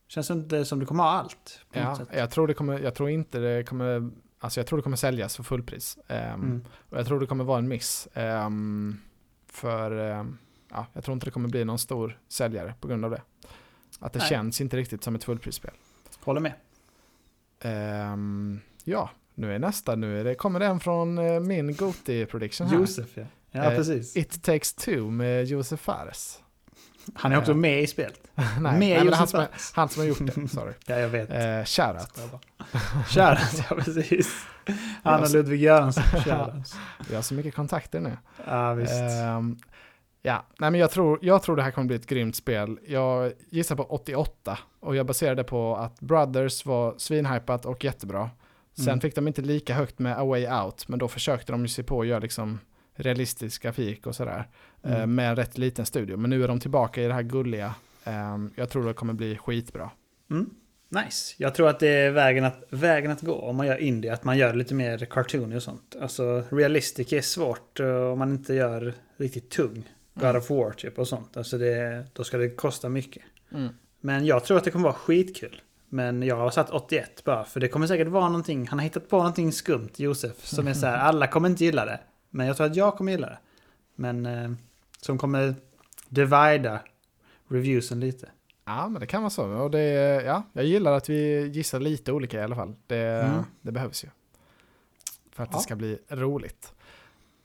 Känns 0.07 0.31
inte 0.31 0.65
som 0.65 0.79
du 0.79 0.85
kommer 0.85 1.03
ha 1.03 1.11
allt. 1.11 1.59
På 1.71 1.79
Ja, 1.79 1.99
jag 2.13 2.31
tror 2.31 2.47
det 2.47 2.53
kommer, 2.53 2.79
jag 2.79 2.95
tror 2.95 3.09
inte 3.09 3.39
det 3.39 3.63
kommer, 3.63 4.09
alltså 4.39 4.59
jag 4.59 4.67
tror 4.67 4.77
det 4.79 4.83
kommer 4.83 4.97
säljas 4.97 5.35
för 5.35 5.43
fullpris. 5.43 5.97
Ehm, 6.07 6.33
Mm. 6.41 6.65
Och 6.89 6.97
jag 6.97 7.05
tror 7.07 7.19
det 7.19 7.25
kommer 7.25 7.43
vara 7.43 7.59
en 7.59 7.67
miss. 7.67 8.07
ehm, 8.13 8.97
för, 9.47 9.91
ja, 10.71 10.85
jag 10.93 11.03
tror 11.03 11.13
inte 11.13 11.25
det 11.25 11.31
kommer 11.31 11.49
bli 11.49 11.65
någon 11.65 11.79
stor 11.79 12.19
säljare 12.27 12.73
på 12.81 12.87
grund 12.87 13.05
av 13.05 13.11
det. 13.11 13.21
Att 13.99 14.13
det 14.13 14.19
Nej. 14.19 14.27
känns 14.29 14.61
inte 14.61 14.77
riktigt 14.77 15.03
som 15.03 15.15
ett 15.15 15.23
fullprisspel. 15.23 15.71
Håller 16.19 16.41
med. 16.41 16.53
Ehm, 17.61 18.59
ja, 18.83 19.09
nu 19.35 19.55
är 19.55 19.59
nästa, 19.59 19.95
nu 19.95 20.19
är 20.19 20.23
det, 20.23 20.35
kommer 20.35 20.59
det 20.59 20.65
en 20.65 20.79
från 20.79 21.17
eh, 21.17 21.39
min 21.39 21.75
Goti 21.75 22.25
prediction 22.25 22.67
här. 22.67 22.75
Josef 22.75 23.17
ja. 23.17 23.23
Ja 23.51 23.63
Eh, 23.63 23.75
precis. 23.77 24.17
It 24.17 24.43
takes 24.43 24.73
two 24.73 24.99
med 25.11 25.45
Josef 25.45 25.79
Fares. 25.79 26.39
Han 27.13 27.31
är 27.31 27.37
också 27.37 27.51
eh, 27.51 27.57
med 27.57 27.81
i 27.83 27.87
spelet. 27.87 28.19
nej, 28.35 28.79
med 28.79 28.79
nej, 28.79 29.13
han 29.13 29.27
som, 29.27 29.39
är, 29.39 29.47
han 29.73 29.89
som 29.89 30.01
har 30.01 30.07
gjort 30.07 30.35
det, 30.35 30.47
sorry. 30.47 30.73
Ja 30.85 30.99
jag 30.99 31.09
vet. 31.09 31.29
Eh, 31.29 31.63
shoutout. 31.65 32.19
Shoutout, 33.07 33.65
ja 33.69 33.75
precis. 33.75 34.45
Han 35.03 35.23
och 35.23 35.31
Ludvig 35.31 35.61
Göransson. 35.61 36.03
Shoutouts. 36.03 36.75
Vi 37.09 37.15
har 37.15 37.21
så 37.21 37.33
mycket 37.33 37.55
kontakter 37.55 37.99
nu. 37.99 38.17
Ja 38.47 38.73
visst. 38.73 38.93
Ja, 40.25 40.45
nej 40.59 40.71
men 40.71 40.79
jag 40.79 40.91
tror, 40.91 41.19
jag 41.21 41.43
tror 41.43 41.55
det 41.55 41.63
här 41.63 41.71
kommer 41.71 41.87
bli 41.87 41.95
ett 41.95 42.05
grymt 42.07 42.35
spel. 42.35 42.79
Jag 42.87 43.31
gissar 43.49 43.75
på 43.75 43.83
88 43.83 44.59
och 44.79 44.95
jag 44.95 45.05
baserar 45.05 45.35
det 45.35 45.43
på 45.43 45.75
att 45.75 45.99
Brothers 45.99 46.65
var 46.65 46.95
svinhypat 46.97 47.65
och 47.65 47.83
jättebra. 47.83 48.29
Sen 48.73 48.87
Mm. 48.87 48.99
fick 48.99 49.15
de 49.15 49.27
inte 49.27 49.41
lika 49.41 49.73
högt 49.73 49.99
med 49.99 50.19
A 50.19 50.23
Way 50.25 50.47
Out, 50.47 50.87
men 50.87 50.99
då 50.99 51.07
försökte 51.07 51.51
de 51.51 51.61
ju 51.61 51.67
se 51.67 51.83
på 51.83 52.01
att 52.01 52.07
göra 52.07 52.19
liksom 52.19 52.59
realistisk 52.95 53.63
grafik 53.63 54.07
och 54.07 54.15
sådär. 54.15 54.47
Mm. 54.83 54.99
eh, 55.01 55.07
med 55.07 55.29
en 55.29 55.35
rätt 55.35 55.57
liten 55.57 55.85
studio. 55.85 56.17
Men 56.17 56.29
nu 56.29 56.43
är 56.43 56.47
de 56.47 56.59
tillbaka 56.59 57.01
i 57.03 57.07
det 57.07 57.13
här 57.13 57.23
gulliga. 57.23 57.75
Ehm, 58.03 58.51
jag 58.55 58.69
tror 58.69 58.87
det 58.87 58.93
kommer 58.93 59.13
bli 59.13 59.37
skitbra. 59.37 59.89
Mm. 60.31 60.49
Nice. 60.89 61.35
Jag 61.37 61.55
tror 61.55 61.69
att 61.69 61.79
det 61.79 61.87
är 61.87 62.11
vägen 62.11 62.43
att, 62.45 62.63
vägen 62.69 63.11
att 63.11 63.21
gå 63.21 63.33
om 63.35 63.55
man 63.55 63.67
gör 63.67 63.77
indie. 63.77 64.13
Att 64.13 64.23
man 64.23 64.37
gör 64.37 64.53
lite 64.53 64.73
mer 64.73 64.97
cartoony 64.97 65.55
och 65.55 65.63
sånt. 65.63 65.95
Alltså 66.01 66.43
realistic 66.49 67.13
är 67.13 67.21
svårt 67.21 67.79
eh, 67.79 67.87
om 67.87 68.19
man 68.19 68.31
inte 68.31 68.53
gör 68.53 68.93
riktigt 69.17 69.49
tung. 69.49 69.89
God 70.15 70.23
Mm. 70.23 70.35
of 70.41 70.49
War 70.49 70.71
typ 70.71 70.99
och 70.99 71.07
sånt. 71.07 71.37
Alltså 71.37 71.57
det, 71.57 72.05
då 72.13 72.23
ska 72.23 72.37
det 72.37 72.49
kosta 72.49 72.89
mycket. 72.89 73.23
Mm. 73.51 73.69
Men 74.01 74.25
jag 74.25 74.43
tror 74.43 74.57
att 74.57 74.63
det 74.63 74.71
kommer 74.71 74.83
vara 74.83 74.93
skitkul. 74.93 75.61
Men 75.89 76.23
jag 76.23 76.35
har 76.35 76.49
satt 76.51 76.69
81 76.69 77.23
bara. 77.23 77.45
För 77.45 77.59
det 77.59 77.67
kommer 77.67 77.87
säkert 77.87 78.07
vara 78.07 78.27
någonting. 78.27 78.67
Han 78.67 78.79
har 78.79 78.83
hittat 78.83 79.09
på 79.09 79.17
någonting 79.17 79.51
skumt, 79.51 79.89
Josef. 79.95 80.45
Som 80.45 80.67
är 80.67 80.73
så 80.73 80.85
här, 80.85 80.97
alla 81.07 81.27
kommer 81.27 81.49
inte 81.49 81.65
gilla 81.65 81.85
det. 81.85 81.99
Men 82.29 82.47
jag 82.47 82.57
tror 82.57 82.67
att 82.67 82.75
jag 82.75 82.95
kommer 82.97 83.11
gilla 83.11 83.27
det. 83.29 83.37
Men 83.95 84.25
eh, 84.25 84.51
som 85.01 85.17
kommer 85.17 85.55
divida 86.09 86.79
reviewsen 87.47 87.99
lite. 87.99 88.29
Ja, 88.65 88.87
men 88.89 88.99
det 88.99 89.07
kan 89.07 89.21
vara 89.21 89.29
så. 89.29 89.45
Och 89.47 89.71
det, 89.71 89.81
ja, 90.25 90.43
jag 90.53 90.65
gillar 90.65 90.91
att 90.93 91.09
vi 91.09 91.47
gissar 91.47 91.79
lite 91.79 92.11
olika 92.11 92.39
i 92.39 92.43
alla 92.43 92.55
fall. 92.55 92.75
Det, 92.87 92.97
Mm. 92.97 93.43
det 93.61 93.71
behövs 93.71 94.03
ju. 94.05 94.07
För 95.31 95.43
att 95.43 95.49
Ja. 95.51 95.57
det 95.57 95.63
ska 95.63 95.75
bli 95.75 95.97
roligt. 96.09 96.73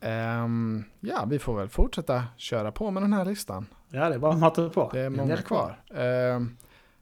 Ehm, 0.01 0.85
ja, 1.01 1.25
vi 1.29 1.39
får 1.39 1.57
väl 1.57 1.69
fortsätta 1.69 2.25
köra 2.37 2.73
på 2.73 2.91
med 2.91 3.03
den 3.03 3.13
här 3.13 3.25
listan. 3.25 3.67
Ja, 3.89 4.09
det 4.09 4.15
är 4.15 4.19
bara 4.19 4.33
att 4.33 4.39
mata 4.39 4.71
på. 4.71 4.91
Det 4.93 5.01
är 5.01 5.11
många 5.11 5.37
del 5.37 5.45
kvar. 5.45 5.83
Ehm, 5.95 6.57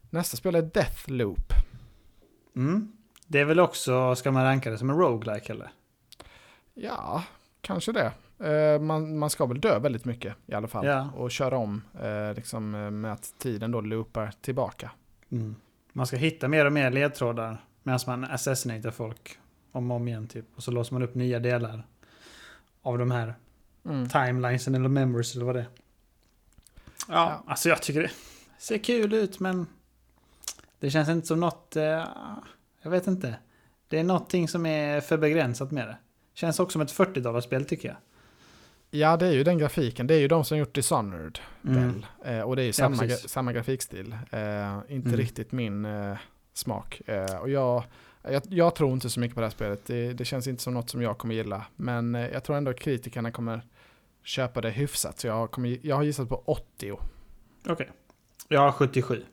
nästa 0.09 0.37
spel 0.37 0.55
är 0.55 0.61
Deathloop. 0.61 1.53
Mm. 2.55 2.91
Det 3.27 3.39
är 3.39 3.45
väl 3.45 3.59
också, 3.59 4.15
ska 4.15 4.31
man 4.31 4.43
ranka 4.43 4.69
det 4.69 4.77
som 4.77 4.89
en 4.89 4.97
roguelike 4.97 5.53
eller? 5.53 5.71
Ja, 6.73 7.23
kanske 7.61 7.91
det. 7.91 8.11
Ehm, 8.47 8.85
man, 8.85 9.17
man 9.17 9.29
ska 9.29 9.45
väl 9.45 9.61
dö 9.61 9.79
väldigt 9.79 10.05
mycket 10.05 10.35
i 10.45 10.53
alla 10.53 10.67
fall. 10.67 10.85
Ja. 10.85 11.09
Och 11.15 11.31
köra 11.31 11.57
om 11.57 11.81
eh, 12.01 12.35
liksom, 12.35 12.75
eh, 12.75 12.91
med 12.91 13.13
att 13.13 13.33
tiden 13.37 13.71
då 13.71 13.81
loopar 13.81 14.31
tillbaka. 14.41 14.91
Mm. 15.31 15.55
Man 15.93 16.07
ska 16.07 16.17
hitta 16.17 16.47
mer 16.47 16.65
och 16.65 16.73
mer 16.73 16.91
ledtrådar 16.91 17.65
medan 17.83 17.99
man 18.07 18.23
assassinatar 18.23 18.91
folk 18.91 19.37
om 19.71 19.91
och 19.91 19.97
om 19.97 20.07
igen 20.07 20.27
typ. 20.27 20.45
Och 20.55 20.63
så 20.63 20.71
låser 20.71 20.93
man 20.93 21.03
upp 21.03 21.15
nya 21.15 21.39
delar 21.39 21.83
av 22.81 22.97
de 22.97 23.11
här 23.11 23.33
Mm. 23.85 24.09
timelinesen 24.09 24.75
eller 24.75 24.89
memories 24.89 25.35
eller 25.35 25.45
vad 25.45 25.55
det 25.55 25.59
är. 25.61 25.67
Ja, 27.07 27.13
Ja. 27.13 27.43
alltså 27.47 27.69
jag 27.69 27.81
tycker 27.81 28.01
det 28.01 28.11
ser 28.57 28.77
kul 28.77 29.13
ut 29.13 29.39
men 29.39 29.65
det 30.79 30.89
känns 30.89 31.09
inte 31.09 31.27
som 31.27 31.39
något, 31.39 31.75
eh, 31.75 32.05
jag 32.81 32.91
vet 32.91 33.07
inte. 33.07 33.35
Det 33.87 33.99
är 33.99 34.03
någonting 34.03 34.47
som 34.47 34.65
är 34.65 35.01
för 35.01 35.17
begränsat 35.17 35.71
med 35.71 35.87
det. 35.87 35.97
Känns 36.33 36.59
också 36.59 36.71
som 36.71 36.81
ett 36.81 36.91
40 36.91 37.19
dollar 37.21 37.41
spel 37.41 37.65
tycker 37.65 37.87
jag. 37.87 37.97
Ja, 38.91 39.17
det 39.17 39.27
är 39.27 39.31
ju 39.31 39.43
den 39.43 39.57
grafiken. 39.57 40.07
Det 40.07 40.13
är 40.13 40.19
ju 40.19 40.27
de 40.27 40.45
som 40.45 40.57
gjort 40.57 40.75
Dishonored. 40.75 41.39
väl. 41.61 42.05
Eh, 42.25 42.41
och 42.41 42.55
det 42.55 42.61
är 42.61 42.65
ju 42.65 42.73
samma, 42.73 42.95
gra- 42.95 42.99
precis. 43.07 43.29
samma 43.31 43.53
grafikstil. 43.53 44.11
Eh, 44.11 44.77
inte 44.87 45.07
Mm. 45.09 45.15
riktigt 45.17 45.51
min 45.51 45.85
eh, 45.85 46.17
smak. 46.53 47.01
Eh, 47.05 47.35
och 47.35 47.49
jag, 47.49 47.83
jag, 48.23 48.43
jag 48.49 48.75
tror 48.75 48.93
inte 48.93 49.09
så 49.09 49.19
mycket 49.19 49.35
på 49.35 49.41
det 49.41 49.47
här 49.47 49.51
spelet. 49.51 49.85
Det, 49.85 50.13
det 50.13 50.25
känns 50.25 50.47
inte 50.47 50.63
som 50.63 50.73
något 50.73 50.89
som 50.89 51.01
jag 51.01 51.17
kommer 51.17 51.35
gilla. 51.35 51.65
Men 51.75 52.15
eh, 52.15 52.27
jag 52.27 52.43
tror 52.43 52.57
ändå 52.57 52.71
att 52.71 52.79
kritikerna 52.79 53.31
kommer 53.31 53.61
köpa 54.23 54.61
det 54.61 54.69
hyfsat. 54.69 55.19
Så 55.19 55.27
jag, 55.27 55.51
kommer, 55.51 55.77
jag 55.81 55.95
har 55.95 56.03
gissat 56.03 56.29
på 56.29 56.43
80. 56.45 56.97
Okej. 57.67 57.89
Jag 58.47 58.61
har 58.61 58.71
77. 58.71 59.23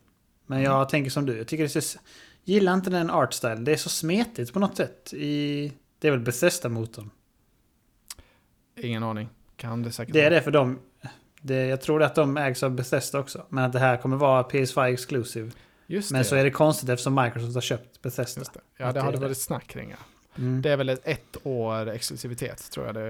Men 0.47 0.63
jag 0.63 0.89
tänker 0.89 1.11
som 1.11 1.27
du. 1.27 1.39
Jag 1.39 1.49
tycker 1.49 1.63
det 1.63 1.69
ser... 1.69 2.01
Gillar 2.45 2.75
inte 2.75 2.91
den 2.91 3.11
art 3.11 3.33
style. 3.33 3.55
Det 3.55 3.73
är 3.73 3.77
så 3.77 3.89
smetigt 3.89 4.53
på 4.53 4.59
något 4.59 4.77
sätt. 4.77 5.13
I... 5.13 5.73
Det 5.99 6.09
är 6.09 6.13
väl 6.13 6.21
Bethesda-motorn. 6.21 7.11
Ingen 8.77 9.03
aning. 9.03 9.29
Kan 9.57 9.83
det 9.83 9.93
säkert 9.93 10.13
Det 10.13 10.25
är 10.25 10.31
det 10.31 10.43
för 10.43 10.51
dem. 10.51 10.79
Det, 11.41 11.67
jag 11.67 11.81
tror 11.81 12.03
att 12.03 12.15
de 12.15 12.37
ägs 12.37 12.63
av 12.63 12.71
Bethesda 12.71 13.19
också. 13.19 13.47
Men 13.49 13.65
att 13.65 13.73
det 13.73 13.79
här 13.79 13.97
kommer 13.97 14.17
vara 14.17 14.43
PS5 14.43 14.93
exclusive. 14.93 15.51
Just 15.87 16.11
Men 16.13 16.19
det. 16.19 16.25
så 16.25 16.37
är 16.37 16.45
det 16.45 16.51
konstigt 16.51 16.89
eftersom 16.89 17.15
Microsoft 17.15 17.55
har 17.55 17.61
köpt 17.61 18.03
Bethesda. 18.03 18.41
Det. 18.55 18.61
Ja, 18.77 18.87
det 18.87 19.01
det 19.01 19.07
det 19.07 19.13
det. 19.13 19.19
varit 19.19 19.39
snack 19.39 19.67
kring. 19.67 19.91
Ja. 19.91 19.97
Mm. 20.39 20.63
Det 20.63 20.71
är 20.71 20.77
väl 20.77 20.89
ett 20.89 21.01
ett 21.07 21.37
år 21.43 21.89
exklusivitet 21.89 22.71
tror 22.71 22.87
jag 22.87 22.95
det 22.95 23.01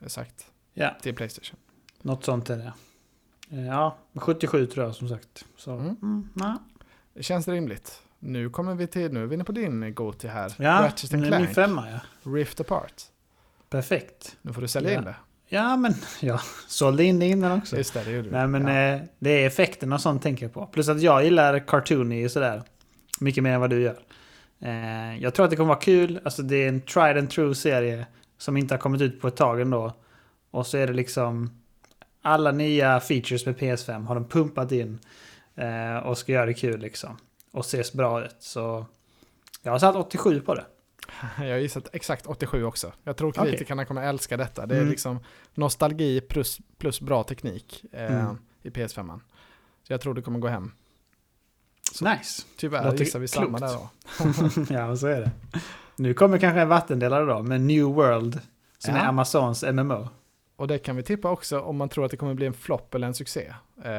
är 0.00 0.08
sagt 0.08 0.46
Ja, 0.74 0.96
till 1.02 1.14
Playstation. 1.14 1.58
något 2.02 2.24
sånt 2.24 2.50
är 2.50 2.56
det. 2.56 2.72
Eh, 3.50 3.66
Ja, 3.66 3.96
77 4.14 4.66
tror 4.66 4.86
jag 4.86 4.94
som 4.94 5.08
sagt. 5.08 5.44
Så, 5.56 5.72
Mm. 5.72 5.96
mm. 6.02 6.28
ja. 6.34 6.58
Det 7.14 7.22
känns 7.22 7.48
rimligt. 7.48 8.02
Nu 8.18 8.50
kommer 8.50 8.74
vi 8.74 8.86
till, 8.86 9.12
nu 9.12 9.22
är 9.22 9.26
vi 9.26 9.34
inne 9.34 9.44
på 9.44 9.52
din 9.52 9.94
go-till 9.94 10.30
här. 10.30 10.54
Ja, 10.58 10.70
Ratchet 10.82 11.10
det 11.10 11.16
är 11.16 11.20
min 11.20 11.28
Clank, 11.30 11.54
femma 11.54 11.90
ja. 11.90 12.00
Rift 12.32 12.60
Apart. 12.60 13.02
Perfekt. 13.70 14.36
Nu 14.42 14.52
får 14.52 14.60
du 14.60 14.68
sälja 14.68 14.92
Ja. 14.92 14.98
in 14.98 15.04
det. 15.04 15.16
Ja, 15.54 15.76
men 15.76 15.94
jag 16.20 16.40
sålde 16.66 17.04
in 17.04 17.18
det 17.18 17.26
innan 17.26 17.58
också. 17.58 17.76
Just 17.76 17.94
det, 17.94 18.04
det 18.04 18.10
gjorde 18.10 18.28
du. 18.28 18.32
Nej, 18.32 18.46
men 18.46 18.66
ja. 18.66 18.94
eh, 18.94 19.00
det 19.18 19.30
är 19.30 19.46
effekterna 19.46 19.94
och 19.94 20.00
sånt 20.00 20.22
tänker 20.22 20.44
jag 20.44 20.52
på. 20.52 20.66
Plus 20.66 20.88
att 20.88 21.02
jag 21.02 21.24
gillar 21.24 21.58
cartoony 21.58 22.26
och 22.26 22.30
sådär. 22.30 22.62
Mycket 23.20 23.42
mer 23.42 23.52
än 23.52 23.60
vad 23.60 23.70
du 23.70 23.82
gör. 23.82 23.98
Eh, 24.60 25.22
jag 25.22 25.34
tror 25.34 25.44
att 25.44 25.50
det 25.50 25.56
kommer 25.56 25.68
vara 25.68 25.80
kul. 25.80 26.20
Alltså 26.24 26.42
det 26.42 26.56
är 26.56 26.68
en 26.68 26.80
tried 26.80 27.18
and 27.18 27.30
true 27.30 27.54
serie 27.54 28.06
som 28.38 28.56
inte 28.56 28.74
har 28.74 28.78
kommit 28.78 29.00
ut 29.00 29.20
på 29.20 29.28
ett 29.28 29.36
tag 29.36 29.60
ändå. 29.60 29.92
Och 30.50 30.66
så 30.66 30.78
är 30.78 30.86
det 30.86 30.92
liksom 30.92 31.50
alla 32.22 32.52
nya 32.52 33.00
features 33.00 33.46
med 33.46 33.56
PS5 33.56 34.06
har 34.06 34.14
de 34.14 34.28
pumpat 34.28 34.72
in. 34.72 34.98
Eh, 35.56 35.96
och 35.96 36.18
ska 36.18 36.32
göra 36.32 36.46
det 36.46 36.54
kul 36.54 36.80
liksom. 36.80 37.16
Och 37.52 37.64
ses 37.64 37.92
bra 37.92 38.24
ut. 38.24 38.36
Så 38.38 38.86
jag 39.62 39.72
har 39.72 39.78
satt 39.78 39.96
87 39.96 40.40
på 40.40 40.54
det. 40.54 40.64
Jag 41.38 41.50
har 41.50 41.58
gissat 41.58 41.88
exakt 41.92 42.26
87 42.26 42.64
också. 42.64 42.92
Jag 43.04 43.16
tror 43.16 43.32
kritikerna 43.32 43.84
kommer 43.84 44.02
älska 44.02 44.36
detta. 44.36 44.66
Det 44.66 44.74
är 44.74 44.78
Mm. 44.78 44.90
liksom 44.90 45.18
nostalgi 45.54 46.20
plus, 46.20 46.58
plus 46.78 47.00
bra 47.00 47.24
teknik 47.24 47.84
eh, 47.92 48.20
Mm. 48.20 48.38
i 48.62 48.70
PS5. 48.70 49.20
Så 49.82 49.92
jag 49.92 50.00
tror 50.00 50.14
det 50.14 50.22
kommer 50.22 50.38
gå 50.38 50.48
hem. 50.48 50.70
Nice. 52.02 52.42
Tyvärr 52.56 52.84
Låter 52.84 52.98
gissar 52.98 53.18
vi 53.18 53.28
samma 53.28 53.58
klokt. 53.58 53.72
där 54.68 54.68
då. 54.68 54.74
ja, 54.74 54.96
så 54.96 55.06
är 55.06 55.20
det. 55.20 55.30
Nu 55.96 56.14
kommer 56.14 56.38
kanske 56.38 56.60
en 56.60 56.68
vattendelare 56.68 57.24
då 57.24 57.42
med 57.42 57.60
New 57.60 57.84
World. 57.84 58.40
Som 58.78 58.94
Ja. 58.94 59.00
är 59.00 59.06
Amazons 59.08 59.62
MMO. 59.64 60.08
Och 60.56 60.68
det 60.68 60.78
kan 60.78 60.96
vi 60.96 61.02
tippa 61.02 61.30
också 61.30 61.60
om 61.60 61.76
man 61.76 61.88
tror 61.88 62.04
att 62.04 62.10
det 62.10 62.16
kommer 62.16 62.34
bli 62.34 62.46
en 62.46 62.54
flopp 62.54 62.94
eller 62.94 63.06
en 63.06 63.14
succé. 63.14 63.40
Eh, 63.46 63.54
tycker 63.76 63.94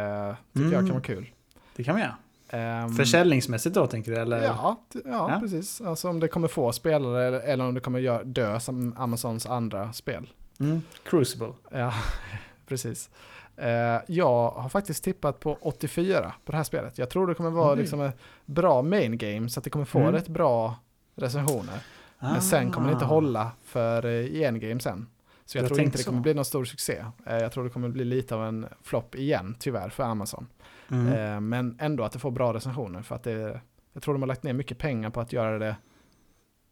Mm. 0.56 0.72
jag 0.72 0.72
kan 0.82 0.90
vara 0.90 1.02
kul. 1.02 1.30
Det 1.76 1.84
kan 1.84 1.96
vi 1.96 2.02
göra. 2.02 2.16
Ehm, 2.50 2.90
Försäljningsmässigt 2.90 3.76
då 3.76 3.88
tänker 3.88 4.12
du? 4.12 4.18
Eller? 4.18 4.44
Ja, 4.44 4.80
ja, 4.94 5.02
Ja. 5.06 5.38
precis. 5.42 5.82
Alltså 5.82 6.10
om 6.10 6.20
det 6.20 6.28
kommer 6.28 6.48
få 6.48 6.72
spelare 6.72 7.28
eller, 7.28 7.40
eller 7.40 7.66
om 7.66 7.74
det 7.74 7.80
kommer 7.80 8.24
dö 8.24 8.60
som 8.60 8.96
Amazons 8.98 9.46
andra 9.46 9.94
spel. 9.94 10.30
Mm. 10.60 10.82
Crucible. 11.06 11.54
Ja, 11.72 11.94
precis. 12.68 13.10
Eh, 13.58 14.02
jag 14.08 14.50
har 14.52 14.70
faktiskt 14.70 15.04
tippat 15.04 15.40
på 15.40 15.58
84 15.62 16.34
på 16.46 16.52
det 16.52 16.58
här 16.58 16.64
spelet. 16.64 16.98
Jag 16.98 17.10
tror 17.10 17.28
det 17.28 17.34
kommer 17.36 17.50
vara 17.50 17.74
Oj. 17.74 17.80
liksom 17.80 18.02
ett 18.02 18.18
bra 18.46 18.82
main 18.82 19.18
game 19.18 19.50
så 19.50 19.60
att 19.60 19.64
det 19.64 19.70
kommer 19.70 19.86
få 19.86 20.00
Mm. 20.00 20.12
rätt 20.12 20.28
bra 20.28 20.76
recensioner. 21.16 21.80
Men 22.20 22.42
sen 22.42 22.72
kommer 22.72 22.88
det 22.88 22.94
inte 22.94 23.06
Ah. 23.06 23.08
hålla 23.08 23.52
för 23.64 24.06
eh, 24.06 24.12
i 24.12 24.44
endgame 24.44 24.80
sen. 24.80 25.08
Så 25.46 25.58
jag, 25.58 25.64
Jag 25.64 25.70
tror 25.70 25.82
inte 25.82 25.98
det 25.98 26.04
så. 26.04 26.10
kommer 26.10 26.22
bli 26.22 26.34
någon 26.34 26.46
stor 26.46 26.66
succé. 26.66 27.06
Eh, 27.26 27.38
jag 27.38 27.52
tror 27.52 27.64
det 27.64 27.70
kommer 27.70 27.90
bli 27.90 28.06
lite 28.06 28.36
av 28.36 28.46
en 28.46 28.66
flopp 28.84 29.16
igen, 29.16 29.56
tyvärr, 29.60 29.90
för 29.90 30.04
Amazon. 30.04 30.48
Mm. 30.92 31.14
Eh, 31.14 31.40
men 31.40 31.78
ändå 31.80 32.04
att 32.04 32.12
det 32.12 32.20
får 32.20 32.32
bra 32.32 32.54
recensioner. 32.54 33.02
För 33.02 33.16
att 33.16 33.24
det, 33.24 33.62
jag 33.94 34.04
tror 34.04 34.14
de 34.14 34.22
har 34.22 34.28
lagt 34.28 34.44
ner 34.44 34.54
mycket 34.54 34.78
pengar 34.78 35.10
på 35.10 35.22
att 35.22 35.34
göra 35.34 35.60
det 35.60 35.76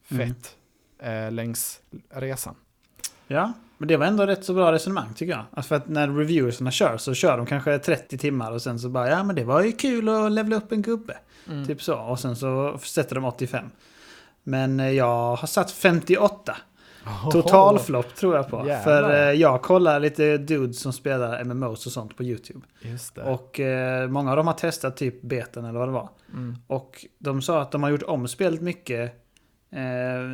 fett 0.04 0.58
eh, 1.00 1.32
längs 1.32 1.80
resan. 2.10 2.56
Ja, 3.28 3.54
men 3.78 3.88
det 3.88 3.98
var 3.98 4.06
ändå 4.06 4.26
rätt 4.26 4.46
så 4.46 4.54
bra 4.54 4.72
resonemang 4.72 5.14
tycker 5.14 5.34
jag. 5.34 5.46
Alltså 5.52 5.68
för 5.68 5.76
att 5.76 5.88
när 5.88 6.08
reviewersarna 6.08 6.72
kör 6.72 6.98
så 6.98 7.14
kör 7.14 7.38
de 7.38 7.46
kanske 7.46 7.80
30 7.80 8.18
timmar 8.18 8.52
och 8.52 8.62
sen 8.62 8.80
så 8.80 8.90
bara 8.90 9.10
ja 9.10 9.24
men 9.24 9.36
det 9.36 9.44
var 9.44 9.64
ju 9.64 9.72
kul 9.72 10.10
att 10.10 10.32
levla 10.32 10.56
upp 10.56 10.72
en 10.72 10.82
gubbe. 10.82 11.18
Mm. 11.50 11.68
Typ 11.68 11.82
så. 11.82 12.00
Och 12.00 12.20
sen 12.20 12.36
så 12.36 12.78
sätter 12.78 13.16
de 13.16 13.26
85. 13.26 13.66
Men 14.44 14.80
eh, 14.80 14.92
jag 14.92 15.36
har 15.36 15.48
satt 15.48 15.72
58. 15.72 16.58
Totalflopp 17.32 18.16
tror 18.16 18.36
jag 18.36 18.50
på. 18.50 18.58
Jävlar. 18.58 18.84
För 18.84 19.14
eh, 19.14 19.40
jag 19.40 19.62
kollar 19.62 20.00
lite 20.00 20.38
dudes 20.38 20.80
som 20.80 20.94
spelar 20.94 21.44
MMOs 21.44 21.86
och 21.86 21.92
sånt 21.92 22.18
på 22.18 22.24
YouTube. 22.24 22.66
Och 23.26 23.60
eh, 23.60 24.10
många 24.10 24.32
av 24.32 24.38
dem 24.38 24.48
har 24.48 24.54
testat 24.54 24.98
typ 24.98 25.22
beten 25.22 25.66
eller 25.66 25.80
vad 25.80 25.88
det 25.88 25.92
var. 25.92 26.10
Mm. 26.34 26.56
Och 26.68 27.06
de 27.20 27.42
sa 27.42 27.62
att 27.62 27.72
de 27.72 27.84
har 27.84 27.90
gjort 27.90 28.04
om 28.04 28.28
spelet 28.28 28.62
mycket 28.62 29.14
eh, 29.72 29.82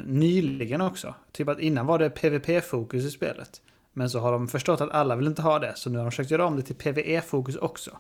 nyligen 0.06 0.82
också. 0.82 1.14
Typ 1.32 1.48
att 1.48 1.60
innan 1.60 1.86
var 1.86 2.00
det 2.00 2.10
PVP-fokus 2.10 3.06
i 3.06 3.12
spelet. 3.12 3.62
Men 3.94 4.10
så 4.10 4.20
har 4.20 4.32
de 4.32 4.48
förstått 4.48 4.82
att 4.82 4.92
alla 4.92 5.16
vill 5.16 5.28
inte 5.28 5.42
ha 5.42 5.60
det. 5.60 5.74
Så 5.76 5.90
nu 5.90 5.98
har 5.98 6.06
de 6.06 6.12
försökt 6.12 6.32
göra 6.32 6.46
om 6.46 6.56
det 6.56 6.62
till 6.62 6.76
PVE-fokus 6.76 7.56
också. 7.56 7.92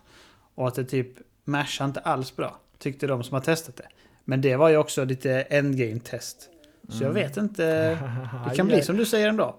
Och 0.55 0.67
att 0.67 0.75
det 0.75 0.83
typ 0.83 1.09
mashar 1.45 1.85
inte 1.85 1.99
alls 1.99 2.35
bra. 2.35 2.57
Tyckte 2.77 3.07
de 3.07 3.23
som 3.23 3.33
har 3.33 3.41
testat 3.41 3.75
det. 3.75 3.87
Men 4.25 4.41
det 4.41 4.55
var 4.55 4.69
ju 4.69 4.77
också 4.77 5.05
lite 5.05 5.41
endgame-test. 5.41 6.49
Så 6.89 7.03
jag 7.03 7.11
vet 7.11 7.37
inte. 7.37 7.63
Det 8.49 8.55
kan 8.55 8.67
bli 8.67 8.81
som 8.81 8.97
du 8.97 9.05
säger 9.05 9.29
ändå. 9.29 9.55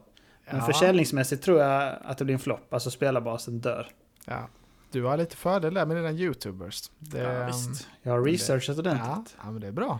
Men 0.51 0.57
Ja. 0.61 0.67
försäljningsmässigt 0.67 1.43
tror 1.45 1.61
jag 1.61 1.97
att 2.05 2.19
det 2.19 2.25
blir 2.25 2.35
en 2.35 2.39
flopp. 2.41 2.75
Alltså 2.75 2.91
spelarbasen 2.91 3.61
dör. 3.61 3.87
Ja. 4.27 4.49
Du 4.93 5.05
har 5.05 5.17
lite 5.17 5.37
fördel 5.37 5.75
där 5.75 5.87
med 5.87 5.97
dina 5.97 6.13
YouTubers. 6.13 6.91
Det, 6.99 7.19
Ja, 7.19 7.47
visst. 7.47 7.89
Jag 8.03 8.13
har 8.13 8.25
researchat 8.25 8.77
Ja, 8.77 8.81
ordentligt. 8.81 9.37
ja, 9.45 9.51
men 9.51 9.61
det 9.61 9.67
är 9.67 9.73
bra. 9.73 9.99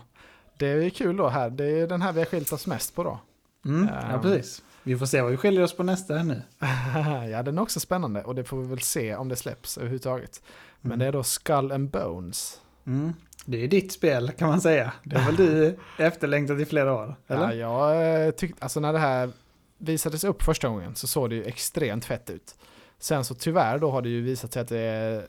Det 0.57 0.67
är 0.67 0.91
kul 0.91 1.17
då 1.17 1.29
här. 1.29 1.51
Det 1.51 1.65
är 1.81 1.87
den 1.87 2.03
här 2.03 2.13
vi 2.13 2.19
har 2.21 2.27
skilt 2.27 2.53
oss 2.53 2.67
mest 2.67 2.95
på 2.95 3.05
då. 3.05 3.21
Mm, 3.65 3.89
ja, 3.93 4.01
Ehm. 4.15 4.23
precis. 4.23 4.63
Vi 4.83 4.97
får 4.99 5.07
se 5.07 5.21
vad 5.23 5.31
vi 5.31 5.37
skiljer 5.37 5.63
oss 5.63 5.77
på 5.77 5.83
nästa 5.83 6.15
här 6.15 6.25
nu. 6.25 6.43
ja, 7.33 7.43
den 7.43 7.59
är 7.59 7.63
också 7.63 7.81
spännande 7.81 8.23
och 8.25 8.35
det 8.35 8.45
får 8.45 8.57
vi 8.61 8.67
väl 8.69 8.81
se 8.81 9.17
om 9.17 9.29
det 9.29 9.37
släpps 9.37 9.79
överhuvudtaget. 9.79 10.43
Men 10.81 10.91
Mm. 10.93 10.99
det 10.99 11.07
är 11.07 11.13
då 11.13 11.23
Skull 11.23 11.73
and 11.73 11.91
Bones. 11.91 12.61
Mm. 12.91 13.13
Det 13.45 13.65
är 13.65 13.69
ditt 13.69 13.93
spel 13.93 14.31
kan 14.39 14.49
man 14.49 14.61
säga. 14.61 14.93
Det 15.05 15.19
har 15.19 15.33
väl 15.33 15.37
du 15.37 15.77
efterlängtat 16.05 16.61
i 16.61 16.65
flera 16.65 16.95
år? 16.95 17.15
Eller? 17.27 17.53
Ja, 17.53 17.95
jag 17.95 18.27
eh, 18.27 18.31
tyckte, 18.31 18.63
alltså 18.63 18.81
när 18.81 18.93
det 18.93 18.99
här 18.99 19.31
visades 19.79 20.25
upp 20.25 20.43
första 20.43 20.69
gången 20.69 20.95
så 20.95 21.07
såg 21.07 21.31
det 21.31 21.37
ju 21.37 21.45
extremt 21.45 22.05
fett 22.05 22.31
ut. 22.31 22.55
Sen 22.99 23.25
så 23.25 23.35
tyvärr 23.35 23.79
då 23.79 23.91
har 23.91 24.03
det 24.03 24.09
ju 24.09 24.23
visat 24.23 24.53
sig 24.53 24.63
att 24.63 24.69
det 24.69 24.79
är 24.79 25.27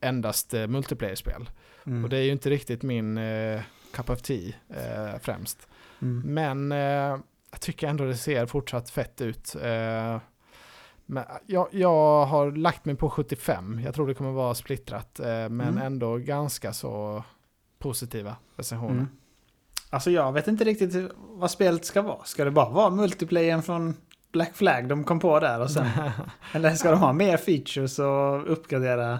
endast 0.00 0.54
eh, 0.54 0.66
multiplayer-spel. 0.66 1.50
Mm. 1.86 2.04
Och 2.04 2.10
det 2.10 2.16
är 2.16 2.22
ju 2.22 2.32
inte 2.32 2.50
riktigt 2.50 2.82
min 2.82 3.18
eh, 3.18 3.60
cup 3.92 4.10
of 4.10 4.22
tea 4.22 4.52
eh, 4.68 5.18
främst. 5.20 5.68
Mm. 6.02 6.34
Men 6.34 6.72
eh, 6.72 7.20
jag 7.50 7.60
tycker 7.60 7.88
ändå 7.88 8.04
det 8.04 8.16
ser 8.16 8.46
fortsatt 8.46 8.90
fett 8.90 9.20
ut. 9.20 9.56
Eh, 9.62 10.18
men 11.10 11.24
jag, 11.46 11.68
jag 11.72 12.26
har 12.26 12.50
lagt 12.52 12.84
mig 12.84 12.94
på 12.94 13.10
75. 13.10 13.80
Jag 13.84 13.94
tror 13.94 14.06
det 14.06 14.14
kommer 14.14 14.30
vara 14.32 14.54
splittrat. 14.54 15.20
Eh, 15.20 15.26
men 15.26 15.60
Mm. 15.60 15.78
ändå 15.78 16.16
ganska 16.16 16.72
så 16.72 17.24
positiva 17.78 18.36
recensioner. 18.56 18.92
Mm. 18.92 19.08
Alltså 19.90 20.10
jag 20.10 20.32
vet 20.32 20.48
inte 20.48 20.64
riktigt 20.64 21.10
vad 21.18 21.50
spelet 21.50 21.84
ska 21.84 22.02
vara. 22.02 22.24
Ska 22.24 22.44
det 22.44 22.50
bara 22.50 22.68
vara 22.70 22.90
multiplayern 22.90 23.62
från 23.62 23.94
Black 24.32 24.54
Flag 24.54 24.88
de 24.88 25.04
kom 25.04 25.20
på 25.20 25.40
där 25.40 25.60
och 25.60 25.70
sen? 25.70 25.86
eller 26.52 26.74
ska 26.74 26.90
de 26.90 27.00
ha 27.00 27.12
mer 27.12 27.36
features 27.36 27.98
och 27.98 28.52
uppgradera? 28.52 29.18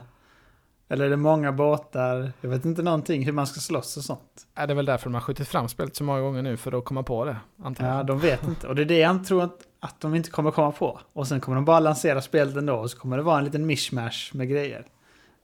Eller 0.89 1.05
är 1.05 1.11
det 1.11 1.17
många 1.17 1.53
båtar? 1.53 2.33
Jag 2.41 2.51
vet 2.51 2.65
inte 2.65 2.83
någonting 2.83 3.25
hur 3.25 3.33
man 3.33 3.47
ska 3.47 3.61
slåss 3.61 3.97
och 3.97 4.03
sånt. 4.05 4.47
Är 4.55 4.67
det 4.67 4.75
väl 4.75 4.85
därför 4.87 5.05
de 5.05 5.15
har 5.15 5.21
skjutit 5.21 5.49
fram 5.49 5.69
spelet 5.69 5.97
så 5.97 6.05
många 6.05 6.21
gånger 6.21 6.43
nu 6.43 6.57
för 6.57 6.79
att 6.79 6.85
komma 6.85 7.03
på 7.03 7.25
det, 7.25 7.37
antar 7.65 7.87
jag. 7.87 7.97
Ja, 7.97 8.03
de 8.03 8.19
vet 8.19 8.49
inte. 8.49 8.69
Och 8.69 8.75
det 8.75 8.83
är 8.83 8.87
det 8.87 8.99
jag 8.99 9.25
tror 9.25 9.43
att, 9.43 9.59
att 9.81 10.01
de 10.01 10.15
inte 10.15 10.31
kommer 10.31 10.51
komma 10.51 10.73
på. 10.73 11.01
Och 11.13 11.29
sen 11.29 11.41
kommer 11.41 11.55
de 11.57 11.65
bara 11.65 11.81
lansera 11.81 12.23
spelet 12.23 12.57
ändå 12.57 12.75
och 12.75 12.91
så 12.91 12.99
kommer 12.99 13.17
det 13.17 13.23
vara 13.23 13.39
en 13.39 13.45
liten 13.45 13.67
mishmash 13.67 14.31
med 14.33 14.49
grejer. 14.49 14.87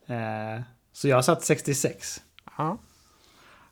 Eh, 0.07 0.61
så 0.93 1.07
jag 1.07 1.17
har 1.17 1.21
satt 1.21 1.43
66. 1.43 2.21
Ja, 2.57 2.77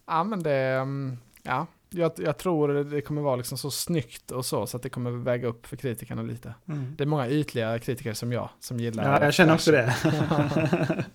ja 0.05 0.23
men 0.23 0.43
det... 0.43 0.51
mm, 0.57 1.17
Ja, 1.43 1.67
jag, 1.89 2.11
jag 2.17 2.37
tror 2.37 2.83
det 2.83 3.01
kommer 3.01 3.21
vara 3.21 3.35
liksom 3.35 3.57
så 3.57 3.71
snyggt 3.71 4.31
och 4.31 4.45
så, 4.45 4.67
så 4.67 4.77
att 4.77 4.83
det 4.83 4.89
kommer 4.89 5.11
väga 5.11 5.47
upp 5.47 5.67
för 5.67 5.75
kritikerna 5.77 6.21
lite. 6.21 6.53
Det 6.97 7.03
är 7.03 7.07
många 7.07 7.29
ytliga 7.29 7.79
kritiker 7.79 8.13
som 8.13 8.31
jag, 8.33 8.49
som 8.59 8.79
gillar 8.79 9.03
Ja, 9.19 9.23
jag 9.25 9.33
känner 9.33 9.53
också 9.53 9.71
det. 9.71 9.95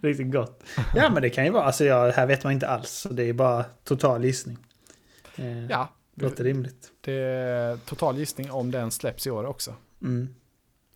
Riktigt 0.00 0.32
gott. 0.32 0.62
Ja, 0.94 1.10
men 1.10 1.22
det 1.22 1.30
kan 1.30 1.44
ju 1.44 1.50
vara. 1.50 1.64
Alltså, 1.64 1.84
jag, 1.84 2.12
här 2.12 2.26
vet 2.26 2.44
man 2.44 2.52
inte 2.52 2.68
alls. 2.68 2.90
Så 2.90 3.08
det 3.08 3.22
är 3.28 3.32
bara 3.32 3.64
total 3.84 4.24
gissning. 4.24 4.58
Eh, 5.36 5.66
Ja, 5.66 5.88
Låter 6.14 6.44
rimligt. 6.44 6.90
det 7.00 7.12
är 7.12 7.76
total 7.76 8.18
gissning 8.18 8.50
om 8.50 8.70
den 8.70 8.90
släpps 8.90 9.26
i 9.26 9.30
år 9.30 9.44
också. 9.44 9.74
Mm. 10.02 10.34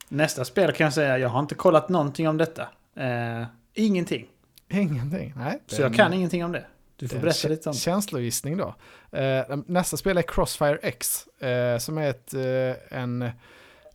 Nästa 0.09 0.45
spel 0.45 0.73
kan 0.73 0.85
jag 0.85 0.95
säga, 0.95 1.19
jag 1.19 1.29
har 1.29 1.41
inte 1.41 1.55
kollat 1.55 1.89
någonting 1.89 2.29
om 2.29 2.37
detta. 2.37 2.69
Eh, 2.97 3.47
ingenting. 3.75 4.27
Ingenting, 4.69 5.33
nej. 5.37 5.63
Så 5.67 5.83
jag 5.83 5.95
kan 5.95 6.13
ingenting 6.13 6.45
om 6.45 6.53
det. 6.53 6.65
Du 6.97 7.09
får 7.09 7.19
berätta 7.19 7.49
lite 7.49 7.69
om 7.69 7.73
det. 7.73 7.79
Känslogissning 7.79 8.57
då. 8.57 8.75
Eh, 9.19 9.57
nästa 9.67 9.97
spel 9.97 10.19
är 10.19 10.23
Crossfire 10.23 10.79
X, 10.83 11.27
eh, 11.27 11.79
som 11.79 11.99
är 11.99 12.11
ett, 12.11 12.35
eh, 12.35 12.99
en... 12.99 13.31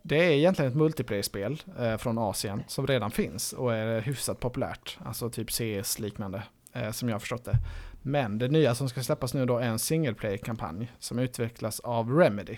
Det 0.04 0.16
är 0.26 0.32
egentligen 0.32 0.72
ett 0.72 0.78
multiplayer-spel 0.78 1.64
eh, 1.80 1.98
från 1.98 2.18
Asien 2.18 2.64
som 2.68 2.88
redan 2.88 3.12
finns 3.12 3.54
och 3.54 3.74
är 3.74 4.02
hyfsat 4.02 4.40
populärt. 4.40 4.98
Alltså 5.06 5.30
typ 5.30 5.50
CS-liknande, 5.52 6.44
eh, 6.74 6.92
som 6.92 7.10
jag 7.10 7.16
har 7.16 7.20
förstått 7.20 7.46
det. 7.46 7.58
Men 8.02 8.38
det 8.38 8.48
nya 8.48 8.76
som 8.76 8.90
ska 8.90 9.04
släppas 9.04 9.34
nu 9.34 9.46
då 9.46 9.58
är 9.58 9.68
en 9.68 9.80
single 9.80 10.14
player-kampanj 10.14 10.92
som 11.00 11.20
utvecklas 11.20 11.80
av 11.80 12.18
Remedy. 12.18 12.58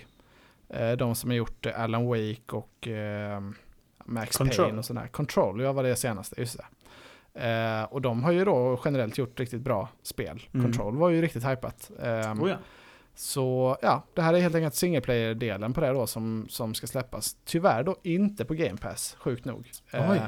Eh, 0.68 0.92
de 0.92 1.14
som 1.14 1.30
har 1.30 1.36
gjort 1.36 1.66
eh, 1.66 1.80
Alan 1.80 2.06
Wake 2.06 2.52
och 2.52 2.88
eh, 2.88 3.40
Max 4.04 4.36
Control. 4.36 4.64
Payne 4.64 4.78
och 4.78 4.84
sådär. 4.84 5.06
Control, 5.06 5.60
ja 5.60 5.72
var 5.72 5.82
det 5.82 5.96
senaste, 5.96 6.40
just 6.40 6.58
det. 6.58 6.64
Eh, 7.34 7.84
och 7.84 8.02
de 8.02 8.24
har 8.24 8.32
ju 8.32 8.44
då 8.44 8.80
generellt 8.84 9.18
gjort 9.18 9.40
riktigt 9.40 9.60
bra 9.60 9.88
spel. 10.02 10.42
Mm. 10.54 10.66
Control 10.66 10.96
var 10.96 11.10
ju 11.10 11.22
riktigt 11.22 11.46
hypat. 11.46 11.90
Eh, 12.02 12.32
Oh, 12.42 12.50
ja. 12.50 12.56
Så 13.14 13.76
ja, 13.82 14.02
det 14.14 14.22
här 14.22 14.34
är 14.34 14.40
helt 14.40 14.54
enkelt 14.54 14.74
single 14.74 15.00
player-delen 15.00 15.72
på 15.72 15.80
det 15.80 15.88
då 15.88 16.06
som, 16.06 16.46
som 16.48 16.74
ska 16.74 16.86
släppas. 16.86 17.36
Tyvärr 17.44 17.82
då 17.82 17.96
inte 18.02 18.44
på 18.44 18.54
Game 18.54 18.76
Pass, 18.76 19.16
sjukt 19.18 19.44
nog. 19.44 19.70
Eh. 19.90 20.22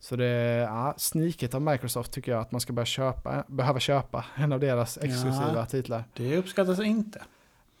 Så 0.00 0.16
det 0.16 0.24
är 0.26 0.58
ja, 0.60 0.94
sniket 0.96 1.54
av 1.54 1.62
Microsoft 1.62 2.12
tycker 2.12 2.32
jag 2.32 2.40
att 2.40 2.52
man 2.52 2.60
ska 2.60 2.72
börja 2.72 2.86
köpa, 2.86 3.44
behöva 3.48 3.80
köpa 3.80 4.24
en 4.34 4.52
av 4.52 4.60
deras 4.60 4.96
exklusiva 4.98 5.52
Ja. 5.54 5.66
titlar. 5.66 6.04
Det 6.14 6.36
uppskattas 6.36 6.80
inte. 6.80 7.18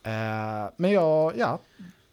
Eh, 0.02 0.70
men 0.76 0.90
jag, 0.92 1.32
ja, 1.36 1.60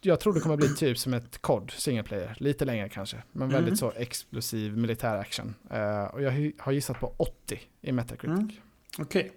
jag 0.00 0.20
tror 0.20 0.34
det 0.34 0.40
kommer 0.40 0.56
bli 0.56 0.74
typ 0.74 0.98
som 0.98 1.14
ett 1.14 1.38
COD 1.42 1.70
single 1.70 2.02
player, 2.02 2.36
lite 2.38 2.64
längre 2.64 2.88
kanske. 2.88 3.16
Men 3.32 3.48
väldigt 3.48 3.68
Mm. 3.68 3.76
så 3.76 3.92
explosiv 3.96 4.76
militär 4.76 5.18
action. 5.18 5.54
Eh, 5.70 6.04
och 6.04 6.22
jag 6.22 6.52
har 6.58 6.72
gissat 6.72 7.00
på 7.00 7.12
80 7.16 7.60
i 7.80 7.92
Metacritic. 7.92 8.28
Mm. 8.38 8.50
Okej. 8.98 9.32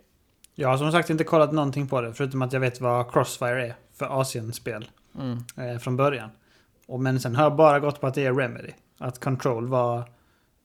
Jag 0.56 0.70
har 0.70 0.78
som 0.78 0.92
sagt 0.92 1.10
inte 1.10 1.24
kollat 1.24 1.52
någonting 1.54 1.88
på 1.88 2.02
det, 2.02 2.14
förutom 2.14 2.42
att 2.42 2.54
jag 2.54 2.60
vet 2.60 2.82
vad 2.82 3.14
Crossfire 3.14 3.68
är 3.68 3.76
för 3.94 4.22
Asien-spel 4.22 4.90
Mm. 5.20 5.38
eh, 5.58 5.80
från 5.80 5.98
början. 5.98 6.30
Och, 6.88 7.00
men 7.00 7.20
sen 7.20 7.36
har 7.36 7.44
jag 7.44 7.56
bara 7.56 7.80
gått 7.80 8.02
på 8.02 8.08
att 8.08 8.14
det 8.14 8.26
är 8.26 8.34
Remedy. 8.34 8.72
Att 8.98 9.20
Control 9.20 9.68
var 9.68 10.04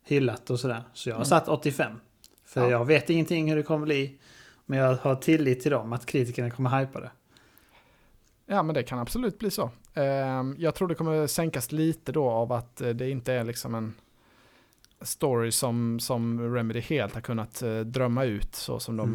hyllat 0.07 0.51
och 0.51 0.61
sådär. 0.61 0.83
Så 0.93 1.09
jag 1.09 1.15
har 1.15 1.19
Mm. 1.21 1.27
satt 1.27 1.49
85. 1.49 1.93
För 2.45 2.61
Ja. 2.61 2.71
jag 2.71 2.85
vet 2.85 3.11
ingenting 3.11 3.49
hur 3.49 3.57
det 3.57 3.63
kommer 3.63 3.87
bli. 3.87 4.19
Men 4.67 4.79
jag 4.79 4.95
har 4.97 5.15
tillit 5.15 5.61
till 5.63 5.71
dem, 5.71 5.93
att 5.93 6.07
kritikerna 6.07 6.51
kommer 6.51 6.81
hypa 6.81 7.01
det. 7.01 7.11
Ja 8.47 8.63
men 8.63 8.75
det 8.75 8.83
kan 8.83 8.99
absolut 8.99 9.39
bli 9.39 9.51
så. 9.51 9.71
Ehm, 9.95 10.57
jag 10.59 10.75
tror 10.75 10.89
det 10.89 10.95
kommer 10.95 11.27
sänkas 11.27 11.73
lite 11.73 12.13
då 12.13 12.29
av 12.31 12.53
att 12.53 12.81
eh, 12.81 12.89
det 12.89 13.11
inte 13.11 13.33
är 13.33 13.45
liksom 13.45 13.75
en 13.75 13.95
story 15.01 15.53
som, 15.53 16.01
som 16.01 16.55
Remedy 16.55 16.81
helt 16.81 17.15
har 17.15 17.21
kunnat 17.21 17.63
eh, 17.63 17.81
drömma 17.81 18.25
ut 18.25 18.55
så 18.55 18.81
som 18.81 18.97
de 18.97 19.09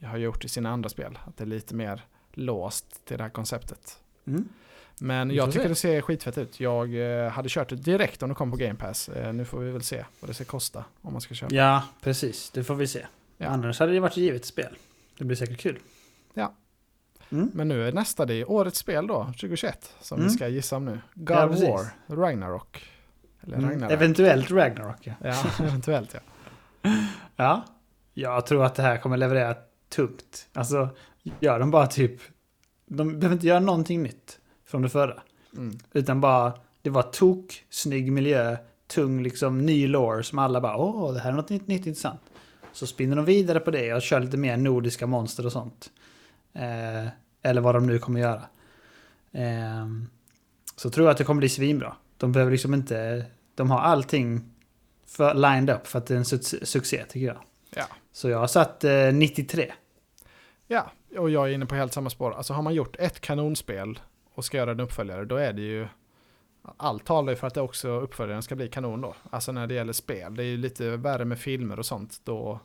Mm. 0.00 0.10
har 0.10 0.18
gjort 0.18 0.44
i 0.44 0.48
sina 0.48 0.70
andra 0.70 0.88
spel. 0.88 1.18
Att 1.26 1.36
det 1.36 1.44
är 1.44 1.46
lite 1.46 1.74
mer 1.74 2.02
låst 2.32 3.04
till 3.04 3.16
det 3.18 3.22
här 3.24 3.30
konceptet. 3.30 3.98
Mm. 4.26 4.48
Men 5.00 5.30
jag 5.30 5.52
tycker 5.52 5.68
det 5.68 5.74
ser 5.74 6.00
skitfett 6.00 6.38
ut. 6.38 6.60
Jag 6.60 6.94
eh, 7.24 7.30
hade 7.30 7.48
kört 7.48 7.68
det 7.68 7.76
direkt 7.76 8.22
om 8.22 8.28
det 8.28 8.34
kom 8.34 8.50
på 8.50 8.56
Game 8.56 8.74
Pass. 8.74 9.08
Eh, 9.08 9.32
nu 9.32 9.44
får 9.44 9.58
vi 9.58 9.70
väl 9.70 9.82
se 9.82 10.04
vad 10.20 10.30
det 10.30 10.34
ska 10.34 10.44
kosta 10.44 10.84
om 11.02 11.12
man 11.12 11.20
ska 11.20 11.34
köpa. 11.34 11.54
Ja, 11.54 11.82
precis. 12.00 12.50
Det 12.50 12.64
får 12.64 12.74
vi 12.74 12.86
se. 12.86 13.06
Ja. 13.36 13.48
Annars 13.48 13.78
hade 13.80 13.92
det 13.92 14.00
varit 14.00 14.12
ett 14.12 14.16
givet 14.16 14.44
spel. 14.44 14.76
Det 15.18 15.24
blir 15.24 15.36
säkert 15.36 15.58
kul. 15.60 15.78
Ja. 16.34 16.54
Mm. 17.32 17.50
Men 17.54 17.68
nu 17.68 17.88
är 17.88 17.92
nästa 17.92 18.26
det 18.26 18.34
är 18.34 18.50
årets 18.50 18.78
spel 18.78 19.06
då, 19.06 19.24
2021, 19.24 19.94
som 20.00 20.18
Mm. 20.18 20.28
vi 20.30 20.34
ska 20.36 20.48
gissa 20.48 20.76
om 20.76 20.84
nu. 20.84 21.00
God 21.14 21.36
Ja, 21.36 21.48
of. 21.48 21.60
War, 21.60 22.16
Ragnarok. 22.16 22.84
Eller 23.42 23.56
Mm. 23.56 23.70
Ragnarok. 23.70 23.92
Eventuellt 23.92 24.50
Ragnarok, 24.50 24.96
ja. 25.06 25.12
Ja, 25.24 25.42
eventuellt 25.64 26.14
ja. 26.14 26.20
Ja. 27.36 27.64
Jag 28.14 28.46
tror 28.46 28.64
att 28.64 28.74
det 28.74 28.82
här 28.82 28.98
kommer 28.98 29.16
leverera 29.16 29.54
tungt. 29.88 30.48
Alltså, 30.52 30.88
gör 31.40 31.58
de 31.58 31.70
bara 31.70 31.86
typ... 31.86 32.20
De 32.86 33.18
behöver 33.18 33.34
inte 33.36 33.46
göra 33.46 33.60
någonting 33.60 34.02
nytt 34.02 34.39
från 34.70 34.82
det 34.82 34.88
förra. 34.88 35.22
Mm. 35.56 35.78
Utan 35.92 36.20
bara, 36.20 36.52
det 36.82 36.90
var 36.90 37.02
tok, 37.02 37.64
snygg 37.70 38.12
miljö, 38.12 38.56
tung 38.86 39.22
liksom 39.22 39.66
ny 39.66 39.86
lore 39.86 40.22
som 40.22 40.38
alla 40.38 40.60
bara 40.60 40.76
åh, 40.76 41.12
det 41.12 41.20
här 41.20 41.30
är 41.30 41.36
något 41.36 41.48
nytt, 41.48 41.66
nytt 41.66 41.86
intressant. 41.86 42.20
Så 42.72 42.86
spinner 42.86 43.16
de 43.16 43.24
vidare 43.24 43.60
på 43.60 43.70
det 43.70 43.94
och 43.94 44.02
kör 44.02 44.20
lite 44.20 44.36
mer 44.36 44.56
nordiska 44.56 45.06
monster 45.06 45.46
och 45.46 45.52
sånt. 45.52 45.90
Eh, 46.52 47.08
eller 47.42 47.60
vad 47.60 47.74
de 47.74 47.86
nu 47.86 47.98
kommer 47.98 48.20
göra. 48.20 48.42
Eh, 49.32 49.86
så 50.76 50.90
tror 50.90 51.06
jag 51.06 51.12
att 51.12 51.18
det 51.18 51.24
kommer 51.24 51.38
bli 51.38 51.48
svinbra. 51.48 51.96
De 52.16 52.32
behöver 52.32 52.52
liksom 52.52 52.74
inte, 52.74 53.24
de 53.54 53.70
har 53.70 53.80
allting 53.80 54.40
för, 55.06 55.34
lined 55.34 55.70
up 55.70 55.86
för 55.86 55.98
att 55.98 56.06
det 56.06 56.14
är 56.14 56.18
en 56.18 56.24
su- 56.24 56.64
succé 56.64 57.04
tycker 57.08 57.26
jag. 57.26 57.38
Ja. 57.70 57.84
Så 58.12 58.28
jag 58.28 58.38
har 58.38 58.46
satt 58.46 58.84
eh, 58.84 59.12
93. 59.12 59.72
Ja, 60.66 60.90
och 61.18 61.30
jag 61.30 61.48
är 61.50 61.54
inne 61.54 61.66
på 61.66 61.74
helt 61.74 61.92
samma 61.92 62.10
spår. 62.10 62.32
Alltså 62.32 62.52
har 62.52 62.62
man 62.62 62.74
gjort 62.74 62.96
ett 62.98 63.20
kanonspel 63.20 63.98
och 64.34 64.44
ska 64.44 64.56
göra 64.56 64.70
en 64.70 64.80
uppföljare, 64.80 65.24
då 65.24 65.36
är 65.36 65.52
det 65.52 65.62
ju... 65.62 65.86
Allt 66.76 67.04
talar 67.06 67.32
ju 67.32 67.36
för 67.36 67.46
att 67.46 67.54
det 67.54 67.60
också 67.60 67.88
uppföljaren 67.88 68.42
ska 68.42 68.56
bli 68.56 68.68
kanon 68.68 69.00
då. 69.00 69.14
Alltså 69.30 69.52
när 69.52 69.66
det 69.66 69.74
gäller 69.74 69.92
spel. 69.92 70.34
Det 70.34 70.42
är 70.42 70.46
ju 70.46 70.56
lite 70.56 70.96
värre 70.96 71.24
med 71.24 71.38
filmer 71.38 71.78
och 71.78 71.86
sånt. 71.86 72.20
Då, 72.24 72.60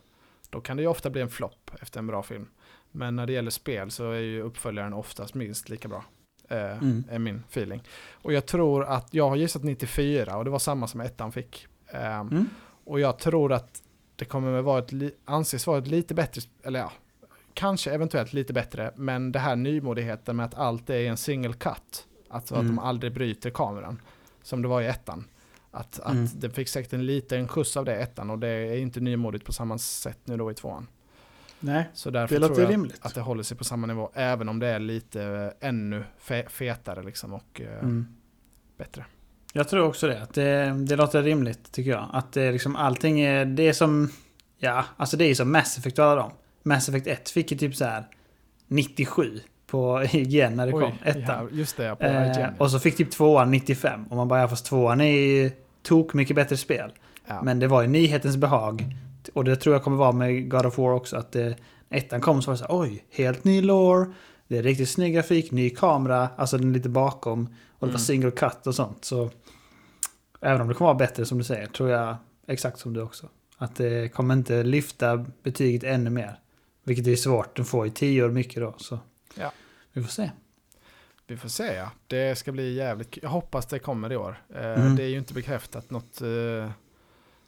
då 0.50 0.60
kan 0.60 0.76
det 0.76 0.82
ju 0.82 0.88
ofta 0.88 1.10
bli 1.10 1.20
en 1.20 1.28
flopp 1.30 1.70
efter 1.80 1.98
en 1.98 2.06
bra 2.06 2.22
film. 2.22 2.48
Men 2.92 3.16
när 3.16 3.26
det 3.26 3.32
gäller 3.32 3.50
spel 3.50 3.90
så 3.90 4.10
är 4.10 4.20
ju 4.20 4.42
uppföljaren 4.42 4.92
oftast 4.92 5.34
minst 5.34 5.68
lika 5.68 5.88
bra. 5.88 6.04
Eh, 6.48 6.78
Mm. 6.78 7.04
Är 7.10 7.18
min 7.18 7.42
feeling. 7.48 7.82
Och 8.12 8.32
jag 8.32 8.46
tror 8.46 8.84
att, 8.84 9.14
jag 9.14 9.28
har 9.28 9.36
gissat 9.36 9.62
94 9.64 10.36
och 10.36 10.44
det 10.44 10.50
var 10.50 10.58
samma 10.58 10.86
som 10.86 11.00
ettan 11.00 11.32
fick. 11.32 11.66
Eh, 11.88 12.20
Mm. 12.20 12.46
och 12.84 13.00
jag 13.00 13.18
tror 13.18 13.52
att 13.52 13.82
det 14.16 14.24
kommer 14.24 14.58
att 14.58 14.64
vara 14.64 14.78
ett, 14.78 14.92
anses 15.24 15.66
vara 15.66 15.78
ett 15.78 15.86
lite 15.86 16.14
bättre, 16.14 16.42
eller 16.62 16.80
ja, 16.80 16.92
kanske 17.56 17.90
eventuellt 17.90 18.32
lite 18.32 18.52
bättre, 18.52 18.92
men 18.96 19.32
det 19.32 19.38
här 19.38 19.56
nymodigheten 19.56 20.36
med 20.36 20.46
att 20.46 20.54
allt 20.54 20.90
är 20.90 20.94
en 21.00 21.16
single 21.16 21.52
cut, 21.52 22.06
alltså 22.30 22.54
att 22.54 22.60
Mm. 22.60 22.76
de 22.76 22.82
aldrig 22.82 23.12
bryter 23.14 23.50
kameran, 23.50 24.00
som 24.42 24.62
det 24.62 24.68
var 24.68 24.80
i 24.82 24.86
ettan. 24.86 25.24
Att, 25.70 26.00
att 26.00 26.12
Mm. 26.12 26.26
det 26.34 26.50
fick 26.50 26.68
säkert 26.68 26.92
en 26.92 27.06
liten 27.06 27.48
skjuts 27.48 27.76
av 27.76 27.84
det 27.84 27.96
i 27.98 28.02
ettan 28.02 28.30
och 28.30 28.38
det 28.38 28.48
är 28.48 28.76
inte 28.76 29.00
nymodigt 29.00 29.44
på 29.44 29.52
samma 29.52 29.78
sätt 29.78 30.18
nu 30.24 30.36
då 30.36 30.50
i 30.50 30.54
tvåan. 30.54 30.86
Nej, 31.60 31.88
Så 31.94 32.10
därför 32.10 32.40
det 32.40 32.46
tror 32.46 32.60
jag 32.60 32.70
rimligt. 32.70 32.98
att 33.06 33.14
det 33.14 33.20
håller 33.20 33.42
sig 33.42 33.56
på 33.56 33.64
samma 33.64 33.86
nivå, 33.86 34.10
även 34.14 34.48
om 34.48 34.58
det 34.58 34.66
är 34.66 34.78
lite 34.78 35.22
eh, 35.60 35.68
ännu 35.68 36.04
fe- 36.26 36.48
fetare 36.48 37.02
liksom 37.02 37.32
och 37.32 37.60
eh, 37.60 37.78
Mm. 37.78 38.06
bättre. 38.78 39.04
Jag 39.52 39.68
tror 39.68 39.86
också 39.88 40.06
det. 40.06 40.22
Att 40.22 40.34
det, 40.34 40.74
det 40.88 40.96
låter 40.96 41.22
rimligt 41.22 41.72
tycker 41.72 41.90
jag. 41.90 42.08
Att 42.12 42.32
det 42.32 42.52
liksom 42.52 42.76
allting 42.76 43.20
är... 43.20 43.44
Det 43.44 43.62
är 43.68 43.72
som... 43.72 44.10
Ja, 44.58 44.84
alltså 44.96 45.16
det 45.16 45.24
är 45.24 45.34
som 45.34 45.52
Mass 45.52 45.78
Effect 45.78 45.98
och 45.98 46.04
alla 46.04 46.22
dem. 46.22 46.30
Mass 46.66 46.88
Effect 46.88 47.06
1 47.06 47.28
fick 47.30 47.50
ju 47.52 47.58
typ 47.58 47.74
så 47.76 47.84
här 47.84 48.04
97 48.68 49.40
på 49.66 50.02
IGN 50.12 50.56
när 50.56 50.66
det 50.66 50.72
kom. 50.72 50.92
Ettan. 51.04 51.22
ja, 51.26 51.48
just 51.52 51.76
det, 51.76 51.96
på 51.96 52.04
Eh, 52.04 52.30
IGN. 52.30 52.54
och 52.58 52.70
så 52.70 52.78
fick 52.78 52.96
typ 52.96 53.10
tvåan 53.10 53.50
95. 53.50 54.04
Och 54.10 54.16
man 54.16 54.28
bara, 54.28 54.40
ja 54.40 54.48
fast 54.48 54.66
tvåan 54.66 55.00
är 55.00 55.04
ju 55.18 55.50
tok 55.82 56.14
mycket 56.14 56.36
bättre 56.36 56.56
spel. 56.56 56.92
ja. 57.26 57.42
Men 57.42 57.58
det 57.58 57.68
var 57.68 57.82
ju 57.82 57.88
nyhetens 57.88 58.36
behag. 58.36 58.84
Och 59.34 59.44
det 59.44 59.56
tror 59.56 59.74
jag 59.74 59.82
kommer 59.84 59.96
vara 59.96 60.12
med 60.12 60.50
God 60.50 60.66
of 60.66 60.78
War 60.78 60.92
också. 60.92 61.16
Att 61.16 61.32
det, 61.32 61.56
ettan 61.90 62.20
kom 62.20 62.42
så 62.42 62.50
var 62.50 62.54
det 62.54 62.58
så 62.58 62.64
här, 62.64 62.80
oj, 62.80 63.04
helt 63.10 63.44
ny 63.44 63.62
lore. 63.62 64.06
Det 64.48 64.58
är 64.58 64.62
riktigt 64.62 64.88
snygg 64.88 65.14
grafik, 65.14 65.50
ny 65.50 65.70
kamera, 65.70 66.28
alltså 66.36 66.58
den 66.58 66.68
är 66.70 66.74
lite 66.74 66.88
bakom. 66.88 67.46
Och 67.78 67.86
det 67.86 67.92
var 67.92 67.98
Mm. 67.98 67.98
single 67.98 68.30
cut 68.30 68.66
och 68.66 68.74
sånt. 68.74 69.04
Så 69.04 69.30
även 70.40 70.60
om 70.60 70.68
det 70.68 70.74
kommer 70.74 70.86
vara 70.88 70.98
bättre 70.98 71.24
som 71.26 71.38
du 71.38 71.44
säger, 71.44 71.66
tror 71.66 71.90
jag 71.90 72.16
exakt 72.48 72.78
som 72.78 72.92
du 72.92 73.02
också. 73.02 73.26
Att 73.58 73.76
det 73.76 74.08
kommer 74.14 74.34
inte 74.34 74.62
lyfta 74.62 75.24
betyget 75.42 75.84
ännu 75.84 76.10
mer. 76.10 76.38
Vilket 76.86 77.06
är 77.06 77.16
svårt, 77.16 77.56
den 77.56 77.64
får 77.64 77.84
ju 77.86 77.90
10 77.92 78.22
år 78.24 78.30
mycket 78.30 78.62
då. 78.62 78.74
Så 78.78 78.98
Ja. 79.34 79.52
vi 79.92 80.02
får 80.02 80.10
se. 80.10 80.30
Vi 81.26 81.36
får 81.36 81.48
se 81.48 81.74
ja. 81.74 81.90
Det 82.06 82.38
ska 82.38 82.52
bli 82.52 82.74
jävligt. 82.74 83.18
Jag 83.22 83.28
hoppas 83.28 83.66
det 83.66 83.78
kommer 83.78 84.12
i 84.12 84.16
år. 84.16 84.42
Eh, 84.54 84.64
Mm. 84.80 84.96
Det 84.96 85.02
är 85.02 85.08
ju 85.08 85.18
inte 85.18 85.34
bekräftat 85.34 85.90
något, 85.90 86.20
eh, 86.20 86.70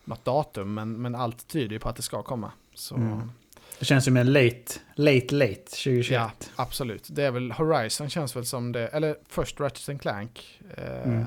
något 0.05 0.25
datum, 0.25 0.75
men, 0.75 1.03
men 1.03 1.15
allt 1.15 1.49
tyder 1.49 1.73
ju 1.73 1.79
på 1.79 1.89
att 1.89 1.97
det 1.97 2.03
ska 2.03 2.23
komma. 2.23 2.53
Så 2.75 2.97
Mm. 2.97 3.33
Det 3.79 3.85
känns 3.85 4.09
ju 4.09 4.13
mer 4.13 4.25
late, 4.25 4.73
late, 4.95 5.35
late 5.35 5.55
2021. 5.71 6.11
ja, 6.13 6.31
absolut. 6.57 7.09
Det 7.11 7.23
är 7.23 7.31
väl 7.31 7.53
Horizon 7.53 8.11
känns 8.11 8.37
väl 8.37 8.47
som 8.47 8.73
det, 8.73 8.89
eller 8.89 9.17
först 9.29 9.61
Ratchet 9.61 10.01
Clank. 10.01 10.61
Eh, 10.77 11.03
Mm. 11.09 11.27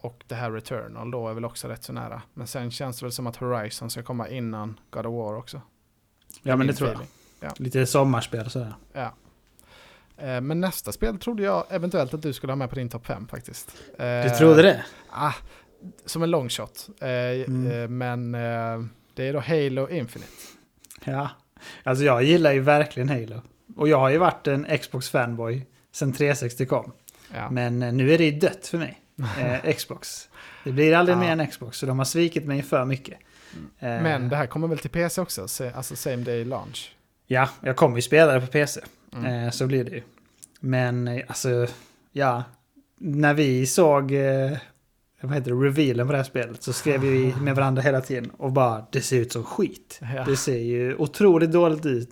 Och 0.00 0.24
det 0.26 0.34
här 0.34 0.50
Returnal 0.50 1.10
då 1.10 1.28
är 1.28 1.34
väl 1.34 1.44
också 1.44 1.68
rätt 1.68 1.84
så 1.84 1.92
nära. 1.92 2.22
Men 2.34 2.46
sen 2.46 2.70
känns 2.70 2.98
det 2.98 3.04
väl 3.06 3.12
som 3.12 3.26
att 3.26 3.36
Horizon 3.36 3.90
ska 3.90 4.02
komma 4.02 4.28
innan 4.28 4.80
God 4.90 5.06
of 5.06 5.12
War 5.14 5.36
också. 5.36 5.60
Ja, 6.42 6.56
men 6.56 6.66
det 6.66 6.72
tror 6.72 6.90
jag. 6.90 7.00
Feeling. 7.46 7.64
Lite 7.64 7.86
sommarspel 7.86 8.46
och 8.46 8.52
sådär. 8.52 8.74
Ja. 8.92 9.14
Eh, 10.16 10.40
Men 10.40 10.60
nästa 10.60 10.92
spel 10.92 11.18
trodde 11.18 11.42
jag 11.42 11.64
eventuellt 11.70 12.14
att 12.14 12.22
du 12.22 12.32
skulle 12.32 12.50
ha 12.52 12.56
med 12.56 12.68
på 12.70 12.74
din 12.76 12.88
topp 12.88 13.06
5 13.06 13.28
faktiskt. 13.28 13.72
Du 13.96 14.04
Eh, 14.04 14.36
trodde 14.38 14.62
det? 14.62 14.84
Ah, 15.10 15.32
som 16.06 16.22
en 16.22 16.30
long 16.30 16.48
shot. 16.48 16.88
Eh, 17.00 17.08
Mm. 17.08 17.70
eh, 17.70 17.88
men 17.88 18.34
eh, 18.34 18.84
det 19.14 19.28
är 19.28 19.32
då 19.32 19.40
Halo 19.40 19.88
Infinite. 19.88 20.32
Ja. 21.04 21.28
Alltså 21.82 22.04
jag 22.04 22.22
gillar 22.22 22.52
ju 22.52 22.60
verkligen 22.60 23.08
Halo. 23.08 23.42
Och 23.76 23.88
jag 23.88 23.98
har 23.98 24.10
ju 24.10 24.18
varit 24.18 24.46
en 24.46 24.66
Xbox-fanboy 24.78 25.66
sen 25.92 26.12
360 26.12 26.66
kom. 26.66 26.92
Ja. 27.34 27.50
Men 27.50 27.78
nu 27.78 28.12
är 28.12 28.18
det 28.18 28.24
ju 28.24 28.38
dött 28.38 28.66
för 28.66 28.78
mig. 28.78 29.00
Eh, 29.40 29.72
Xbox. 29.76 30.28
Det 30.64 30.72
blir 30.72 30.94
aldrig 30.96 31.16
Ja. 31.16 31.20
mer 31.20 31.32
än 31.32 31.46
Xbox, 31.46 31.78
så 31.78 31.86
de 31.86 31.98
har 31.98 32.04
svikit 32.06 32.44
mig 32.44 32.62
för 32.62 32.84
mycket. 32.84 33.18
Eh, 33.78 33.88
Men 33.88 34.28
det 34.28 34.36
här 34.36 34.46
kommer 34.46 34.68
väl 34.68 34.78
till 34.78 34.90
PC 34.90 35.20
också? 35.20 35.42
Alltså 35.74 35.96
same 35.96 36.16
day 36.16 36.44
launch. 36.44 36.94
Ja, 37.30 37.48
jag 37.60 37.76
kommer 37.76 37.96
ju 37.96 38.02
spela 38.02 38.32
det 38.32 38.40
på 38.40 38.46
PC. 38.46 38.80
Mm. 39.16 39.44
Eh, 39.44 39.50
så 39.50 39.66
blir 39.66 39.84
det 39.84 39.90
ju. 39.90 40.02
Men 40.60 41.08
eh, 41.08 41.24
alltså, 41.28 41.66
ja. 42.12 42.42
När 43.00 43.34
vi 43.34 43.66
såg, 43.66 44.12
eh, 44.12 44.56
vad 45.20 45.34
heter 45.34 45.50
det, 45.50 45.56
revealen 45.66 46.06
på 46.06 46.12
det 46.12 46.18
här 46.18 46.24
spelet 46.24 46.62
så 46.62 46.72
skrev 46.72 47.00
vi 47.00 47.34
med 47.40 47.56
varandra 47.56 47.82
hela 47.82 48.00
tiden 48.00 48.30
och 48.30 48.52
bara 48.52 48.86
det 48.92 49.00
ser 49.00 49.16
ut 49.20 49.32
som 49.32 49.44
skit. 49.44 50.00
Ja. 50.14 50.24
Det 50.24 50.36
ser 50.36 50.58
ju 50.58 50.96
otroligt 50.96 51.52
dåligt 51.52 51.86
ut. 51.86 52.10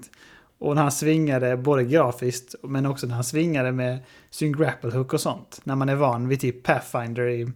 Och 0.59 0.75
när 0.75 0.83
han 0.83 0.93
svingade 0.93 1.57
både 1.57 1.85
grafiskt 1.85 2.55
men 2.63 2.87
också 2.87 3.07
när 3.07 3.15
han 3.15 3.25
svingade 3.25 3.73
med 3.73 3.99
sin 4.31 4.53
grapple 4.53 4.91
hook 4.91 5.13
och 5.13 5.21
sånt. 5.21 5.61
När 5.65 5.75
man 5.77 5.89
är 5.89 5.95
van 5.95 6.29
vid 6.29 6.41
typ 6.41 6.63
Pathfinder 6.63 7.29
i 7.29 7.53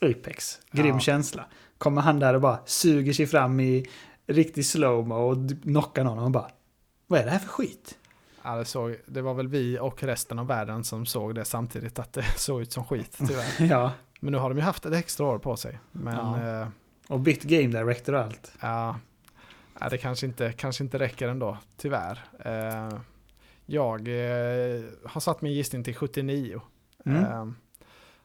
Apex. 0.00 0.58
Grym 0.72 0.86
Ja. 0.86 1.00
känsla. 1.00 1.44
Kommer 1.78 2.02
han 2.02 2.18
där 2.18 2.34
och 2.34 2.40
bara 2.40 2.58
suger 2.66 3.12
sig 3.12 3.26
fram 3.26 3.60
i 3.60 3.86
riktig 4.26 4.66
slowmo 4.66 5.14
och 5.14 5.36
knockar 5.62 6.04
någon 6.04 6.18
och 6.18 6.30
bara 6.30 6.48
Vad 7.12 7.20
är 7.20 7.24
det 7.24 7.30
här 7.30 7.38
för 7.38 7.48
skit? 7.48 7.98
Ja, 8.42 8.56
det, 8.56 8.64
såg, 8.64 8.96
det 9.06 9.22
var 9.22 9.34
väl 9.34 9.48
vi 9.48 9.78
och 9.78 10.02
resten 10.02 10.38
av 10.38 10.46
världen 10.46 10.84
som 10.84 11.06
såg 11.06 11.34
det 11.34 11.44
samtidigt 11.44 11.98
att 11.98 12.12
det 12.12 12.22
såg 12.36 12.60
ut 12.62 12.72
som 12.72 12.84
skit 12.84 13.16
tyvärr. 13.18 13.66
Ja, 13.70 13.92
Men 14.20 14.32
nu 14.32 14.38
har 14.38 14.48
de 14.48 14.58
ju 14.58 14.64
haft 14.64 14.86
ett 14.86 14.94
extra 14.94 15.26
år 15.26 15.38
på 15.38 15.56
sig. 15.56 15.78
Men 15.92 16.14
Ja. 16.16 16.60
eh, 16.62 16.68
och 17.08 17.20
bytt 17.20 17.42
game 17.42 17.66
director 17.66 18.12
och 18.14 18.20
allt. 18.20 18.52
ja, 18.60 18.96
ja, 19.80 19.88
det 19.88 19.98
kanske 19.98 20.26
inte, 20.26 20.52
kanske 20.52 20.84
inte 20.84 20.98
räcker 20.98 21.28
ändå, 21.28 21.58
tyvärr. 21.76 22.24
Eh, 22.44 22.98
jag 23.66 24.08
eh, 24.08 24.82
har 25.04 25.20
satt 25.20 25.42
min 25.42 25.52
gissning 25.52 25.84
till 25.84 25.94
79. 25.96 26.60
Mm. 27.06 27.24
Ehm, 27.24 27.54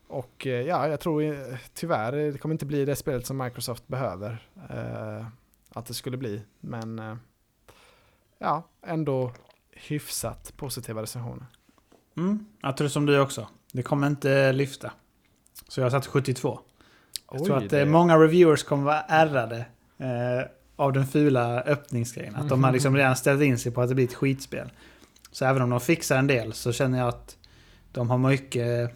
och 0.08 0.48
eh, 0.48 0.62
ja, 0.62 0.88
jag 0.88 1.00
tror 1.00 1.24
eh, 1.24 1.58
tyvärr 1.74 2.12
det 2.32 2.38
kommer 2.38 2.56
inte 2.56 2.66
bli 2.66 2.86
det 2.86 2.96
spelet 2.96 3.26
som 3.26 3.38
Microsoft 3.38 3.88
behöver 3.88 4.48
eh, 4.70 5.26
att 5.70 5.86
det 5.86 5.94
skulle 5.94 6.18
bli. 6.18 6.42
Men 6.60 7.00
eh, 7.00 7.16
ja, 8.40 8.64
ändå 8.86 9.32
hyfsat 9.72 10.54
positiva 10.58 11.02
recensioner. 11.02 11.46
Mm. 12.18 12.46
Jag 12.62 12.78
tror 12.78 12.88
som 12.88 13.06
du 13.06 13.20
också. 13.20 13.48
Det 13.74 13.84
kommer 13.84 14.08
inte 14.08 14.52
lyfta. 14.54 14.92
Så 15.68 15.80
jag 15.80 15.86
har 15.86 15.90
satt 15.92 16.06
72. 16.08 16.60
Jag 17.32 17.46
tror 17.46 17.58
att 17.58 17.70
det- 17.70 17.82
eh, 17.82 17.88
många 17.88 18.18
reviewers 18.18 18.64
kommer 18.64 18.84
vara 18.84 19.02
ärrade 19.02 19.66
eh, 19.98 20.48
av 20.76 20.94
den 20.94 21.08
fula 21.08 21.62
öppningsgrejen. 21.62 22.36
Att 22.36 22.50
de 22.50 22.64
har 22.64 22.72
liksom 22.72 22.96
redan 22.96 23.16
ställt 23.16 23.42
in 23.42 23.60
sig 23.60 23.72
på 23.72 23.82
att 23.82 23.90
det 23.90 23.96
blir 23.96 24.06
ett 24.06 24.14
skitspel. 24.14 24.72
Så 25.32 25.46
även 25.46 25.62
om 25.62 25.70
de 25.70 25.80
fixar 25.80 26.18
en 26.18 26.28
del 26.28 26.54
så 26.54 26.72
känner 26.72 26.98
jag 27.00 27.08
att 27.08 27.38
de 27.92 28.10
har 28.10 28.18
mycket, 28.18 28.92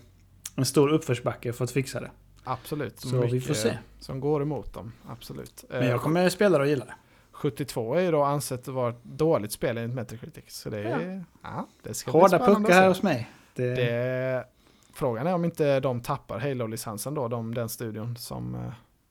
en 0.56 0.66
stor 0.66 0.90
uppförsbacke 0.90 1.54
för 1.54 1.64
att 1.64 1.72
fixa 1.72 2.00
det. 2.00 2.12
Absolut. 2.44 3.00
Så 3.00 3.22
vi 3.22 3.42
får 3.42 3.54
se. 3.54 3.78
Som 4.00 4.20
går 4.20 4.42
emot 4.42 4.74
dem, 4.74 4.92
absolut. 5.10 5.66
Men 5.70 5.82
Eh, 5.84 5.90
jag 5.90 6.02
kommer 6.02 6.30
spela 6.30 6.58
det 6.58 6.64
och 6.64 6.70
gilla 6.70 6.86
det. 6.86 6.94
72 7.32 7.96
är 7.96 8.02
ju 8.02 8.12
då 8.12 8.24
ansett 8.24 8.68
att 8.68 8.74
vara 8.74 8.90
ett 8.90 9.04
dåligt 9.04 9.52
spel 9.52 9.78
enligt 9.78 9.96
Metacritic. 9.96 10.44
Så 10.48 10.70
det 10.70 10.80
är... 10.80 11.24
Ja. 11.42 11.68
det 11.84 11.94
ska 11.94 12.12
Hårda 12.12 12.40
puckar 12.40 12.74
här 12.74 12.88
hos 12.88 13.04
mig. 13.04 13.30
Det, 13.56 13.76
Det, 13.76 14.46
frågan 14.94 15.28
är 15.28 15.34
om 15.34 15.46
inte 15.46 15.80
de 15.80 16.02
tappar 16.02 16.40
Halo-licensen 16.40 17.14
då, 17.14 17.28
de, 17.28 17.54
den 17.54 17.70
studion 17.70 18.18
som, 18.18 18.56
eh, 18.56 18.62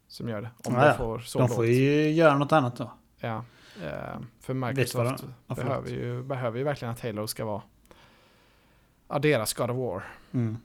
som 0.09 0.29
gör 0.29 0.43
det. 0.43 0.51
Om 0.65 0.75
Ja, 0.75 0.87
ja. 0.87 0.95
får 0.95 1.19
så 1.19 1.39
de 1.39 1.45
lågt. 1.45 1.55
får 1.57 1.67
ju 1.67 2.11
göra 2.11 2.39
något 2.39 2.53
annat 2.53 2.77
då. 2.77 2.91
Ja, 3.19 3.45
eh, 3.85 4.21
för 4.41 4.55
Microsoft 4.55 5.23
de- 5.23 5.35
ja, 5.47 5.55
behöver, 5.55 5.91
ju, 5.91 6.23
behöver 6.23 6.59
ju 6.59 6.65
verkligen 6.65 6.93
att 6.95 7.01
Halo 7.01 7.27
ska 7.27 7.45
vara 7.45 7.63
ja, 9.09 9.19
deras 9.19 9.55
God 9.55 9.71
of 9.71 9.77
War. 9.77 10.03
Mm. 10.33 10.57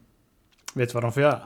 Vet 0.74 0.90
du 0.90 0.94
vad 0.94 1.04
de 1.04 1.12
får 1.12 1.22
göra? 1.24 1.40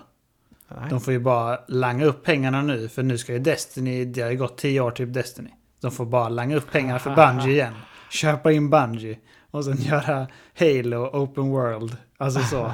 Nej. 0.67 0.89
De 0.89 1.01
får 1.01 1.13
ju 1.13 1.19
bara 1.19 1.59
langa 1.67 2.05
upp 2.05 2.23
pengarna 2.23 2.61
nu, 2.61 2.89
för 2.89 3.03
nu 3.03 3.17
ska 3.17 3.33
ju 3.33 3.39
Destiny, 3.39 4.05
det 4.05 4.21
har 4.21 4.31
ju 4.31 4.37
gått 4.37 4.57
tio 4.57 4.81
år 4.81 4.91
till 4.91 5.13
Destiny. 5.13 5.49
De 5.81 5.91
får 5.91 6.05
bara 6.05 6.29
langa 6.29 6.55
upp 6.55 6.71
pengarna 6.71 6.99
för 6.99 7.15
Bungie 7.15 7.51
igen. 7.53 7.73
Köpa 8.09 8.51
in 8.51 8.69
Bungie. 8.69 9.17
Och 9.51 9.65
sen 9.65 9.77
göra 9.77 10.27
Halo 10.59 11.09
Open 11.23 11.49
World. 11.49 11.97
Alltså 12.17 12.39
så. 12.39 12.55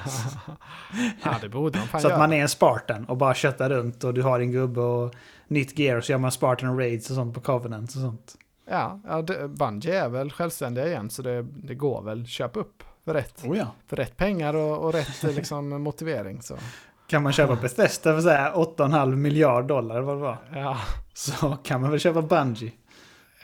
ja, 1.24 1.36
det 1.42 1.50
borde 1.50 1.80
man 1.80 1.88
fan 1.88 2.02
så 2.02 2.08
att 2.08 2.20
man 2.20 2.34
är 2.34 2.42
en 2.42 2.50
Spartan 2.50 3.06
och 3.06 3.18
bara 3.18 3.34
köttar 3.34 3.70
runt 3.70 4.04
och 4.04 4.14
du 4.14 4.22
har 4.22 4.40
din 4.40 4.52
gubbe 4.52 4.82
och 4.82 5.16
nytt 5.48 5.80
gear 5.80 5.98
och 5.98 6.04
så 6.04 6.12
gör 6.12 6.20
man 6.20 6.32
Spartan 6.32 6.78
Raids 6.80 7.10
och 7.10 7.16
sånt 7.16 7.34
på 7.34 7.42
Covenant 7.42 7.90
och 7.90 8.02
sånt. 8.02 8.36
Ja, 8.70 9.00
ja 9.08 9.22
det, 9.22 9.48
Bungie 9.48 10.04
är 10.04 10.10
väl 10.10 10.32
självständiga 10.32 10.88
igen 10.88 11.10
så 11.10 11.22
det, 11.22 11.42
det 11.42 11.76
går 11.76 12.02
väl 12.02 12.26
köp 12.28 12.58
upp 12.58 12.84
för 13.06 13.14
rätt, 13.14 13.44
Oh 13.46 13.58
ja. 13.58 13.68
för 13.88 13.96
rätt 13.96 14.18
pengar 14.18 14.54
och, 14.54 14.78
och 14.86 14.94
rätt 14.94 15.24
eh, 15.24 15.32
liksom, 15.32 15.70
motivering. 15.84 16.42
Så. 16.42 16.58
Kan 17.08 17.24
man 17.24 17.34
köpa 17.34 17.56
Bethesda 17.56 18.14
för 18.14 18.22
så 18.22 18.30
här 18.30 18.52
8,5 18.52 19.16
miljard 19.16 19.66
dollar 19.68 20.02
vad 20.02 20.16
det 20.16 20.22
var. 20.22 20.38
Ja, 20.54 20.78
Så 21.14 21.58
kan 21.64 21.82
man 21.82 21.92
väl 21.92 22.00
köpa 22.00 22.22
Bungie. 22.22 22.72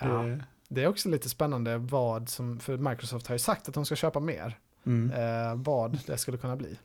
Ja. 0.02 0.38
Det- 0.68 0.84
är 0.84 0.88
också 0.88 1.10
lite 1.10 1.30
spännande 1.30 1.78
vad 1.78 2.30
som, 2.30 2.60
för 2.60 2.78
Microsoft 2.78 3.28
har 3.28 3.36
ju 3.36 3.40
sagt 3.40 3.68
att 3.68 3.74
de 3.74 3.86
ska 3.86 3.96
köpa 3.96 4.20
mer, 4.20 4.58
Mm. 4.86 5.12
eh, 5.12 5.56
vad 5.56 6.00
det 6.08 6.18
skulle 6.18 6.38
kunna 6.38 6.56
bli. 6.56 6.78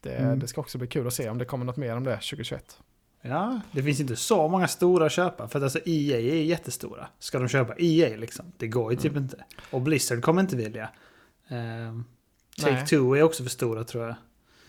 Det, 0.00 0.14
Mm. 0.14 0.38
det 0.38 0.46
ska 0.46 0.60
också 0.60 0.78
bli 0.78 0.86
kul 0.86 1.06
att 1.06 1.14
se 1.14 1.28
om 1.28 1.38
det 1.38 1.44
kommer 1.44 1.64
något 1.64 1.76
mer 1.76 1.96
om 1.96 2.04
det 2.04 2.16
2021. 2.16 2.78
Ja, 3.20 3.60
det 3.72 3.82
finns 3.82 4.00
inte 4.00 4.16
så 4.16 4.48
många 4.48 4.68
stora 4.68 5.06
att 5.06 5.12
köpa. 5.12 5.48
För 5.48 5.58
att 5.58 5.62
alltså 5.62 5.78
EA 5.84 6.18
är 6.18 6.42
jättestora. 6.42 7.08
Ska 7.18 7.38
de 7.38 7.48
köpa 7.48 7.74
EA 7.78 8.16
liksom? 8.16 8.52
Det 8.56 8.68
går 8.68 8.92
ju 8.92 8.98
typ 8.98 9.10
Mm. 9.12 9.22
inte. 9.22 9.44
Och 9.70 9.80
Blizzard 9.80 10.22
kommer 10.22 10.40
inte 10.42 10.56
vilja. 10.56 10.88
Nej. 11.48 12.02
Take-Two 12.58 13.18
är 13.18 13.22
också 13.22 13.42
för 13.42 13.50
stora 13.50 13.84
tror 13.84 14.04
jag. 14.06 14.14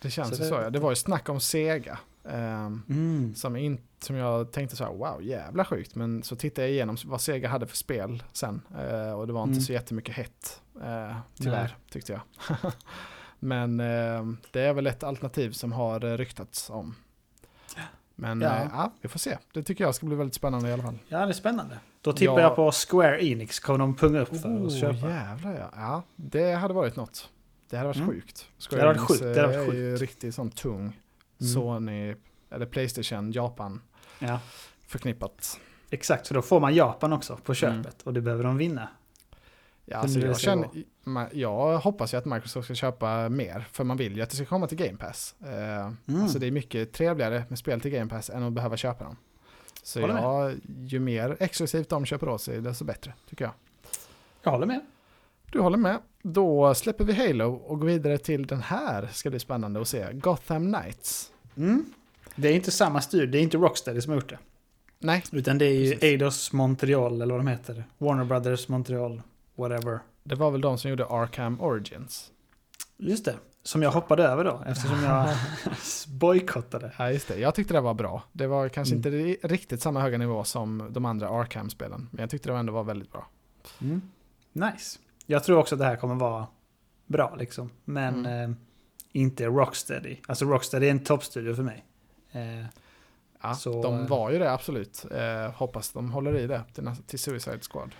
Det 0.01 0.09
känns 0.09 0.29
Så 0.37 0.43
det- 0.43 0.49
så. 0.49 0.55
Ja. 0.55 0.69
Det 0.69 0.79
var 0.79 0.89
ju 0.89 0.95
snack 0.95 1.29
om 1.29 1.39
Sega. 1.39 1.99
Ehm, 2.29 2.81
Mm. 2.89 3.35
som, 3.35 3.55
in, 3.55 3.81
som 3.99 4.15
jag 4.15 4.51
tänkte 4.51 4.75
så 4.75 4.83
här, 4.83 4.91
wow, 4.93 5.23
jävla 5.23 5.65
sjukt. 5.65 5.95
Men 5.95 6.23
så 6.23 6.35
tittade 6.35 6.67
jag 6.67 6.71
igenom 6.73 6.97
vad 7.05 7.21
Sega 7.21 7.49
hade 7.49 7.67
för 7.67 7.77
spel 7.77 8.23
sen. 8.33 8.61
eh, 8.77 9.11
och 9.13 9.27
det 9.27 9.33
var 9.33 9.43
inte 9.43 9.51
Mm. 9.51 9.61
så 9.61 9.73
jättemycket 9.73 10.15
hett, 10.15 10.61
uh, 10.77 11.17
tyvärr, 11.35 11.77
tyckte 11.91 12.11
jag. 12.13 12.21
men 13.39 13.79
ehm, 13.79 14.37
det 14.51 14.61
är 14.61 14.73
väl 14.73 14.87
ett 14.87 15.03
alternativ 15.03 15.51
som 15.51 15.71
har 15.71 16.05
eh, 16.05 16.17
ryktats 16.17 16.69
om. 16.69 16.95
Men 18.15 18.41
Ja. 18.41 18.67
ja. 18.71 18.91
vi 19.01 19.07
får 19.09 19.19
se. 19.19 19.37
Det 19.53 19.63
tycker 19.63 19.83
jag 19.83 19.95
ska 19.95 20.05
bli 20.05 20.15
väldigt 20.15 20.35
spännande 20.35 20.69
i 20.69 20.73
alla 20.73 20.83
fall. 20.83 20.97
Ja, 21.07 21.17
det 21.19 21.31
är 21.31 21.33
spännande. 21.33 21.79
Då 22.01 22.13
tippar 22.13 22.33
Ja. 22.33 22.39
jag 22.41 22.55
på 22.55 22.71
Square 22.71 23.25
Enix. 23.25 23.59
Kommer 23.59 23.79
de 23.79 23.95
punga 23.95 24.19
upp 24.19 24.27
för 24.41 24.49
Oh, 24.49 24.65
att 24.67 24.79
köpa? 24.79 25.09
jävlar 25.09 25.53
ja. 25.59 25.69
ja. 25.75 26.03
Det 26.15 26.51
hade 26.53 26.73
varit 26.73 26.95
något. 26.95 27.29
Det 27.69 27.77
hade 27.77 27.87
varit 27.87 27.97
Mm. 27.97 28.09
sjukt. 28.09 28.47
Det 28.69 28.75
hade 28.75 28.87
varit 28.87 28.99
sjukt, 29.07 29.21
det 29.21 29.27
hade 29.41 29.57
varit 29.57 29.69
är 29.69 29.73
ju 29.73 29.91
sjukt. 29.91 30.01
riktigt 30.01 30.35
sån 30.35 30.49
tung 30.49 30.99
Mm. 31.43 31.53
Sony, 31.53 32.15
eller 32.49 32.65
Playstation, 32.65 33.31
Japan 33.31 33.81
Ja, 34.19 34.39
förknippat. 34.87 35.59
exakt. 35.89 36.27
För 36.27 36.35
då 36.35 36.41
får 36.41 36.59
man 36.59 36.75
Japan 36.75 37.13
också 37.13 37.37
på 37.43 37.53
köpet. 37.53 37.75
Mm. 37.85 37.93
Och 38.03 38.13
det 38.13 38.21
behöver 38.21 38.43
de 38.43 38.57
vinna. 38.57 38.87
Ja, 39.85 39.97
alltså 39.97 40.19
jag, 40.19 40.39
känner, 40.39 40.69
jag 41.31 41.77
hoppas 41.77 42.13
ju 42.13 42.17
att 42.17 42.25
Microsoft 42.25 42.65
ska 42.65 42.75
köpa 42.75 43.29
mer, 43.29 43.67
för 43.71 43.83
man 43.83 43.97
vill 43.97 44.15
ju 44.15 44.21
att 44.21 44.29
det 44.29 44.35
ska 44.35 44.45
komma 44.45 44.67
till 44.67 44.77
Game 44.77 44.97
Pass. 44.97 45.35
Eh, 45.41 45.91
Mm. 46.07 46.21
Alltså 46.23 46.39
det 46.39 46.47
är 46.47 46.51
mycket 46.51 46.93
trevligare 46.93 47.43
med 47.49 47.59
spel 47.59 47.81
till 47.81 47.91
Game 47.91 48.09
Pass 48.09 48.29
än 48.29 48.43
att 48.43 48.53
behöva 48.53 48.77
köpa 48.77 49.03
dem. 49.03 49.17
Så 49.83 49.99
jag, 49.99 50.55
ju 50.85 50.99
mer 50.99 51.37
exklusivt 51.39 51.89
de 51.89 52.05
köper 52.05 52.29
åt 52.29 52.41
sig, 52.41 52.61
desto 52.61 52.85
bättre, 52.85 53.13
tycker 53.29 53.45
jag. 53.45 53.53
Jag 54.43 54.51
håller 54.51 54.65
med. 54.65 54.79
Du 55.51 55.59
håller 55.59 55.77
med? 55.77 55.97
Då 56.21 56.73
släpper 56.73 57.03
vi 57.03 57.13
Halo 57.27 57.53
och 57.53 57.79
går 57.79 57.87
vidare 57.87 58.17
till 58.17 58.47
den 58.47 58.61
här, 58.61 59.09
ska 59.13 59.29
bli 59.29 59.39
spännande 59.39 59.81
att 59.81 59.87
se, 59.87 60.07
Gotham 60.13 60.73
Knights. 60.73 61.31
Mm. 61.57 61.85
Det 62.35 62.47
är 62.47 62.53
inte 62.55 62.71
samma 62.71 63.01
studio. 63.01 63.27
Det 63.27 63.37
är 63.37 63.41
inte 63.41 63.57
Rocksteady 63.57 64.01
som 64.01 64.09
har 64.09 64.17
gjort 64.17 64.29
det. 64.29 64.39
Nej, 64.99 65.23
Utan 65.31 65.57
det 65.57 65.65
är 65.65 65.69
ju 65.73 65.85
Precis. 65.91 66.03
Eidos 66.03 66.53
Montreal 66.53 67.21
eller 67.21 67.33
vad 67.33 67.39
de 67.39 67.47
heter. 67.47 67.83
Warner 67.97 68.23
Brothers 68.25 68.67
Montreal. 68.67 69.21
Whatever. 69.55 69.99
det 70.23 70.35
var 70.35 70.51
väl 70.51 70.61
de 70.61 70.77
som 70.77 70.89
gjorde 70.89 71.05
Arkham 71.05 71.61
Origins. 71.61 72.31
Just 72.97 73.25
det. 73.25 73.35
Som 73.63 73.81
jag 73.81 73.91
hoppade 73.91 74.23
över 74.23 74.43
då. 74.43 74.63
Eftersom 74.67 75.03
jag 75.03 75.29
bojkottade. 76.19 76.91
Ja, 76.97 77.11
just 77.11 77.27
det. 77.27 77.39
Jag 77.39 77.55
tyckte 77.55 77.73
det 77.73 77.81
var 77.81 77.93
bra. 77.93 78.23
Det 78.31 78.47
var 78.47 78.69
kanske 78.69 78.95
Mm. 78.95 78.97
inte 79.07 79.09
ri- 79.09 79.47
riktigt 79.47 79.81
samma 79.81 80.01
höga 80.01 80.17
nivå 80.17 80.43
som 80.43 80.87
de 80.91 81.05
andra 81.05 81.29
Arkham-spelen, 81.29 82.07
men 82.11 82.21
jag 82.21 82.29
tyckte 82.29 82.49
det 82.49 82.55
ändå 82.57 82.73
var 82.73 82.83
väldigt 82.83 83.11
bra. 83.11 83.27
Mm. 83.81 84.01
Nice. 84.53 84.99
Jag 85.25 85.43
tror 85.43 85.57
också 85.57 85.75
att 85.75 85.79
det 85.79 85.85
här 85.85 85.95
kommer 85.95 86.15
vara 86.15 86.47
bra 87.07 87.35
liksom. 87.39 87.69
Men 87.85 88.25
Mm. 88.25 88.51
eh, 88.51 88.55
inte 89.13 89.45
Rocksteady. 89.45 90.17
Alltså 90.27 90.45
Rocksteady 90.45 90.87
är 90.87 90.91
en 90.91 91.03
toppstudio 91.03 91.53
för 91.55 91.63
mig. 91.63 91.85
Eh, 92.31 92.65
Ja, 93.45 93.53
Så, 93.53 93.83
de 93.83 94.07
var 94.07 94.29
ju 94.31 94.39
det 94.39 94.51
absolut. 94.51 95.05
Eh, 95.11 95.51
hoppas 95.55 95.91
de 95.91 96.11
håller 96.11 96.35
i 96.37 96.47
det 96.47 96.63
till, 96.73 96.89
till 97.07 97.19
Suicide 97.19 97.59
Squad. 97.71 97.95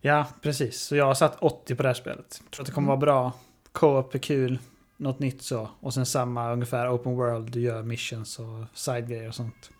ja, 0.00 0.26
precis. 0.42 0.80
Så 0.80 0.96
jag 0.96 1.04
har 1.06 1.14
satt 1.14 1.36
80 1.42 1.74
på 1.74 1.82
det 1.82 1.88
här 1.88 1.94
spelet. 1.94 2.42
Tror 2.50 2.62
att 2.62 2.66
det 2.66 2.72
kommer 2.72 2.88
Mm. 2.92 3.00
vara 3.00 3.06
bra. 3.20 3.32
Co-op 3.72 4.14
är 4.14 4.18
kul. 4.18 4.58
Något 4.96 5.18
nytt 5.18 5.42
så. 5.42 5.68
Och 5.80 5.94
sen 5.94 6.06
samma 6.06 6.52
ungefär 6.52 6.94
open 6.94 7.16
world. 7.16 7.50
Du 7.52 7.60
gör 7.60 7.82
missions 7.82 8.38
och 8.38 8.64
side-grejer 8.74 9.28
och 9.28 9.34
sånt. 9.34 9.70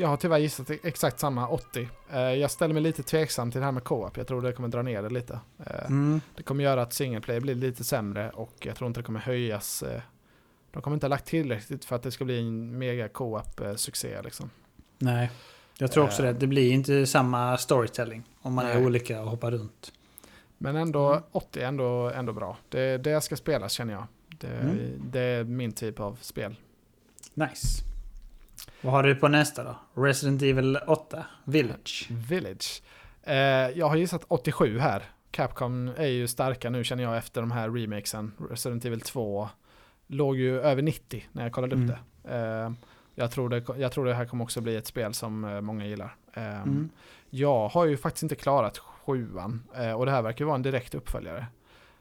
Jag 0.00 0.08
har 0.08 0.16
tyvärr 0.16 0.38
gissat 0.38 0.70
exakt 0.82 1.18
samma 1.20 1.48
80. 1.48 1.88
Eh, 2.12 2.18
jag 2.20 2.50
ställer 2.50 2.74
mig 2.74 2.82
lite 2.82 3.02
tveksam 3.02 3.50
till 3.50 3.60
det 3.60 3.64
här 3.64 3.72
med 3.72 3.84
co-op. 3.84 4.16
Jag 4.16 4.26
tror 4.26 4.42
det 4.42 4.52
kommer 4.52 4.68
dra 4.68 4.82
ner 4.82 5.02
det 5.02 5.08
lite. 5.10 5.40
Eh, 5.66 5.84
Mm. 5.86 6.20
Det 6.36 6.42
kommer 6.42 6.64
göra 6.64 6.82
att 6.82 6.92
single 6.92 7.20
play 7.20 7.40
blir 7.40 7.54
lite 7.54 7.84
sämre 7.84 8.30
och 8.30 8.54
jag 8.60 8.76
tror 8.76 8.88
inte 8.88 9.00
det 9.00 9.04
kommer 9.04 9.20
höjas. 9.20 9.82
Eh, 9.82 10.00
de 10.70 10.82
kommer 10.82 10.94
inte 10.96 11.06
ha 11.06 11.08
lagt 11.08 11.26
tillräckligt 11.26 11.84
för 11.84 11.96
att 11.96 12.02
det 12.02 12.10
ska 12.10 12.24
bli 12.24 12.38
en 12.40 12.78
mega 12.78 13.08
co-op 13.08 13.60
eh, 13.60 13.74
succé 13.74 14.22
liksom. 14.22 14.50
Nej. 14.98 15.30
Jag 15.78 15.92
tror 15.92 16.04
också 16.04 16.22
det. 16.22 16.32
Det 16.32 16.46
blir 16.46 16.72
inte 16.72 17.06
samma 17.06 17.58
storytelling. 17.58 18.22
Om 18.42 18.54
man 18.54 18.66
är 18.66 18.74
Nej. 18.74 18.86
olika 18.86 19.20
och 19.22 19.30
hoppar 19.30 19.50
runt. 19.50 19.92
Men 20.58 20.76
ändå 20.76 21.10
Mm. 21.10 21.22
80 21.32 21.60
är 21.60 21.64
ändå, 21.66 22.10
ändå 22.10 22.32
bra. 22.32 22.56
Det, 22.68 22.98
det 22.98 23.20
ska 23.20 23.36
spelas 23.36 23.72
känner 23.72 23.94
jag. 23.94 24.06
Det, 24.28 24.46
Mm. 24.48 25.02
det 25.10 25.20
är 25.20 25.44
min 25.44 25.72
typ 25.72 26.00
av 26.00 26.18
spel. 26.20 26.56
Nice. 27.34 27.84
Vad 28.82 28.92
har 28.92 29.02
du 29.02 29.14
på 29.14 29.28
nästa 29.28 29.64
då? 29.64 30.02
Resident 30.02 30.42
Evil 30.42 30.78
8, 30.86 31.24
Village. 31.44 32.08
Village. 32.10 32.82
Eh, 33.22 33.34
jag 33.78 33.88
har 33.88 33.96
gissat 33.96 34.24
87 34.28 34.78
här. 34.78 35.02
Capcom 35.30 35.88
är 35.96 36.06
ju 36.06 36.28
starka 36.28 36.70
nu 36.70 36.84
känner 36.84 37.04
jag 37.04 37.16
efter 37.16 37.40
de 37.40 37.50
här 37.50 37.70
remakesen. 37.70 38.32
Resident 38.50 38.84
Evil 38.84 39.00
2 39.00 39.48
låg 40.06 40.36
ju 40.36 40.60
över 40.60 40.82
90 40.82 41.24
när 41.32 41.42
jag 41.42 41.52
kollade 41.52 41.74
upp 41.74 41.80
Mm. 41.82 41.94
det. 42.22 42.34
Eh, 42.64 42.70
jag, 43.14 43.30
tror 43.30 43.48
det. 43.48 43.64
Jag 43.78 43.92
tror 43.92 44.04
det 44.04 44.14
här 44.14 44.24
kommer 44.24 44.44
också 44.44 44.60
bli 44.60 44.76
ett 44.76 44.86
spel 44.86 45.14
som 45.14 45.44
eh, 45.44 45.60
många 45.60 45.86
gillar. 45.86 46.14
Eh, 46.34 46.62
Mm. 46.62 46.90
Jag 47.30 47.68
har 47.68 47.84
ju 47.86 47.96
faktiskt 47.96 48.22
inte 48.22 48.34
klarat 48.36 48.78
sjuan 48.78 49.62
eh, 49.76 49.92
och 49.92 50.06
det 50.06 50.12
här 50.12 50.22
verkar 50.22 50.44
ju 50.44 50.46
vara 50.46 50.54
en 50.56 50.62
direkt 50.62 50.94
uppföljare. 50.94 51.46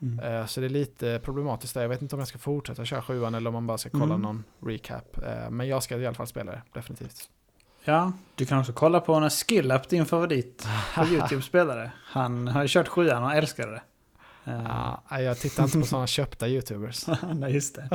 Mm. 0.02 0.20
Eh, 0.20 0.46
Så 0.46 0.60
det 0.60 0.68
är 0.68 0.70
lite 0.70 1.20
problematiskt 1.24 1.74
där. 1.74 1.82
Jag 1.82 1.90
vet 1.90 2.02
inte 2.02 2.16
om 2.16 2.20
jag 2.20 2.28
ska 2.28 2.38
fortsätta 2.38 2.86
köra 2.86 3.02
sjuan 3.02 3.36
eller 3.36 3.48
om 3.48 3.54
man 3.54 3.68
bara 3.68 3.78
ska 3.78 3.90
kolla 3.90 4.04
Mm. 4.04 4.22
någon 4.22 4.44
recap. 4.66 5.18
Eh, 5.26 5.50
Men 5.50 5.68
jag 5.68 5.84
ska 5.84 5.98
i 5.98 6.06
alla 6.08 6.16
fall 6.16 6.28
spela 6.28 6.52
det, 6.52 6.62
definitivt. 6.74 7.30
Ja, 7.84 8.12
du 8.36 8.46
kan 8.46 8.60
också 8.60 8.74
kolla 8.74 9.00
på 9.00 9.20
när 9.20 9.30
Skillup, 9.30 9.90
din 9.90 10.06
favorit 10.06 10.68
på 10.96 11.06
YouTube-spelare. 11.14 11.92
Han 12.06 12.48
har 12.48 12.62
ju 12.62 12.68
kört 12.68 12.88
sjuan 12.88 13.24
och 13.24 13.34
älskar 13.34 13.68
det. 13.68 13.82
Eh, 14.52 14.64
Ja, 14.64 15.02
nej, 15.12 15.24
jag 15.24 15.38
tittar 15.40 15.64
inte 15.64 15.80
på 15.80 15.86
sådana 15.86 16.08
köpta 16.18 16.48
YouTubers. 16.48 17.06
Nej, 17.34 17.54
just 17.54 17.76
det. 17.76 17.90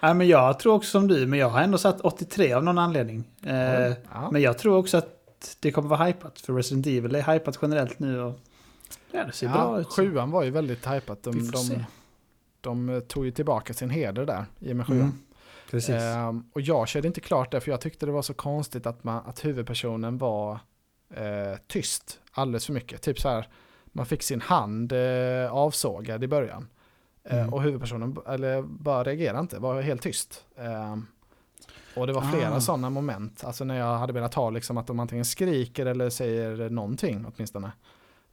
Nej, 0.00 0.14
men 0.14 0.28
jag 0.28 0.58
tror 0.58 0.74
också 0.74 0.90
som 0.90 1.08
du, 1.08 1.26
men 1.26 1.38
jag 1.38 1.48
har 1.48 1.60
ändå 1.60 1.78
satt 1.78 2.00
83 2.00 2.52
av 2.52 2.64
någon 2.64 2.78
anledning. 2.78 3.24
Eh, 3.46 3.92
Ja. 4.12 4.28
Men 4.32 4.42
jag 4.42 4.58
tror 4.58 4.76
också 4.76 4.96
att 4.96 5.08
det 5.60 5.70
kommer 5.72 5.88
vara 5.88 6.04
hypat, 6.04 6.40
för 6.40 6.52
Resident 6.52 6.86
Evil 6.86 7.14
är 7.14 7.32
hypat 7.32 7.58
generellt 7.62 7.98
nu 7.98 8.20
och 8.20 8.40
ja, 9.10 9.24
det 9.24 9.32
ser 9.32 9.48
bra 9.48 9.56
Ja, 9.58 9.80
ut. 9.80 9.86
sjuan 9.88 10.30
var 10.30 10.42
ju 10.42 10.50
väldigt. 10.50 10.86
Vi 10.86 11.00
De, 11.22 11.50
de, 11.50 11.84
de 12.60 13.02
tog 13.08 13.24
ju 13.24 13.30
tillbaka 13.30 13.74
sin 13.74 13.90
heder 13.90 14.26
där 14.26 14.44
i 14.58 14.72
och 14.72 14.76
med 14.76 14.86
sjuan. 14.86 15.00
Mm, 15.00 15.12
precis. 15.70 15.94
Ehm, 15.94 16.44
och 16.52 16.60
jag 16.60 16.88
körde 16.88 17.06
inte 17.08 17.20
klart 17.20 17.50
det 17.50 17.60
för 17.60 17.70
jag 17.70 17.80
tyckte 17.80 18.06
det 18.06 18.12
var 18.12 18.22
så 18.22 18.34
konstigt 18.34 18.86
att, 18.86 19.04
man, 19.04 19.22
att 19.26 19.44
huvudpersonen 19.44 20.18
var 20.18 20.52
eh, 21.14 21.58
tyst 21.66 22.20
alldeles 22.32 22.66
för 22.66 22.72
mycket. 22.72 23.02
Typ 23.02 23.20
så 23.20 23.28
här, 23.28 23.48
man 23.84 24.06
fick 24.06 24.22
sin 24.22 24.40
hand 24.40 24.92
eh, 24.92 25.52
avsågad 25.52 26.24
i 26.24 26.28
början. 26.28 26.68
Eh, 27.24 27.38
Mm. 27.38 27.54
och 27.54 27.62
huvudpersonen 27.62 28.16
eller, 28.28 28.62
bara 28.62 29.04
reagerade 29.04 29.40
inte, 29.40 29.58
var 29.58 29.80
helt 29.82 30.02
tyst. 30.02 30.44
Ehm, 30.56 31.06
och 31.96 32.06
det 32.06 32.12
var 32.12 32.22
flera 32.32 32.54
Ah. 32.56 32.60
sådana 32.60 32.90
moment, 32.90 33.44
alltså 33.44 33.64
när 33.64 33.78
jag 33.78 33.98
hade 33.98 34.12
velat 34.12 34.34
ha 34.34 34.50
liksom 34.50 34.78
att 34.78 34.86
de 34.86 35.00
antingen 35.00 35.24
skriker 35.24 35.86
eller 35.86 36.10
säger 36.10 36.70
någonting 36.70 37.26
åtminstone. 37.34 37.72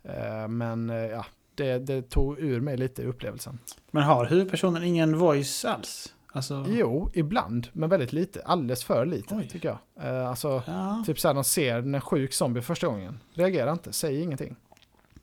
Eh, 0.03 0.47
men 0.47 0.89
eh, 0.89 0.95
ja, 0.95 1.25
det, 1.55 1.79
det 1.79 2.09
tog 2.09 2.39
ur 2.39 2.59
mig 2.61 2.77
lite 2.77 3.01
i 3.01 3.05
upplevelsen. 3.05 3.59
Men 3.91 4.03
har 4.03 4.25
huvudpersonen 4.25 4.83
ingen 4.83 5.17
voice 5.17 5.65
alls? 5.65 6.13
Alltså, 6.31 6.65
Jo, 6.69 7.11
ibland, 7.13 7.67
men 7.73 7.89
väldigt 7.89 8.13
lite. 8.13 8.41
Alldeles 8.45 8.83
för 8.83 9.05
lite, 9.05 9.35
Oj. 9.35 9.47
tycker 9.49 9.67
jag. 9.69 10.07
Eh, 10.07 10.29
alltså, 10.29 10.63
ja. 10.67 11.03
typ 11.05 11.19
såhär, 11.19 11.35
de 11.35 11.43
ser 11.43 11.75
en 11.75 12.01
sjuk 12.01 12.33
zombie 12.33 12.61
första 12.61 12.87
gången. 12.87 13.19
Reagerar 13.33 13.71
inte, 13.73 13.93
säger 13.93 14.23
ingenting. 14.23 14.55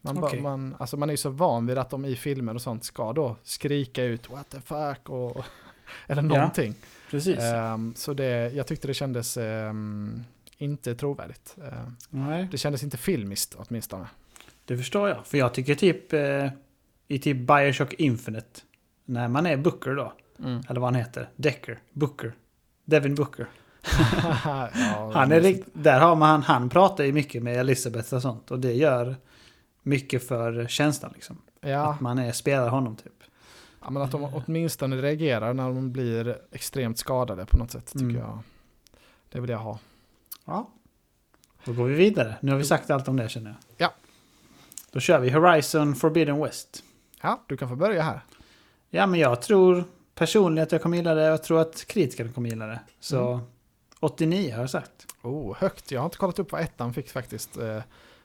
Man, 0.01 0.15
ba- 0.15 0.27
Okej. 0.27 0.41
man, 0.41 0.75
alltså 0.79 0.97
man 0.97 1.09
är 1.09 1.13
ju 1.13 1.17
så 1.17 1.31
van 1.31 1.67
vid 1.67 1.79
att 1.79 1.91
de 1.91 2.05
i 2.05 2.17
filmer 2.17 2.55
och 2.55 2.63
sånt 2.63 2.85
ska 2.85 3.13
då 3.13 3.37
skrika 3.43 4.05
ut 4.05 4.31
what 4.31 4.51
the 4.51 4.61
fuck 4.61 5.09
och, 5.09 5.37
eller 6.07 6.23
Ja. 6.23 6.29
någonting. 6.29 6.75
precis. 7.11 7.39
Ehm, 7.39 7.95
så 7.97 8.15
det, 8.15 8.53
jag 8.55 8.67
tyckte 8.67 8.87
det 8.89 8.95
kändes 8.95 9.37
ehm, 9.37 10.25
inte 10.59 10.95
trovärdigt. 10.95 11.57
Nej. 12.11 12.49
det 12.51 12.59
kändes 12.59 12.83
inte 12.83 12.97
filmiskt 12.97 13.55
åtminstone. 13.59 14.07
Det 14.67 14.77
förstår 14.77 15.09
jag. 15.09 15.27
För 15.27 15.39
jag 15.39 15.55
tycker 15.55 15.75
typ 15.75 16.13
eh, 16.13 16.49
i 17.09 17.19
typ 17.19 17.37
Bioshock 17.37 17.93
Infinite. 17.95 18.61
När 19.05 19.29
man 19.29 19.47
är 19.47 19.57
Booker 19.57 19.95
då. 19.95 20.13
Mm. 20.39 20.63
Eller 20.69 20.81
vad 20.81 20.93
han 20.93 20.95
heter. 21.01 21.29
Decker. 21.37 21.79
Booker. 21.93 22.33
Devin 22.85 23.15
Booker. 23.15 23.47
ja, 24.45 24.69
Han 25.15 25.33
är 25.33 25.41
rikt, 25.41 25.69
där 25.73 26.01
har 26.01 26.17
man, 26.17 26.43
han 26.43 26.69
pratar 26.69 27.05
ju 27.05 27.13
mycket 27.13 27.43
med 27.43 27.57
Elizabeth 27.61 28.15
och 28.15 28.23
sånt. 28.23 28.51
Och 28.51 28.61
det 28.61 28.73
gör 28.73 29.17
mycket 29.83 30.29
för 30.29 30.67
känslan 30.67 31.11
liksom. 31.15 31.39
Ja, 31.61 31.93
Att 31.93 32.01
man 32.01 32.19
är, 32.19 32.33
spelar 32.33 32.69
honom 32.69 32.97
typ. 32.97 33.23
ja, 33.81 33.91
men 33.91 34.03
att 34.03 34.11
de 34.11 34.25
åtminstone 34.25 34.97
reagerar 34.97 35.55
när 35.55 35.65
de 35.65 35.93
blir 35.93 36.39
extremt 36.53 36.99
skadade 36.99 37.47
på 37.47 37.57
något 37.57 37.71
sätt 37.71 37.87
tycker 37.87 38.05
Mm. 38.05 38.17
jag. 38.17 38.39
Det 39.33 39.41
vill 39.41 39.51
jag 39.51 39.59
ha. 39.59 39.79
Ja. 40.45 40.71
Då 41.65 41.73
går 41.73 41.85
vi 41.85 41.95
vidare. 41.95 42.37
Nu 42.41 42.51
har 42.53 42.59
vi 42.59 42.65
sagt 42.65 42.91
allt 42.91 43.09
om 43.09 43.17
det 43.17 43.29
känner 43.29 43.51
jag. 43.51 43.57
Ja. 43.89 43.95
Då 44.97 45.01
kör 45.01 45.19
vi 45.21 45.31
Horizon 45.31 45.95
Forbidden 45.95 46.43
West. 46.43 46.85
Ja, 47.23 47.45
du 47.47 47.57
kan 47.57 47.69
få 47.69 47.77
börja 47.77 48.03
här. 48.03 48.21
Ja, 48.91 49.07
men 49.07 49.21
jag 49.21 49.43
tror 49.43 49.85
personligen 50.15 50.63
att 50.67 50.73
jag 50.73 50.83
kommer 50.83 50.97
gilla 50.97 51.15
det. 51.15 51.23
Jag 51.23 51.43
tror 51.43 51.61
att 51.61 51.85
kritikerna 51.87 52.33
kommer 52.33 52.49
gilla 52.51 52.67
det. 52.67 52.81
Så 53.01 53.33
Mm. 53.33 53.45
89 54.01 54.53
har 54.55 54.61
jag 54.61 54.71
sagt. 54.71 55.07
Oh, 55.23 55.57
högt. 55.57 55.91
Jag 55.91 56.01
har 56.01 56.05
inte 56.05 56.17
kollat 56.17 56.39
upp 56.39 56.53
vad 56.53 56.61
ettan 56.61 56.95
fick 56.95 57.11
faktiskt. 57.11 57.57
eh, 57.59 57.83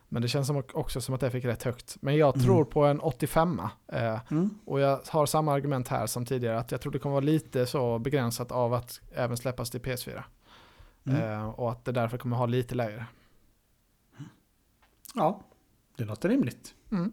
Men 0.10 0.22
det 0.22 0.28
känns 0.28 0.48
som 0.48 0.64
också 0.74 1.02
som 1.02 1.16
att 1.16 1.22
det 1.22 1.32
fick 1.32 1.46
rätt 1.46 1.64
högt. 1.64 1.98
Men 2.02 2.18
jag 2.18 2.36
Mm. 2.36 2.46
tror 2.48 2.66
på 2.66 2.86
en 2.86 3.00
85 3.00 3.62
eh, 3.88 4.20
Mm. 4.32 4.50
Och 4.66 4.80
jag 4.80 5.00
har 5.08 5.26
samma 5.26 5.54
argument 5.54 5.88
här 5.88 6.08
som 6.08 6.26
tidigare. 6.26 6.60
Att 6.60 6.72
jag 6.72 6.82
tror 6.82 6.92
det 6.92 7.00
kommer 7.00 7.14
vara 7.14 7.26
lite 7.26 7.66
så 7.66 8.00
begränsat 8.00 8.52
av 8.52 8.74
att 8.74 9.02
även 9.16 9.38
släppas 9.38 9.70
till 9.70 9.82
PS4. 9.82 10.24
Mm. 11.06 11.22
Eh, 11.22 11.50
Och 11.50 11.72
att 11.72 11.86
det 11.86 11.92
därför 11.92 12.18
kommer 12.18 12.38
ha 12.38 12.46
lite 12.46 12.76
lägre. 12.76 13.06
Ja, 15.16 15.42
det 15.98 16.06
låter 16.06 16.30
rimligt. 16.30 16.74
Mm. 16.92 17.12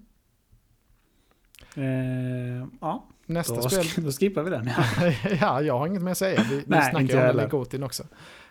Eh, 1.74 2.68
ja, 2.80 3.06
Nästa 3.26 3.54
då, 3.54 3.68
spel. 3.68 4.04
då 4.04 4.12
skippar 4.12 4.42
vi 4.42 4.50
den. 4.50 4.70
ja, 5.40 5.62
jag 5.62 5.78
har 5.78 5.86
inget 5.86 6.02
mer 6.02 6.12
att 6.12 6.18
säga. 6.18 6.44
Vi, 6.50 6.56
vi 6.56 6.64
Nej, 6.66 6.82
snackar 6.82 7.00
inte 7.00 7.14
ju 7.14 7.44
om. 7.44 7.48
Gotin 7.48 7.82
också. 7.82 8.04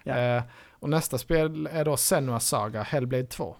Ja. 0.04 0.18
Eh, 0.18 0.44
och 0.80 0.90
nästa 0.90 1.18
spel 1.18 1.70
är 1.72 1.86
då 1.86 1.98
Senua 1.98 2.40
Saga 2.40 2.84
Hellblade 2.84 3.26
2. 3.26 3.56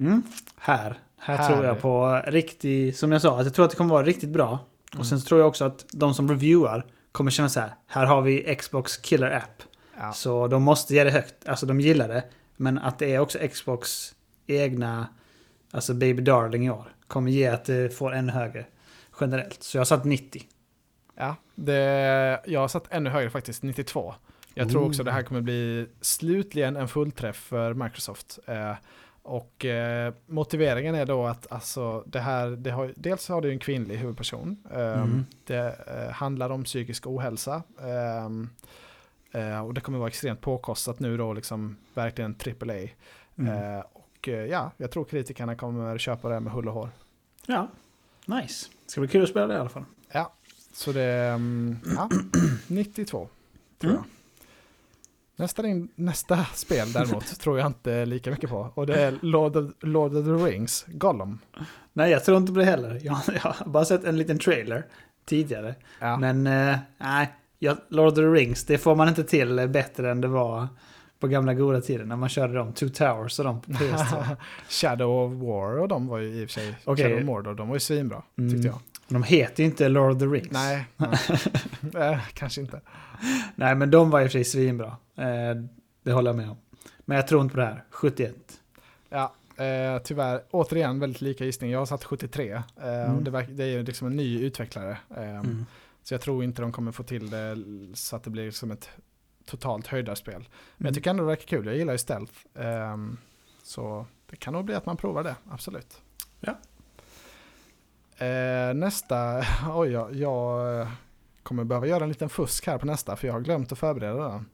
Mm. 0.00 0.22
Här, 0.56 0.98
här, 1.18 1.36
Här. 1.36 1.48
tror 1.48 1.64
jag 1.64 1.80
på 1.80 2.22
riktig, 2.26 2.96
som 2.96 3.12
jag 3.12 3.22
sa, 3.22 3.38
att 3.38 3.44
jag 3.44 3.54
tror 3.54 3.64
att 3.64 3.70
det 3.70 3.76
kommer 3.76 3.94
vara 3.94 4.06
riktigt 4.06 4.30
bra. 4.30 4.48
Mm. 4.48 5.00
Och 5.00 5.06
sen 5.06 5.20
tror 5.20 5.40
jag 5.40 5.48
också 5.48 5.64
att 5.64 5.86
de 5.92 6.14
som 6.14 6.28
reviewar 6.28 6.86
kommer 7.12 7.30
känna 7.30 7.48
så 7.48 7.60
här, 7.60 7.74
här 7.86 8.06
har 8.06 8.22
vi 8.22 8.56
Xbox 8.56 8.96
Killer 8.96 9.30
App. 9.30 9.62
Ja. 9.98 10.12
Så 10.12 10.48
de 10.48 10.62
måste 10.62 10.94
ge 10.94 11.04
det 11.04 11.10
högt. 11.10 11.48
Alltså 11.48 11.66
de 11.66 11.80
gillar 11.80 12.08
det. 12.08 12.24
Men 12.56 12.78
att 12.78 12.98
det 12.98 13.14
är 13.14 13.18
också 13.18 13.38
Xbox 13.52 14.14
egna, 14.46 15.06
alltså 15.70 15.94
Baby 15.94 16.22
Darling 16.22 16.66
i 16.66 16.70
år, 16.70 16.92
kommer 17.06 17.30
ge 17.30 17.46
att 17.46 17.64
det 17.64 17.94
får 17.96 18.14
ännu 18.14 18.32
högre 18.32 18.66
generellt. 19.20 19.62
Så 19.62 19.76
jag 19.76 19.80
har 19.80 19.84
satt 19.84 20.04
90. 20.04 20.42
Ja, 21.14 21.36
det, 21.54 22.40
jag 22.46 22.60
har 22.60 22.68
satt 22.68 22.86
ännu 22.90 23.10
högre 23.10 23.30
faktiskt, 23.30 23.62
92. 23.62 24.14
Jag 24.54 24.70
tror 24.70 24.80
Ooh. 24.82 24.88
också 24.88 25.02
det 25.04 25.12
här 25.12 25.22
kommer 25.22 25.40
bli 25.40 25.86
slutligen 26.00 26.76
en 26.76 26.88
fullträff 26.88 27.36
för 27.36 27.74
Microsoft. 27.74 28.38
Eh, 28.46 28.74
och 29.22 29.64
eh, 29.64 30.14
motiveringen 30.26 30.94
är 30.94 31.06
då 31.06 31.26
att 31.26 31.52
alltså, 31.52 32.04
det 32.06 32.20
här, 32.20 32.48
det 32.48 32.70
har, 32.70 32.92
dels 32.96 33.28
har 33.28 33.40
det 33.40 33.48
ju 33.48 33.52
en 33.52 33.58
kvinnlig 33.58 33.96
huvudperson. 33.96 34.56
Eh, 34.72 34.78
Mm. 35.02 35.26
Det 35.46 35.76
eh, 35.86 36.12
handlar 36.12 36.50
om 36.50 36.64
psykisk 36.64 37.06
ohälsa. 37.06 37.62
ehm, 37.82 38.50
eh, 39.32 39.60
och 39.60 39.74
det 39.74 39.80
kommer 39.80 39.98
vara 39.98 40.08
extremt 40.08 40.40
påkostat 40.40 41.00
nu 41.00 41.16
då, 41.16 41.32
liksom 41.32 41.76
verkligen 41.94 42.34
AAA. 42.46 42.88
Mm. 43.38 43.82
Och 44.18 44.28
eh, 44.28 44.46
ja, 44.46 44.70
jag 44.76 44.90
tror 44.90 45.04
kritikerna 45.04 45.54
kommer 45.56 45.98
köpa 45.98 46.28
det 46.28 46.40
med 46.40 46.52
hull 46.52 46.68
och 46.68 46.74
hår. 46.74 46.90
Ja, 47.46 47.68
nice. 48.26 48.66
Ska 48.86 49.00
bli 49.00 49.08
kul 49.08 49.22
att 49.22 49.28
spela 49.28 49.46
det 49.46 49.54
i 49.54 49.58
alla 49.58 49.68
fall. 49.68 49.84
Så 50.72 50.92
det 50.92 51.02
är 51.02 51.34
mm, 51.34 51.76
ja, 51.96 52.08
92 52.66 53.28
tror 53.78 53.90
Mm. 53.90 54.02
jag. 54.02 54.04
Nästa, 55.36 55.62
ring- 55.62 55.88
nästa 55.94 56.44
spel 56.44 56.92
däremot 56.92 57.26
tror 57.40 57.58
jag 57.58 57.66
inte 57.66 58.06
lika 58.06 58.30
mycket 58.30 58.50
på. 58.50 58.70
Och 58.74 58.86
det 58.86 59.02
är 59.02 59.18
Lord 59.22 59.56
of, 59.56 59.70
Lord 59.80 60.14
of 60.16 60.24
the 60.24 60.30
Rings, 60.50 60.84
Gollum. 60.88 61.38
Nej, 61.92 62.10
jag 62.10 62.24
tror 62.24 62.36
inte 62.36 62.52
på 62.52 62.58
det 62.58 62.64
heller. 62.64 63.00
Jag, 63.02 63.18
jag 63.26 63.40
har 63.40 63.66
bara 63.66 63.84
sett 63.84 64.04
en 64.04 64.16
liten 64.18 64.38
trailer 64.38 64.86
tidigare. 65.24 65.74
Ja. 66.00 66.16
Men 66.16 66.46
eh, 66.46 66.76
nej, 66.98 67.32
Lord 67.88 68.08
of 68.08 68.14
the 68.14 68.22
Rings, 68.22 68.64
det 68.64 68.78
får 68.78 68.94
man 68.94 69.08
inte 69.08 69.24
till 69.24 69.68
bättre 69.68 70.10
än 70.10 70.20
det 70.20 70.28
var 70.28 70.68
på 71.20 71.28
gamla 71.28 71.54
goda 71.54 71.80
tiden 71.80 72.08
när 72.08 72.16
man 72.16 72.28
körde 72.28 72.54
de 72.54 72.72
Two 72.72 72.88
Towers 72.88 73.38
och 73.38 73.44
de 73.44 73.60
på 73.60 73.70
PS2. 73.72 74.36
Shadow 74.68 75.10
of 75.32 75.42
War 75.42 75.78
och 75.78 75.88
de 75.88 76.06
var 76.06 76.18
ju 76.18 76.28
i 76.28 76.44
och 76.44 76.50
för 76.50 76.60
sig, 76.60 76.76
Okej. 76.84 77.04
Shadow 77.04 77.18
of 77.18 77.24
Mordor, 77.24 77.54
de 77.54 77.68
var 77.68 77.76
ju 77.76 77.80
svinbra 77.80 78.22
Mm. 78.38 78.50
tyckte 78.52 78.68
jag. 78.68 78.78
de 79.08 79.22
heter 79.22 79.62
ju 79.62 79.68
inte 79.68 79.88
Lord 79.88 80.12
of 80.12 80.18
the 80.18 80.24
Rings. 80.26 80.50
Nej, 80.50 80.84
nej. 80.96 82.12
Eh, 82.12 82.18
kanske 82.34 82.60
inte. 82.60 82.80
Nej, 83.54 83.74
men 83.74 83.90
de 83.90 84.10
var 84.10 84.20
i 84.20 84.26
och 84.26 84.26
för 84.26 84.32
sig 84.32 84.44
svinbra. 84.44 84.96
Eh, 85.16 85.62
det 86.02 86.12
håller 86.12 86.28
jag 86.30 86.36
med 86.36 86.50
om. 86.50 86.56
Men 87.04 87.16
jag 87.16 87.26
tror 87.28 87.42
inte 87.42 87.54
på 87.54 87.60
det 87.60 87.66
här. 87.66 87.84
71. 87.90 88.34
Ja, 89.08 89.32
eh, 89.64 90.02
tyvärr, 90.04 90.42
återigen 90.50 91.00
väldigt 91.00 91.20
lika 91.20 91.44
gissning. 91.44 91.70
Jag 91.70 91.78
har 91.78 91.86
satt 91.86 92.04
73. 92.04 92.52
Eh, 92.52 92.62
Mm. 93.10 93.24
det, 93.24 93.30
det 93.50 93.64
är 93.64 93.68
ju 93.68 93.82
liksom 93.82 94.06
en 94.06 94.16
ny 94.16 94.42
utvecklare. 94.44 94.98
Eh, 95.16 95.28
Mm. 95.38 95.66
Så 96.02 96.14
jag 96.14 96.20
tror 96.20 96.44
inte 96.44 96.62
de 96.62 96.72
kommer 96.72 96.92
få 96.92 97.02
till 97.02 97.30
det 97.30 97.56
så 97.94 98.16
att 98.16 98.22
det 98.24 98.30
blir 98.30 98.50
som 98.50 98.70
ett 98.70 98.90
totalt 99.48 99.86
höjdarspel. 99.86 100.34
Men 100.34 100.44
jag 100.76 100.84
Mm. 100.86 100.94
tycker 100.94 101.10
ändå 101.10 101.22
det 101.22 101.26
verkar 101.28 101.46
kul. 101.46 101.66
Jag 101.66 101.76
gillar 101.76 101.92
ju 101.92 101.98
stealth. 101.98 102.32
Ehm, 102.58 103.16
så 103.62 104.06
det 104.30 104.36
kan 104.36 104.52
nog 104.54 104.64
bli 104.64 104.74
att 104.74 104.86
man 104.86 104.96
provar 104.96 105.24
det, 105.24 105.34
absolut. 105.50 106.00
Ja. 106.40 106.54
Eh, 108.26 108.74
nästa, 108.74 109.42
oj 109.74 109.88
jag, 109.90 110.14
jag 110.14 110.80
eh, 110.80 110.88
kommer 111.42 111.64
behöva 111.64 111.86
göra 111.86 112.02
en 112.02 112.08
liten 112.08 112.28
fusk 112.28 112.66
här 112.66 112.78
på 112.78 112.86
nästa 112.86 113.16
för 113.16 113.26
jag 113.26 113.34
har 113.34 113.40
glömt 113.40 113.72
att 113.72 113.78
förbereda 113.78 114.28
den. 114.28 114.46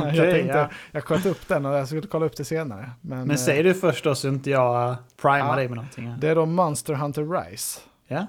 jag 0.14 0.30
tänkte, 0.30 0.58
ja. 0.58 0.70
jag 0.92 1.04
sköt 1.04 1.26
upp 1.26 1.48
den 1.48 1.66
och 1.66 1.74
jag 1.74 1.86
skulle 1.86 2.02
kolla 2.06 2.26
upp 2.26 2.36
det 2.36 2.44
senare. 2.44 2.90
Men, 3.00 3.26
Men 3.28 3.36
eh, 3.48 3.62
du 3.62 3.74
först 3.74 4.04
då 4.04 4.14
så 4.14 4.28
inte 4.28 4.50
jag 4.50 4.96
primar 5.22 5.38
Ja. 5.38 5.56
dig 5.56 5.68
med 5.68 5.76
någonting. 5.76 6.14
Det 6.18 6.28
är 6.28 6.34
då 6.34 6.46
Monster 6.46 6.94
Hunter 6.94 7.24
Rise. 7.50 7.80
Ja? 8.06 8.26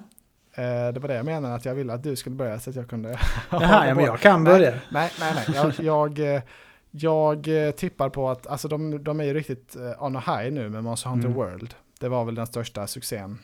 Eh, 0.54 0.92
det 0.92 1.00
var 1.00 1.08
det 1.08 1.14
jag 1.14 1.24
menade 1.24 1.54
att 1.54 1.64
jag 1.64 1.74
ville 1.74 1.92
att 1.92 2.02
du 2.02 2.16
skulle 2.16 2.36
börja 2.36 2.60
så 2.60 2.70
att 2.70 2.76
jag 2.76 2.88
kunde... 2.88 3.18
Jaha, 3.50 3.86
ja, 3.86 3.94
men 3.94 4.04
jag 4.04 4.20
kan 4.20 4.44
börja. 4.44 4.70
Nej, 4.90 5.10
nej, 5.20 5.34
nej. 5.34 5.44
Jag, 5.54 5.74
jag, 5.80 6.34
eh, 6.36 6.42
jag 6.90 7.66
eh, 7.66 7.70
tippar 7.70 8.08
på 8.08 8.30
att 8.30 8.46
alltså 8.46 8.68
de, 8.68 9.04
de 9.04 9.20
är 9.20 9.24
ju 9.24 9.34
riktigt 9.34 9.76
on 9.98 10.16
a 10.16 10.22
high 10.26 10.52
nu 10.52 10.68
med 10.68 10.84
Monster 10.84 11.10
Hunter 11.10 11.28
Mm. 11.28 11.36
World. 11.38 11.74
Det 12.00 12.08
var 12.08 12.24
väl 12.24 12.34
den 12.34 12.46
största 12.46 12.86
succén 12.86 13.38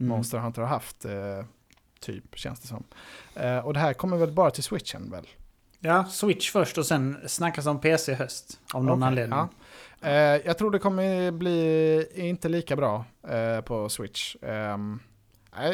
Mm. 0.00 0.10
Monster 0.16 0.38
Hunter 0.38 0.62
har 0.62 0.68
haft, 0.68 1.06
typ, 2.00 2.24
känns 2.38 2.60
det 2.60 2.68
som. 2.68 2.84
Och 3.64 3.74
det 3.74 3.80
här 3.80 3.92
kommer 3.92 4.16
väl 4.16 4.32
bara 4.32 4.50
till 4.50 4.62
switchen 4.62 5.10
väl? 5.10 5.26
Ja, 5.80 6.04
Switch 6.04 6.50
först 6.50 6.78
och 6.78 6.86
sen 6.86 7.16
snackas 7.26 7.66
om 7.66 7.80
PC 7.80 8.12
i 8.12 8.14
höst. 8.14 8.60
Av 8.74 8.84
någon 8.84 8.98
Okej, 8.98 9.06
anledning. 9.08 9.38
ja. 10.00 10.38
Jag 10.44 10.58
tror 10.58 10.70
det 10.70 10.78
kommer 10.78 11.30
bli 11.30 12.06
inte 12.14 12.48
lika 12.48 12.76
bra 12.76 13.04
på 13.64 13.88
switch. 13.88 14.36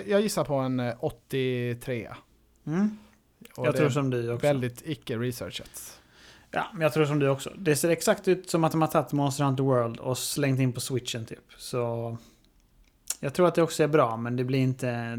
Jag 0.07 0.20
gissar 0.20 0.45
på 0.45 0.55
en 0.55 0.81
eh, 0.81 0.95
83. 1.01 2.09
Mm. 2.66 2.99
Och 3.57 3.66
Jag 3.66 3.76
tror 3.76 3.89
som 3.91 4.11
du 4.11 4.33
också. 4.33 4.47
väldigt 4.47 4.83
icke-researchat. 4.87 6.01
Ja, 6.51 6.66
men 6.72 6.81
jag 6.83 6.93
tror 6.93 7.05
som 7.05 7.18
du 7.18 7.29
också. 7.29 7.53
Det 7.59 7.76
ser 7.76 7.89
exakt 7.89 8.29
ut 8.29 8.51
som 8.51 8.64
att 8.64 8.72
de 8.72 8.81
har 8.83 8.89
tagit 8.89 9.12
Monster 9.12 9.45
Hunter 9.45 9.62
World 9.64 9.99
och 9.99 10.18
slängt 10.18 10.61
in 10.61 10.72
på 10.72 10.81
switchen 10.81 11.26
typ. 11.26 11.45
Så... 11.57 12.16
Jag 13.20 13.35
tror 13.35 13.49
att 13.49 13.55
det 13.55 13.62
också 13.62 13.83
är 13.83 13.89
bra, 13.89 14.16
men 14.16 14.37
det 14.37 14.45
blir 14.45 14.59
inte... 14.59 15.16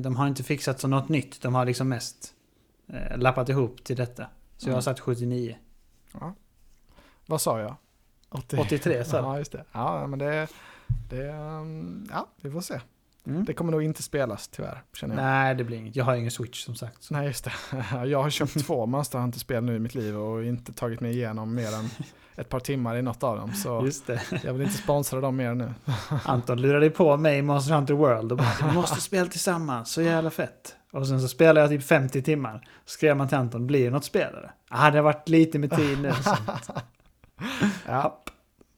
De 0.00 0.16
har 0.16 0.26
inte 0.28 0.42
fixat 0.42 0.80
som 0.80 0.90
något 0.90 1.08
nytt. 1.08 1.40
De 1.42 1.54
har 1.54 1.64
liksom 1.64 1.88
mest 1.88 2.34
eh, 2.86 3.18
lappat 3.18 3.48
ihop 3.48 3.84
till 3.84 3.96
detta. 3.96 4.26
Så 4.56 4.68
jag 4.68 4.72
har 4.72 4.76
Mm. 4.76 4.82
satt 4.82 5.00
79. 5.00 5.56
Ja. 6.20 6.34
Vad 7.26 7.40
sa 7.40 7.60
jag? 7.60 7.74
80. 8.28 8.56
83 8.56 9.04
sa? 9.04 9.16
Ja, 9.16 9.38
just 9.38 9.52
det. 9.52 9.64
Ja, 9.72 10.06
men 10.06 10.18
det, 10.18 10.48
det... 11.10 11.28
um, 11.32 12.08
Ja, 12.10 12.28
vi 12.40 12.50
får 12.50 12.60
se. 12.60 12.80
Mm. 13.28 13.44
Det 13.44 13.54
kommer 13.54 13.72
nog 13.72 13.82
inte 13.82 14.02
spelas 14.02 14.48
tyvärr, 14.48 14.82
känner 14.94 15.14
jag. 15.14 15.24
Nej, 15.24 15.54
det 15.54 15.64
blir 15.64 15.76
inget. 15.76 15.96
Jag 15.96 16.04
har 16.04 16.14
ingen 16.16 16.30
switch 16.30 16.64
som 16.64 16.74
sagt. 16.74 17.02
Så. 17.02 17.14
Nej, 17.14 17.26
just 17.26 17.44
det. 17.44 17.52
Jag 18.06 18.22
har 18.22 18.30
köpt 18.30 18.58
två 18.66 18.86
Monster 18.86 19.18
Hunter-spel 19.18 19.64
nu 19.64 19.76
i 19.76 19.78
mitt 19.78 19.94
liv 19.94 20.16
och 20.18 20.44
inte 20.44 20.72
tagit 20.72 21.00
mig 21.00 21.12
igenom 21.12 21.54
mer 21.54 21.74
än 21.74 21.88
ett 22.36 22.48
par 22.48 22.60
timmar 22.60 22.96
i 22.96 23.02
något 23.02 23.22
av 23.22 23.36
dem. 23.36 23.52
Så 23.52 23.82
Just 23.84 24.06
det. 24.06 24.20
jag 24.44 24.52
vill 24.52 24.62
inte 24.62 24.78
sponsra 24.78 25.20
dem 25.20 25.36
mer 25.36 25.54
nu. 25.54 25.74
Anton 26.24 26.60
lurade 26.62 26.90
på 26.90 27.16
mig 27.16 27.38
i 27.38 27.42
Monster 27.42 27.74
Hunter 27.74 27.94
World 27.94 28.32
och 28.32 28.38
bara 28.38 28.68
Vi 28.68 28.74
måste 28.74 29.00
spela 29.00 29.26
tillsammans, 29.26 29.92
så 29.92 30.02
jävla 30.02 30.30
fett. 30.30 30.74
Och 30.92 31.06
sen 31.08 31.20
så 31.20 31.28
spelade 31.28 31.60
jag 31.60 31.70
typ 31.70 31.82
50 31.88 32.22
timmar. 32.22 32.68
Skrev 32.84 33.16
man 33.16 33.28
till 33.28 33.36
Anton, 33.38 33.66
blir 33.66 33.84
det 33.84 33.90
något 33.90 34.04
spelare? 34.04 34.50
Ah, 34.68 34.90
det 34.90 34.98
har 34.98 35.02
varit 35.02 35.28
lite 35.28 35.58
med 35.58 35.70
tid 35.76 36.00
nu. 36.02 36.12
Ja, 37.86 38.22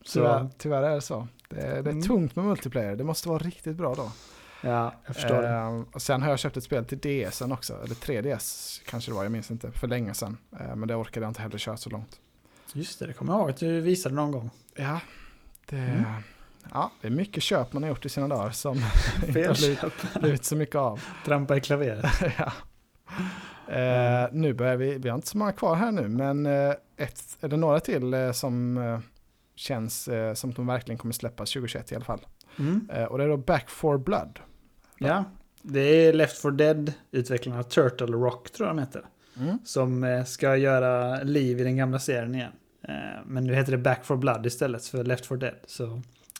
så 0.05 0.13
tyvärr, 0.19 0.49
tyvärr 0.59 0.83
är 0.83 0.95
det 0.95 1.01
så. 1.01 1.29
Det 1.49 1.61
är, 1.61 1.71
det 1.83 1.91
är 1.91 1.93
Mm. 1.93 2.03
tungt 2.03 2.37
med 2.37 2.45
multiplayer. 2.45 2.97
Det 2.97 3.05
måste 3.05 3.29
vara 3.29 3.39
riktigt 3.39 3.77
bra 3.77 3.95
då. 3.95 4.11
Ja, 4.61 4.95
jag 5.07 5.15
förstår 5.17 5.43
det. 5.43 5.49
Ehm, 5.49 5.83
och 5.83 6.03
sen 6.03 6.23
har 6.23 6.31
jag 6.31 6.39
köpt 6.39 6.57
ett 6.57 6.65
spel 6.65 6.85
till 6.85 6.99
DSen 6.99 7.53
också. 7.53 7.75
Eller 7.85 7.95
3DS 7.95 8.81
kanske 8.87 9.11
det 9.11 9.15
var, 9.15 9.23
jag 9.23 9.33
minns 9.33 9.51
inte. 9.51 9.73
För 9.73 9.89
länge 9.89 10.15
sedan. 10.15 10.37
Ehm, 10.61 10.79
men 10.79 10.89
det 10.89 10.95
orkade 10.95 11.25
jag 11.25 11.31
inte 11.31 11.43
heller 11.43 11.59
köra 11.59 11.77
så 11.77 11.91
långt. 11.91 12.21
Just 12.73 12.99
det, 12.99 13.07
det 13.07 13.13
kommer 13.13 13.33
jag 13.33 13.41
ihåg 13.41 13.51
att 13.51 13.57
du 13.57 13.81
visade 13.81 14.15
någon 14.15 14.31
gång. 14.33 14.51
Ja, 14.75 15.01
det, 15.67 15.77
Mm. 15.77 16.05
Ja, 16.73 16.91
det 17.01 17.07
är 17.07 17.13
mycket 17.13 17.43
köp 17.43 17.73
man 17.73 17.83
har 17.83 17.91
gjort 17.91 18.07
i 18.07 18.09
sina 18.09 18.29
dagar 18.29 18.51
som 18.51 18.77
inte 19.27 19.49
har 19.49 19.55
blivit, 19.55 19.81
blivit 20.21 20.45
så 20.45 20.57
mycket 20.57 20.75
av. 20.75 21.01
Trampa 21.25 21.57
i 21.57 21.61
klaveret. 21.61 22.05
ja. 22.39 22.53
eh, 23.75 24.29
nu 24.33 24.53
börjar 24.55 24.77
vi, 24.77 24.99
vi 24.99 25.09
har 25.09 25.17
inte 25.17 25.29
så 25.29 25.39
många 25.39 25.53
kvar 25.53 25.77
här 25.77 25.93
nu, 25.93 26.09
men 26.09 26.47
eh, 26.47 26.75
ett, 26.97 27.37
är 27.41 27.49
det 27.49 27.57
några 27.57 27.81
till 27.81 28.15
eh, 28.15 28.33
som 28.33 28.79
eh, 28.79 28.99
känns 29.55 30.09
eh, 30.09 30.35
som 30.35 30.51
att 30.51 30.57
de 30.57 30.67
verkligen 30.67 30.99
kommer 30.99 31.13
släppas 31.15 31.53
2021 31.53 31.93
i 31.93 31.95
alla 31.95 32.05
fall. 32.05 32.27
Mm. 32.59 32.91
Eh, 32.93 33.05
och 33.05 33.19
det 33.19 33.25
är 33.25 33.29
då 33.29 33.37
Back 33.37 33.71
for 33.71 33.99
Blood. 33.99 34.39
Ja, 35.09 35.25
det 35.63 35.81
är 35.81 36.13
Left 36.13 36.43
4 36.43 36.51
Dead-utvecklarna 36.51 37.63
Turtle 37.63 38.07
Rock 38.07 38.51
tror 38.51 38.69
jag 38.69 38.77
de 38.77 38.81
heter. 38.81 39.05
Mm. 39.41 39.59
Som 39.65 40.05
eh, 40.05 40.25
ska 40.25 40.57
göra 40.57 41.23
liv 41.23 41.61
i 41.61 41.65
den 41.65 41.77
gamla 41.77 41.99
serien 41.99 42.35
igen. 42.35 42.53
Eh, 42.89 42.95
Men 43.27 43.45
nu 43.45 43.55
heter 43.55 43.73
det 43.73 43.79
Back 43.79 44.05
for 44.05 44.17
Blood 44.17 44.47
istället 44.47 44.87
för 44.87 45.05
Left 45.05 45.27
4 45.27 45.39
Dead. 45.39 45.55
Så, 45.67 45.85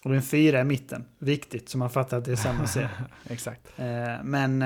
och 0.03 0.11
det 0.11 0.11
är 0.11 0.15
en 0.15 0.23
fyra 0.23 0.61
i 0.61 0.65
mitten. 0.65 1.05
Viktigt, 1.19 1.69
så 1.69 1.79
man 1.79 1.91
fattar 1.91 2.19
att 2.19 2.25
det 2.25 2.33
är 2.33 2.37
samma 2.37 2.67
serie. 2.67 2.91
Exakt. 3.29 3.79
Eh, 3.79 4.23
Men 4.23 4.65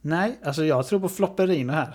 nej, 0.00 0.38
alltså 0.44 0.64
jag 0.64 0.86
tror 0.86 1.00
på 1.00 1.08
flopperino 1.08 1.72
här. 1.72 1.94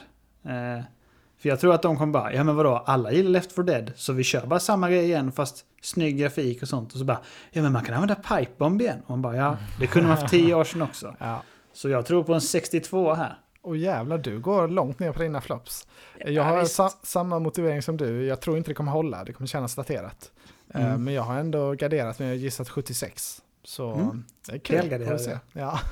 För 1.39 1.49
jag 1.49 1.59
tror 1.59 1.73
att 1.73 1.81
de 1.81 1.97
kommer 1.97 2.13
bara, 2.13 2.33
ja 2.33 2.43
men 2.43 2.55
vadå, 2.55 2.83
alla 2.85 3.11
gillar 3.11 3.29
Left 3.31 3.51
4 3.51 3.63
Dead, 3.65 3.91
så 3.95 4.13
vi 4.13 4.23
kör 4.23 4.45
bara 4.47 4.59
samma 4.59 4.89
grej 4.89 5.03
igen 5.05 5.31
fast 5.31 5.65
snygg 5.81 6.17
grafik 6.17 6.61
och 6.61 6.67
sånt. 6.67 6.93
Och 6.93 6.99
så 6.99 7.05
bara, 7.05 7.19
ja 7.51 7.61
men 7.61 7.71
man 7.71 7.83
kan 7.85 7.93
använda 7.95 8.15
pipebomb 8.15 8.81
igen. 8.81 8.99
Och 9.03 9.09
man 9.09 9.21
bara, 9.21 9.35
ja, 9.35 9.57
det 9.79 9.87
kunde 9.87 10.07
man 10.07 10.17
för 10.17 10.27
tio 10.27 10.55
år 10.55 10.63
sedan 10.63 10.81
också. 10.81 11.15
Ja. 11.19 11.43
Så 11.73 11.89
jag 11.89 12.05
tror 12.05 12.23
på 12.23 12.33
en 12.33 12.41
62 12.41 13.13
här. 13.13 13.37
Och 13.61 13.77
jävlar, 13.77 14.17
du 14.17 14.39
går 14.39 14.67
långt 14.67 14.99
ner 14.99 15.11
på 15.11 15.21
dina 15.21 15.41
flops. 15.41 15.87
Ja, 16.19 16.29
jag 16.29 16.43
har 16.43 16.65
sa 16.65 16.89
samma 17.03 17.39
motivering 17.39 17.81
som 17.81 17.97
du. 17.97 18.25
Jag 18.25 18.39
tror 18.41 18.57
inte 18.57 18.69
det 18.69 18.75
kommer 18.75 18.91
hålla. 18.91 19.23
Det 19.23 19.33
kommer 19.33 19.47
kännas 19.47 19.75
daterat. 19.75 20.31
Eh, 20.73 20.85
Mm. 20.85 21.03
Men 21.03 21.13
jag 21.13 21.21
har 21.21 21.35
ändå 21.39 21.73
garderat 21.73 22.19
mig 22.19 22.29
och 22.31 22.37
gissat 22.37 22.69
76. 22.69 23.41
Så 23.63 23.93
Mm. 23.93 24.23
det 24.47 24.53
är 24.53 24.59
kul. 24.59 24.97
Vi 25.09 25.19
se. 25.19 25.37
Ja. 25.53 25.79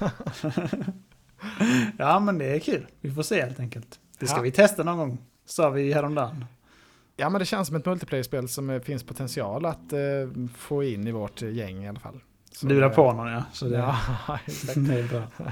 Ja 1.97 2.19
men 2.19 2.37
det 2.37 2.45
är 2.45 2.59
kul. 2.59 2.87
Vi 3.01 3.11
får 3.11 3.23
se 3.23 3.41
helt 3.41 3.59
enkelt. 3.59 3.99
Det 4.19 4.27
ska 4.27 4.37
Ja. 4.37 4.41
vi 4.41 4.51
testa 4.51 4.83
någon 4.83 4.97
gång. 4.97 5.17
Sa 5.45 5.69
vi 5.69 5.93
häromdagen. 5.93 6.45
ja, 7.15 7.29
men 7.29 7.39
det 7.39 7.45
känns 7.45 7.67
som 7.67 7.75
ett 7.77 7.85
multiplayer-spel 7.85 8.47
som 8.49 8.69
eh, 8.69 8.81
finns 8.81 9.03
potential 9.03 9.65
att 9.65 9.93
eh, 9.93 9.99
få 10.57 10.83
in 10.83 11.07
i 11.07 11.11
vårt 11.11 11.41
eh, 11.41 11.49
gäng 11.49 11.83
i 11.83 11.89
alla 11.89 11.99
fall. 11.99 12.19
Så, 12.51 12.67
Lura 12.67 12.85
eh, 12.85 12.91
på 12.91 13.13
någon 13.13 13.27
ja. 13.31 13.43
Så 13.53 13.65
det, 13.65 13.77
Ja, 14.27 14.39
exakt. 14.45 14.73
det 14.87 14.99
är 14.99 15.07
bra. 15.07 15.23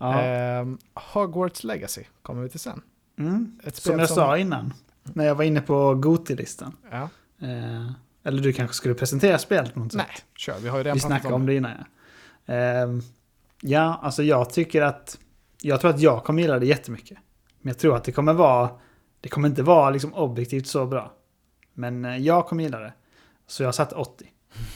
Ja. 0.00 0.22
Ehm, 0.22 0.78
Hogwarts 0.94 1.64
Legacy 1.64 2.04
kommer 2.22 2.42
vi 2.42 2.48
till 2.48 2.60
sen. 2.60 2.82
Mm. 3.18 3.60
Som 3.72 3.98
jag 3.98 4.08
sa 4.08 4.38
innan. 4.38 4.72
När 5.02 5.24
jag 5.24 5.34
var 5.34 5.44
inne 5.44 5.60
på 5.60 5.94
Goti-listan. 5.94 6.76
Ja. 6.90 7.08
Eh, 7.42 7.90
eller 8.24 8.42
du 8.42 8.52
kanske 8.52 8.76
skulle 8.76 8.94
presentera 8.94 9.38
spelet 9.38 9.74
på 9.74 9.80
något 9.80 9.94
Nej, 9.94 10.06
sätt? 10.14 10.24
kör. 10.36 10.58
Vi 10.58 10.68
har 10.68 10.78
ju 10.78 10.84
redan 10.84 10.94
Vi 10.96 11.00
snackade 11.00 11.34
om 11.34 11.46
det 11.46 11.54
innan 11.54 11.72
ja. 11.78 12.54
Ehm, 12.54 13.02
ja, 13.60 14.00
alltså 14.02 14.22
jag 14.22 14.50
tycker 14.50 14.82
att... 14.82 15.18
Jag 15.62 15.80
tror 15.80 15.90
att 15.90 16.00
jag 16.00 16.24
kommer 16.24 16.42
gilla 16.42 16.58
det 16.58 16.66
jättemycket. 16.66 17.18
Men 17.60 17.68
jag 17.70 17.78
tror 17.78 17.96
att 17.96 18.04
det 18.04 18.12
kommer 18.12 18.32
vara... 18.32 18.70
Det 19.20 19.28
kommer 19.28 19.48
inte 19.48 19.62
vara 19.62 19.90
liksom 19.90 20.14
objektivt 20.14 20.66
så 20.66 20.86
bra. 20.86 21.12
Men 21.74 22.04
eh, 22.04 22.16
jag 22.16 22.46
kommer 22.46 22.62
gilla 22.62 22.78
det. 22.80 22.92
Så 23.46 23.62
jag 23.62 23.74
satt 23.74 23.92
80. 23.92 24.24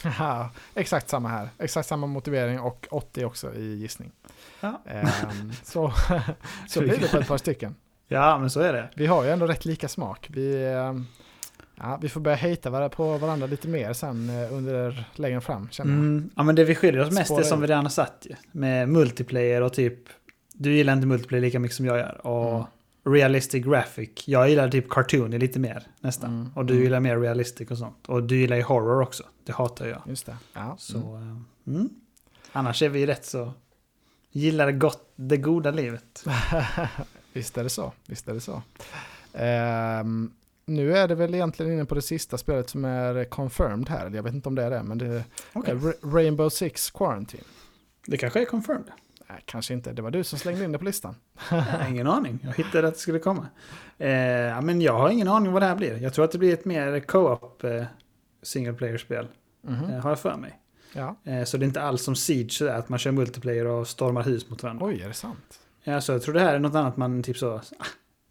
Ja, 0.18 0.50
exakt 0.74 1.08
samma 1.08 1.28
här. 1.28 1.48
Exakt 1.58 1.88
samma 1.88 2.06
motivering 2.06 2.60
och 2.60 2.86
80 2.90 3.24
också 3.24 3.54
i 3.54 3.74
gissning. 3.76 4.10
Ja. 4.60 4.82
Ehm, 4.86 5.52
så, 5.62 5.92
så 6.68 6.80
blir 6.80 6.98
det 7.00 7.08
på 7.10 7.16
ett 7.18 7.28
par 7.28 7.38
stycken. 7.38 7.74
Ja, 8.08 8.38
men 8.38 8.50
så 8.50 8.60
är 8.60 8.72
det. 8.72 8.90
Vi 8.94 9.06
har 9.06 9.24
ju 9.24 9.30
ändå 9.30 9.46
rätt 9.46 9.64
lika 9.64 9.88
smak. 9.88 10.26
Vi, 10.30 10.64
ehm, 10.66 11.06
ja, 11.76 11.98
vi 12.02 12.08
får 12.08 12.20
börja 12.20 12.36
hejta 12.36 12.70
var- 12.70 12.88
på 12.88 13.18
varandra 13.18 13.46
lite 13.46 13.68
mer 13.68 13.92
sen 13.92 14.30
eh, 14.30 14.52
under 14.54 15.04
längre 15.14 15.40
fram 15.40 15.68
känner 15.70 15.90
jag. 15.92 15.98
Mm, 16.00 16.30
ja, 16.36 16.42
men 16.42 16.54
det 16.54 16.64
vi 16.64 16.74
skiljer 16.74 17.02
oss 17.02 17.14
mest 17.14 17.30
är 17.30 17.42
som 17.42 17.60
vi 17.60 17.66
redan 17.66 17.84
har 17.84 17.90
satt 17.90 18.26
ju. 18.30 18.34
Med 18.52 18.88
multiplayer 18.88 19.60
och 19.62 19.72
typ... 19.72 19.98
Du 20.54 20.74
gillar 20.74 20.92
inte 20.92 21.06
multiplayer 21.06 21.42
lika 21.42 21.58
mycket 21.58 21.76
som 21.76 21.86
jag 21.86 21.98
gör. 21.98 22.26
Och 22.26 22.54
Mm. 22.54 23.14
realistic 23.18 23.64
graphic. 23.64 24.10
Jag 24.28 24.48
gillar 24.50 24.68
typ 24.68 24.88
cartoony 24.90 25.38
lite 25.38 25.58
mer 25.58 25.86
nästan. 26.00 26.30
Mm, 26.30 26.52
Och 26.56 26.64
du 26.66 26.72
mm. 26.72 26.84
gillar 26.84 27.00
mer 27.00 27.18
realistic 27.18 27.70
och 27.70 27.78
sånt. 27.78 28.08
Och 28.08 28.22
du 28.22 28.36
gillar 28.40 28.56
ju 28.56 28.62
horror 28.62 29.00
också. 29.02 29.22
Det 29.44 29.52
hatar 29.52 29.86
jag. 29.86 30.02
Just 30.06 30.26
det. 30.26 30.36
Ja, 30.52 30.76
Så... 30.78 30.98
mm. 30.98 31.30
eh, 31.66 31.74
Mm. 31.74 31.88
Annars 32.52 32.82
är 32.82 32.88
vi 32.88 33.06
rätt 33.06 33.24
så... 33.26 33.52
Gillar 34.30 34.70
gott, 34.72 35.12
det 35.16 35.36
goda 35.36 35.70
livet. 35.70 36.24
Visst 37.32 37.58
är 37.58 37.62
det 37.64 37.70
så. 37.70 37.92
Visst 38.06 38.28
är 38.28 38.34
det 38.34 38.40
så. 38.40 38.62
Ehm, 39.32 40.30
nu 40.66 40.96
är 40.96 41.08
det 41.08 41.14
väl 41.14 41.34
egentligen 41.34 41.72
inne 41.72 41.84
på 41.84 41.94
det 41.94 42.02
sista 42.02 42.38
spelet 42.38 42.70
som 42.70 42.84
är 42.84 43.24
confirmed 43.24 43.88
här. 43.88 44.10
Jag 44.10 44.22
vet 44.22 44.34
inte 44.34 44.48
om 44.48 44.54
det 44.54 44.62
är 44.62 44.70
det, 44.70 44.82
men 44.82 44.98
det 44.98 45.06
är. 45.06 45.24
Ra- 45.52 46.12
Rainbow 46.14 46.48
Six 46.48 46.90
Quarantine. 46.90 47.42
Det 48.06 48.16
kanske 48.16 48.40
är 48.40 48.44
confirmed. 48.44 48.90
Nej, 49.32 49.42
kanske 49.44 49.74
inte. 49.74 49.92
Det 49.92 50.02
var 50.02 50.10
du 50.10 50.24
som 50.24 50.38
slängde 50.38 50.64
in 50.64 50.72
det 50.72 50.78
på 50.78 50.84
listan. 50.84 51.14
Ingen 51.88 52.06
aning. 52.06 52.38
Jag 52.42 52.52
hittade 52.52 52.88
att 52.88 52.94
det 52.94 53.00
skulle 53.00 53.18
komma. 53.18 53.46
Eh, 53.98 54.62
men 54.62 54.80
jag 54.80 54.92
har 54.92 55.10
ingen 55.10 55.28
aning 55.28 55.52
vad 55.52 55.62
det 55.62 55.66
här 55.66 55.76
blir. 55.76 55.96
Jag 56.02 56.14
tror 56.14 56.24
att 56.24 56.32
det 56.32 56.38
blir 56.38 56.52
ett 56.54 56.64
mer 56.64 57.00
co-op 57.00 57.64
eh, 57.64 57.84
single 58.42 58.72
player-spel. 58.72 59.28
Mhm. 59.62 59.84
Eh, 59.90 59.98
har 60.00 60.10
jag 60.10 60.18
för 60.20 60.36
mig. 60.36 60.58
Ja. 60.92 61.16
Eh, 61.24 61.44
så 61.44 61.56
det 61.56 61.64
är 61.64 61.66
inte 61.66 61.82
alls 61.82 62.02
som 62.02 62.16
Siege 62.16 62.50
sådär, 62.52 62.74
att 62.74 62.88
man 62.88 62.98
kör 62.98 63.12
multiplayer 63.12 63.66
och 63.66 63.88
stormar 63.88 64.22
hus 64.22 64.50
mot 64.50 64.62
varandra. 64.62 64.86
Oj, 64.86 65.02
är 65.02 65.08
det 65.08 65.14
sant? 65.14 65.60
Ja, 65.84 66.00
så 66.00 66.12
jag 66.12 66.22
tror 66.22 66.34
det 66.34 66.40
här 66.40 66.54
är 66.54 66.58
något 66.58 66.74
annat 66.74 66.96
man 66.96 67.22
typ 67.22 67.36
så... 67.38 67.54
ah, 67.54 67.62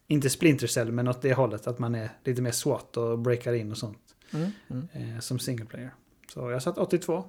Inte 0.08 0.30
Splinter 0.30 0.68
Cell, 0.68 0.92
men 0.92 1.08
åt 1.08 1.22
det 1.22 1.34
hållet. 1.34 1.68
Att 1.68 1.80
man 1.80 1.96
är 1.96 2.10
lite 2.24 2.42
mer 2.42 2.52
SWAT 2.52 2.98
och 2.98 3.20
breakar 3.20 3.54
in 3.54 3.72
och 3.72 3.78
sånt. 3.78 4.16
Mm. 4.34 4.52
Mm. 4.70 4.88
Eh, 5.16 5.20
som 5.20 5.40
single 5.40 5.66
player. 5.66 5.94
Så 6.34 6.52
jag 6.52 6.64
satt 6.64 6.78
82. 6.78 7.24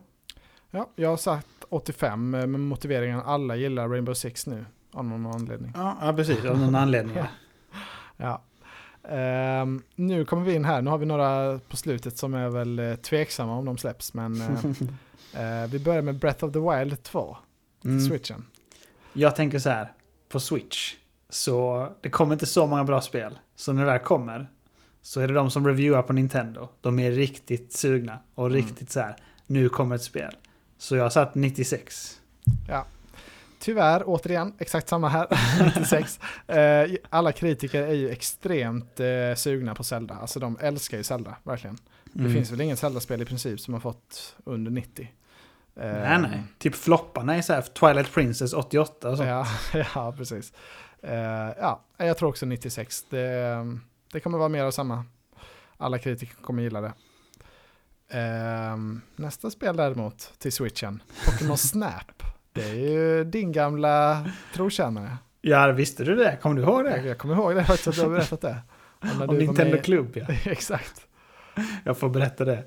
Ja, 0.70 0.90
jag 0.96 1.20
satt 1.20 1.46
85 1.72 2.34
eh, 2.34 2.46
med 2.46 2.60
motiveringen 2.60 3.18
att 3.18 3.26
alla 3.26 3.56
gillar 3.56 3.88
Rainbow 3.88 4.14
Six 4.14 4.46
nu. 4.46 4.64
Av 4.92 5.04
någon 5.04 5.26
anledning. 5.26 5.72
Ja, 5.74 5.96
ja 6.00 6.12
precis. 6.12 6.44
Av 6.44 6.58
någon 6.58 6.74
anledning. 6.74 7.16
ja. 7.16 7.26
Ja. 8.16 8.42
Ehm, 9.08 9.82
nu 9.94 10.24
kommer 10.24 10.44
vi 10.44 10.54
in 10.54 10.64
här. 10.64 10.82
Nu 10.82 10.90
har 10.90 10.98
vi 10.98 11.06
några 11.06 11.58
på 11.68 11.76
slutet 11.76 12.16
som 12.18 12.34
är 12.34 12.48
väl 12.48 12.78
eh, 12.78 12.94
tveksamma 12.94 13.56
om 13.56 13.64
de 13.64 13.78
släpps. 13.78 14.14
Men 14.14 14.40
eh, 14.40 14.48
eh, 15.62 15.70
vi 15.70 15.78
börjar 15.78 16.02
med 16.02 16.18
Breath 16.18 16.44
of 16.44 16.52
the 16.52 16.58
Wild 16.58 17.02
2. 17.02 17.36
Mm. 17.84 18.00
Switchen. 18.00 18.44
Jag 19.12 19.36
tänker 19.36 19.58
så 19.58 19.70
här. 19.70 19.92
På 20.28 20.40
Switch. 20.40 20.94
Så 21.28 21.88
det 22.00 22.10
kommer 22.10 22.32
inte 22.32 22.46
så 22.46 22.66
många 22.66 22.84
bra 22.84 23.00
spel. 23.00 23.38
Så 23.56 23.72
när 23.72 23.84
det 23.84 23.90
väl 23.90 23.98
kommer. 24.00 24.50
Så 25.02 25.20
är 25.20 25.28
det 25.28 25.34
de 25.34 25.50
som 25.50 25.66
reviewar 25.66 26.02
på 26.02 26.12
Nintendo. 26.12 26.68
De 26.80 26.98
är 26.98 27.10
riktigt 27.10 27.72
sugna. 27.72 28.18
Och 28.34 28.46
Mm. 28.46 28.56
riktigt 28.56 28.90
så 28.90 29.00
här. 29.00 29.16
Nu 29.46 29.68
kommer 29.68 29.94
ett 29.96 30.02
spel. 30.02 30.34
Så 30.82 30.96
jag 30.96 31.12
satt 31.12 31.34
96. 31.34 32.20
Tyvärr, 33.58 34.02
återigen, 34.06 34.54
exakt 34.58 34.88
samma 34.88 35.08
här, 35.08 35.26
96. 35.76 36.20
Eh, 36.46 36.90
alla 37.10 37.32
kritiker 37.32 37.82
är 37.82 37.92
ju 37.92 38.10
extremt 38.10 39.00
eh, 39.00 39.34
sugna 39.36 39.74
på 39.74 39.84
Zelda. 39.84 40.14
Alltså 40.14 40.40
de 40.40 40.56
älskar 40.60 40.96
ju 40.98 41.02
Zelda, 41.02 41.36
verkligen. 41.42 41.78
Det 42.04 42.20
Mm. 42.20 42.32
finns 42.32 42.50
väl 42.50 42.60
ingen 42.60 42.76
Zelda-spel 42.76 43.22
i 43.22 43.24
princip 43.24 43.60
som 43.60 43.74
har 43.74 43.80
fått 43.80 44.36
under 44.44 44.70
90. 44.70 45.08
Eh, 45.76 45.92
Nej, 45.92 46.18
nej. 46.20 46.42
Typ 46.58 46.74
flopparna 46.74 47.36
är 47.36 47.42
så 47.42 47.52
här 47.52 47.62
Twilight 47.62 48.12
Princess 48.14 48.52
88 48.52 49.10
och 49.10 49.16
sånt. 49.16 49.28
Ja, 49.28 49.46
ja 49.94 50.12
precis. 50.16 50.52
Ja, 51.58 51.80
jag 51.96 52.18
tror 52.18 52.28
också 52.28 52.46
96. 52.46 53.04
Det, 53.10 53.56
det 54.12 54.20
kommer 54.20 54.38
vara 54.38 54.48
mer 54.48 54.64
av 54.64 54.70
samma. 54.70 55.04
Alla 55.76 55.98
kritiker 55.98 56.34
kommer 56.34 56.62
gilla 56.62 56.80
det. 56.80 56.92
Eh, 58.12 58.76
nästa 59.16 59.50
spel 59.50 59.76
däremot 59.76 60.32
till 60.38 60.52
switchen, 60.52 61.02
Pokémon 61.26 61.56
Snap. 61.58 62.22
Det 62.52 62.62
är 62.70 62.74
ju 62.74 63.24
din 63.24 63.52
gamla 63.52 64.24
trotjänare. 64.54 65.16
Ja, 65.40 65.72
visste 65.72 66.04
du 66.04 66.14
det? 66.16 66.38
Kommer 66.42 66.56
du 66.56 66.62
ihåg 66.62 66.86
Jag, 66.86 67.02
det? 67.02 67.08
jag 67.08 67.18
kommer 67.18 67.34
ihåg 67.34 67.54
det 67.54 67.64
faktiskt 67.64 67.88
att 67.88 67.94
du 67.94 68.00
har 68.02 68.08
berättat 68.10 68.40
det. 68.40 68.56
Om 69.28 69.36
Nintendo 69.38 69.74
med- 69.76 69.84
Club, 69.84 70.10
ja. 70.16 70.26
Exakt. 70.44 71.06
Jag 71.84 71.98
får 71.98 72.08
berätta 72.08 72.44
det. 72.44 72.64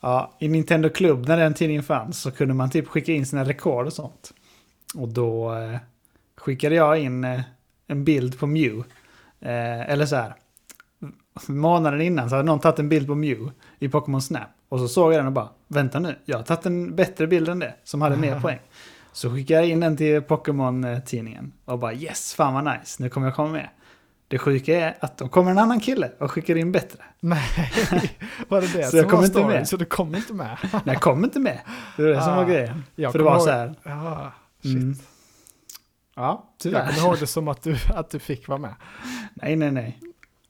Ja, 0.00 0.36
I 0.40 0.48
Nintendo 0.48 0.88
Club, 0.88 1.28
när 1.28 1.36
den 1.36 1.54
tidningen 1.54 1.82
fanns, 1.82 2.20
så 2.20 2.30
kunde 2.30 2.54
man 2.54 2.70
typ 2.70 2.88
skicka 2.88 3.12
in 3.12 3.26
sina 3.26 3.44
rekord 3.44 3.86
och 3.86 3.92
sånt. 3.92 4.34
Och 4.94 5.08
då 5.08 5.54
eh, 5.54 5.76
skickade 6.36 6.74
jag 6.74 6.98
in 6.98 7.24
eh, 7.24 7.40
en 7.86 8.04
bild 8.04 8.38
på 8.38 8.46
Mew. 8.46 8.78
Eh, 9.40 9.90
eller 9.90 10.06
så 10.06 10.16
här. 10.16 10.34
Månaden 11.48 12.00
innan 12.00 12.30
så 12.30 12.36
hade 12.36 12.46
någon 12.46 12.60
tagit 12.60 12.78
en 12.78 12.88
bild 12.88 13.06
på 13.06 13.14
Mew 13.14 13.50
i 13.78 13.88
Pokémon 13.88 14.22
Snap. 14.22 14.48
Och 14.68 14.80
så 14.80 14.88
såg 14.88 15.12
jag 15.12 15.18
den 15.18 15.26
och 15.26 15.32
bara, 15.32 15.48
vänta 15.68 15.98
nu, 16.00 16.16
jag 16.24 16.36
har 16.36 16.44
tagit 16.44 16.66
en 16.66 16.96
bättre 16.96 17.26
bild 17.26 17.48
än 17.48 17.58
det, 17.58 17.74
som 17.84 18.02
hade 18.02 18.16
mer 18.16 18.40
poäng. 18.42 18.58
Så 19.12 19.30
skickade 19.34 19.60
jag 19.60 19.68
in 19.68 19.80
den 19.80 19.96
till 19.96 20.22
Pokémon-tidningen 20.22 21.52
och 21.64 21.78
bara 21.78 21.94
yes, 21.94 22.34
fan 22.34 22.54
vad 22.54 22.64
nice, 22.64 23.02
nu 23.02 23.08
kommer 23.08 23.26
jag 23.26 23.36
komma 23.36 23.48
med. 23.52 23.68
Det 24.28 24.38
sjuka 24.38 24.76
är 24.80 24.96
att 25.00 25.18
då 25.18 25.28
kommer 25.28 25.50
en 25.50 25.58
annan 25.58 25.80
kille 25.80 26.10
och 26.20 26.30
skickar 26.30 26.56
in 26.56 26.72
bättre. 26.72 26.98
Nej, 27.20 27.42
var 28.48 28.60
det 28.60 28.66
det 28.72 28.84
Så 28.84 28.90
som 28.90 28.96
jag 28.98 29.04
var 29.04 29.10
kommer 29.10 29.24
inte 29.24 29.38
storyn? 29.38 29.48
med. 29.48 29.68
Så 29.68 29.76
du 29.76 29.84
kom 29.84 30.14
inte 30.14 30.32
med? 30.34 30.56
Nej, 30.72 30.80
jag 30.84 31.00
kom 31.00 31.24
inte 31.24 31.40
med. 31.40 31.60
Det 31.96 32.02
var 32.02 32.10
det 32.10 32.22
som 32.22 32.32
Ah, 32.32 32.36
var 32.36 32.44
grejen. 32.44 32.84
Jag 32.94 33.12
För 33.12 33.18
det 33.18 33.24
var 33.24 33.32
ihåg- 33.36 33.42
så 33.44 33.50
här. 33.50 33.74
Ja, 33.82 34.32
shit. 34.62 34.72
Mm. 34.74 34.94
Ja, 36.16 36.44
Jag 36.52 36.58
tyvärr. 36.58 36.86
kommer 36.86 37.08
ihåg 37.08 37.16
det 37.20 37.26
som 37.26 37.48
att 37.48 37.62
du, 37.62 37.76
att 37.94 38.10
du 38.10 38.18
fick 38.18 38.48
vara 38.48 38.58
med. 38.58 38.74
Nej, 39.34 39.56
nej, 39.56 39.70
nej. 39.72 40.00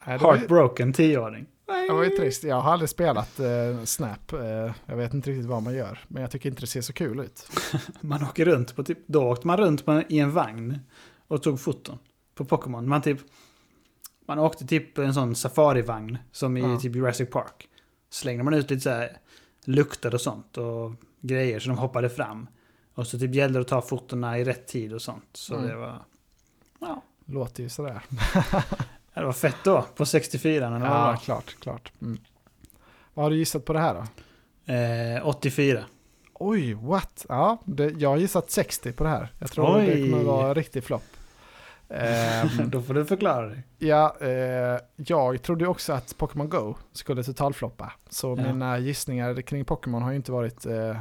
Var 0.05 0.19
Heartbroken 0.37 0.93
tioåring. 0.93 1.47
Det 1.69 1.93
var 1.93 2.05
ju 2.05 2.11
trist. 2.11 2.45
Jag 2.45 2.61
har 2.61 2.73
aldrig 2.73 2.89
spelat 2.91 3.41
eh, 3.41 3.85
Snap. 3.85 4.33
Eh, 4.33 4.73
jag 4.87 4.97
vet 4.97 5.15
inte 5.15 5.31
riktigt 5.31 5.47
vad 5.47 5.63
man 5.63 5.75
gör. 5.75 5.99
Men 6.09 6.23
jag 6.23 6.31
tycker 6.31 6.49
inte 6.49 6.61
det 6.63 6.67
ser 6.67 6.81
så 6.81 6.93
kul 6.93 7.21
ut. 7.21 7.49
Man 8.01 8.23
åker 8.23 8.45
runt 8.45 8.77
på 8.77 8.85
typ, 8.85 8.99
då 9.07 9.23
åkte 9.25 9.47
man 9.47 9.57
runt 9.57 9.85
på, 9.85 10.03
i 10.09 10.19
en 10.19 10.33
vagn 10.33 10.79
och 11.29 11.43
tog 11.43 11.61
foton 11.61 11.99
på 12.35 12.45
Pokémon. 12.45 12.89
Man 12.89 13.03
typ, 13.03 13.19
man 14.27 14.39
åkte 14.39 14.67
typ 14.67 14.99
en 14.99 15.15
sån 15.15 15.35
safarivagn 15.35 16.19
som 16.33 16.57
i 16.57 16.61
Ja. 16.61 16.79
typ 16.81 16.95
Jurassic 16.97 17.31
Park. 17.31 17.69
Slängde 18.11 18.45
man 18.45 18.55
ut 18.55 18.71
lite 18.71 18.81
så 18.83 18.91
här 18.91 19.19
lukter 19.65 20.15
och 20.15 20.21
sånt 20.21 20.59
och 20.59 20.93
grejer 21.21 21.61
så 21.61 21.69
de 21.69 21.79
hoppade 21.79 22.11
fram. 22.11 22.47
Och 22.95 23.07
så 23.07 23.19
typ 23.19 23.35
gällde 23.35 23.59
det 23.59 23.61
att 23.63 23.69
ta 23.69 23.83
fotona 23.83 24.39
i 24.39 24.45
rätt 24.45 24.67
tid 24.69 24.93
och 24.95 25.03
sånt. 25.03 25.29
Så 25.33 25.55
Mm. 25.55 25.69
det 25.69 25.77
var... 25.77 26.03
Ja, 26.81 27.03
Låter 27.25 27.63
ju 27.63 27.69
sådär. 27.69 28.03
det 29.21 29.27
var 29.27 29.33
fett 29.33 29.57
då 29.65 29.85
på 29.97 30.07
64 30.07 30.71
när 30.71 30.79
det 30.79 30.85
var 30.89 30.97
Ja, 30.97 31.07
bra. 31.13 31.17
klart, 31.17 31.57
klart. 31.61 31.93
Mm. 32.03 32.19
Vad 33.15 33.25
har 33.25 33.31
du 33.31 33.37
gissat 33.37 33.65
på 33.65 33.73
det 33.73 33.79
här 33.81 33.95
då? 33.95 34.05
Eh, 34.73 35.29
84. 35.29 35.85
Oj, 36.35 36.75
what? 36.75 37.27
Ja, 37.29 37.59
det, 37.65 37.91
jag 37.99 38.09
har 38.09 38.17
gissat 38.17 38.51
60 38.51 38.93
på 38.93 39.05
det 39.05 39.11
här. 39.11 39.33
Jag 39.39 39.51
tror 39.51 39.79
det 39.79 39.93
Oj. 39.93 40.11
kommer 40.11 40.25
vara 40.25 40.49
en 40.49 40.55
riktig 40.55 40.85
flopp. 40.85 41.03
Ehm, 41.91 42.71
då 42.71 42.83
får 42.83 42.95
du 42.95 43.05
förklara 43.05 43.47
dig. 43.47 43.63
ja, 43.79 44.17
eh, 44.21 44.79
jag 44.97 45.43
trodde 45.43 45.65
ju 45.65 45.71
också 45.71 45.93
att 45.93 46.19
Pokémon 46.19 46.49
Go 46.49 46.75
skulle 46.93 47.23
totalfloppa. 47.25 47.93
Så 48.11 48.35
Ja. 48.39 48.43
mina 48.53 48.79
gissningar 48.79 49.41
kring 49.43 49.65
Pokémon 49.65 50.03
har 50.03 50.11
ju 50.11 50.17
inte 50.17 50.33
varit 50.33 50.67
eh, 50.67 50.97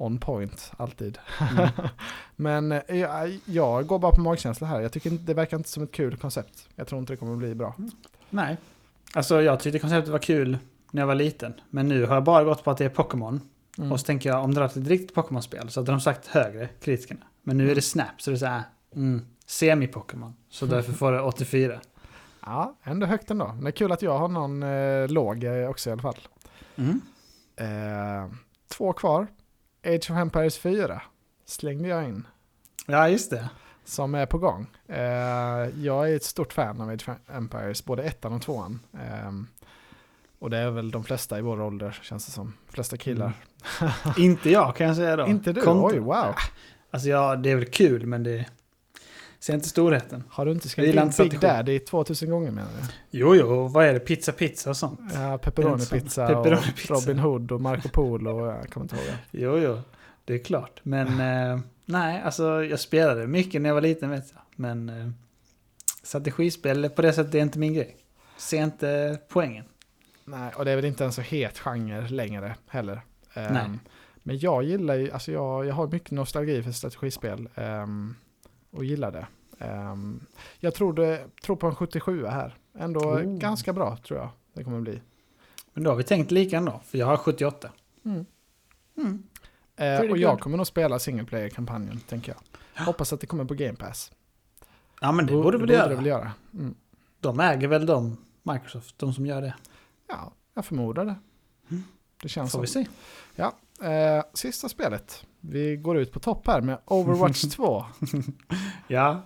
on 0.00 0.18
point 0.18 0.72
alltid. 0.76 1.18
Mm. 1.50 1.68
Men 2.36 2.72
eh, 2.72 2.96
jag, 2.96 3.38
jag 3.44 3.86
går 3.86 3.98
bara 3.98 4.12
på 4.12 4.20
magkänsla 4.20 4.66
här. 4.66 4.80
Jag 4.80 4.92
tycker 4.92 5.10
det 5.10 5.34
verkar 5.34 5.56
inte 5.56 5.68
som 5.68 5.82
ett 5.82 5.92
kul 5.92 6.16
koncept. 6.16 6.68
Jag 6.74 6.86
tror 6.86 6.98
inte 6.98 7.12
det 7.12 7.16
kommer 7.16 7.36
bli 7.36 7.54
bra. 7.54 7.74
Nej. 8.30 8.56
Alltså 9.14 9.42
jag 9.42 9.60
tyckte 9.60 9.78
konceptet 9.78 10.12
var 10.12 10.18
kul 10.18 10.58
när 10.90 11.02
jag 11.02 11.06
var 11.06 11.14
liten. 11.14 11.54
Men 11.70 11.88
nu 11.88 12.06
har 12.06 12.14
jag 12.14 12.24
bara 12.24 12.44
gått 12.44 12.64
på 12.64 12.70
att 12.70 12.78
det 12.78 12.84
är 12.84 12.88
Pokémon. 12.88 13.40
Mm. 13.78 13.92
Och 13.92 14.00
så 14.00 14.06
tänker 14.06 14.28
jag 14.28 14.44
om 14.44 14.54
det 14.54 14.60
hade 14.60 14.74
varit 14.74 14.84
ett 14.84 14.88
riktigt 14.90 15.14
Pokémon-spel 15.14 15.70
så 15.70 15.80
hade 15.80 15.92
de 15.92 16.00
sagt 16.00 16.26
högre, 16.26 16.68
kritikerna. 16.80 17.20
Men 17.42 17.58
nu 17.58 17.70
är 17.70 17.74
det 17.74 17.82
Snap 17.82 18.22
så 18.22 18.30
det 18.30 18.36
är 18.36 18.38
såhär, 18.38 18.62
mm, 18.94 19.26
semi-Pokémon. 19.46 20.32
Så 20.48 20.66
därför 20.76 20.92
får 20.92 21.12
det 21.12 21.20
84. 21.20 21.80
Ja, 22.40 22.76
ändå 22.82 23.06
högt 23.06 23.30
ändå. 23.30 23.56
Det 23.62 23.68
är 23.68 23.72
kul 23.72 23.92
att 23.92 24.02
jag 24.02 24.18
har 24.18 24.28
någon 24.28 24.62
eh, 24.62 25.08
låg 25.08 25.44
eh, 25.44 25.68
också 25.70 25.90
i 25.90 25.92
alla 25.92 26.02
fall. 26.02 26.18
Mm. 26.76 27.00
Eh, 27.56 28.30
två 28.68 28.92
kvar. 28.92 29.26
Age 29.84 30.10
of 30.10 30.16
Empires 30.16 30.58
4 30.58 31.02
slängde 31.46 31.88
jag 31.88 32.04
in. 32.04 32.26
Ja, 32.86 33.08
just 33.08 33.30
det. 33.30 33.48
Som 33.84 34.14
är 34.14 34.26
på 34.26 34.38
gång. 34.38 34.66
Eh, 34.88 34.98
jag 35.84 36.10
är 36.10 36.16
ett 36.16 36.24
stort 36.24 36.52
fan 36.52 36.80
av 36.80 36.88
Age 36.88 37.08
of 37.08 37.16
Empires, 37.36 37.84
både 37.84 38.02
ettan 38.02 38.32
och 38.32 38.42
tvåan. 38.42 38.80
Eh, 38.94 39.32
och 40.38 40.50
det 40.50 40.58
är 40.58 40.70
väl 40.70 40.90
de 40.90 41.04
flesta 41.04 41.38
i 41.38 41.42
vår 41.42 41.60
ålder, 41.60 41.98
känns 42.02 42.26
det 42.26 42.32
som. 42.32 42.54
De 42.66 42.72
flesta 42.72 42.96
killar. 42.96 43.32
Inte 44.16 44.50
jag 44.50 44.76
kan 44.76 44.86
jag 44.86 44.96
säga 44.96 45.16
då. 45.16 45.26
Inte 45.28 45.52
du? 45.52 45.60
Konto. 45.60 45.88
Oj, 45.88 45.98
wow. 45.98 46.34
Alltså 46.90 47.08
ja, 47.08 47.36
det 47.36 47.50
är 47.50 47.56
väl 47.56 47.70
kul 47.70 48.06
men 48.06 48.22
det 48.22 48.46
ser 49.40 49.54
inte 49.54 49.68
storheten. 49.68 50.24
Har 50.28 50.44
du 50.44 50.52
inte 50.52 50.68
skrivit 50.68 50.94
in 50.94 51.28
Big. 51.28 51.40
Daddy 51.40 51.78
2000 51.78 52.30
gånger 52.30 52.50
menar 52.50 52.70
du? 52.80 52.88
Jo, 53.10 53.34
jo, 53.34 53.68
vad 53.68 53.86
är 53.86 53.92
det? 53.92 54.00
Pizza, 54.00 54.32
pizza 54.32 54.70
och 54.70 54.76
sånt. 54.76 55.00
Ja, 55.14 55.38
pepperoni 55.38 55.86
pizza 55.86 56.26
Pepperoni 56.26 56.56
och 56.56 56.76
pizza. 56.76 56.94
Robin 56.94 57.18
Hood 57.18 57.52
och 57.52 57.60
Marco 57.60 57.88
Polo. 57.88 58.40
och 58.40 58.46
Jag 58.46 58.70
kommer 58.70 58.84
inte 58.84 58.96
ihåg. 58.96 59.04
Jo, 59.30 59.58
jo, 59.58 59.80
det 60.24 60.34
är 60.34 60.38
klart. 60.38 60.80
Men 60.82 61.06
eh, 61.52 61.60
nej, 61.84 62.22
alltså 62.22 62.64
jag 62.64 62.80
spelade 62.80 63.26
mycket 63.26 63.62
när 63.62 63.68
jag 63.68 63.74
var 63.74 63.82
liten 63.82 64.10
vet 64.10 64.32
jag. 64.32 64.42
Men 64.56 64.88
eh, 64.88 65.10
strategispel 66.02 66.90
på 66.90 67.02
det 67.02 67.12
sättet 67.12 67.34
är 67.34 67.38
inte 67.38 67.58
min 67.58 67.74
grej. 67.74 67.96
Ser 68.36 68.62
inte 68.62 69.18
poängen. 69.28 69.64
Nej, 70.24 70.52
och 70.56 70.64
det 70.64 70.70
är 70.70 70.76
väl 70.76 70.84
inte 70.84 71.04
en 71.04 71.12
så 71.12 71.20
het 71.20 71.58
genre 71.58 72.08
längre 72.08 72.54
heller. 72.68 73.00
Nej. 73.34 73.70
Men 74.22 74.38
jag 74.38 74.62
gillar 74.62 74.94
ju, 74.94 75.10
alltså 75.10 75.32
jag, 75.32 75.66
jag 75.66 75.74
har 75.74 75.86
mycket 75.86 76.10
nostalgi 76.10 76.62
för 76.62 76.72
strategispel 76.72 77.48
ehm, 77.54 78.14
och 78.70 78.84
gillar 78.84 79.10
det. 79.12 79.26
Ehm, 79.64 80.20
jag 80.58 80.74
tror, 80.74 80.92
det, 80.92 81.26
tror 81.42 81.56
på 81.56 81.66
en 81.66 81.74
77 81.74 82.26
här. 82.26 82.58
Ändå 82.78 83.00
Oh. 83.00 83.22
ganska 83.38 83.72
bra 83.72 83.96
tror 83.96 84.18
jag 84.18 84.28
det 84.52 84.64
kommer 84.64 84.80
bli. 84.80 85.00
Men 85.72 85.84
då 85.84 85.90
har 85.90 85.96
vi 85.96 86.04
tänkt 86.04 86.30
lika 86.30 86.56
ändå, 86.56 86.80
för 86.84 86.98
jag 86.98 87.06
har 87.06 87.16
78. 87.16 87.70
Mm. 88.04 88.26
Mm. 88.96 89.22
Pretty 89.76 90.08
och 90.12 90.18
jag 90.18 90.30
good. 90.30 90.40
kommer 90.40 90.56
nog 90.56 90.66
spela 90.66 90.98
single 90.98 91.24
player-kampanjen, 91.24 92.00
tänker 92.00 92.34
jag. 92.34 92.84
Hoppas 92.84 93.12
att 93.12 93.20
det 93.20 93.26
kommer 93.26 93.44
på 93.44 93.54
Game 93.54 93.74
Pass. 93.76 94.12
Ja, 95.00 95.12
men 95.12 95.26
det 95.26 95.32
Bo- 95.32 95.42
borde 95.42 95.58
väl 95.58 95.66
det 95.66 95.74
göra. 95.74 95.88
det 95.88 95.94
väl 95.94 96.06
göra. 96.06 96.32
Mm. 96.54 96.74
De 97.20 97.40
äger 97.40 97.68
väl 97.68 97.86
de, 97.86 98.16
Microsoft, 98.42 98.98
de 98.98 99.12
som 99.14 99.26
gör 99.26 99.42
det. 99.42 99.54
Ja, 100.08 100.32
jag 100.54 100.64
förmodar 100.64 101.04
det. 101.04 101.14
Mm. 101.70 101.82
Det 102.22 102.28
känns 102.28 102.52
Får 102.52 102.64
som. 102.66 102.82
vi 102.82 102.86
se. 103.36 103.86
Eh, 103.86 104.24
sista 104.34 104.68
spelet. 104.68 105.26
Vi 105.40 105.76
går 105.76 105.98
ut 105.98 106.12
på 106.12 106.20
topp 106.20 106.46
här 106.46 106.60
med 106.60 106.78
Overwatch 106.84 107.42
2. 107.56 107.84
Ja. 108.88 109.22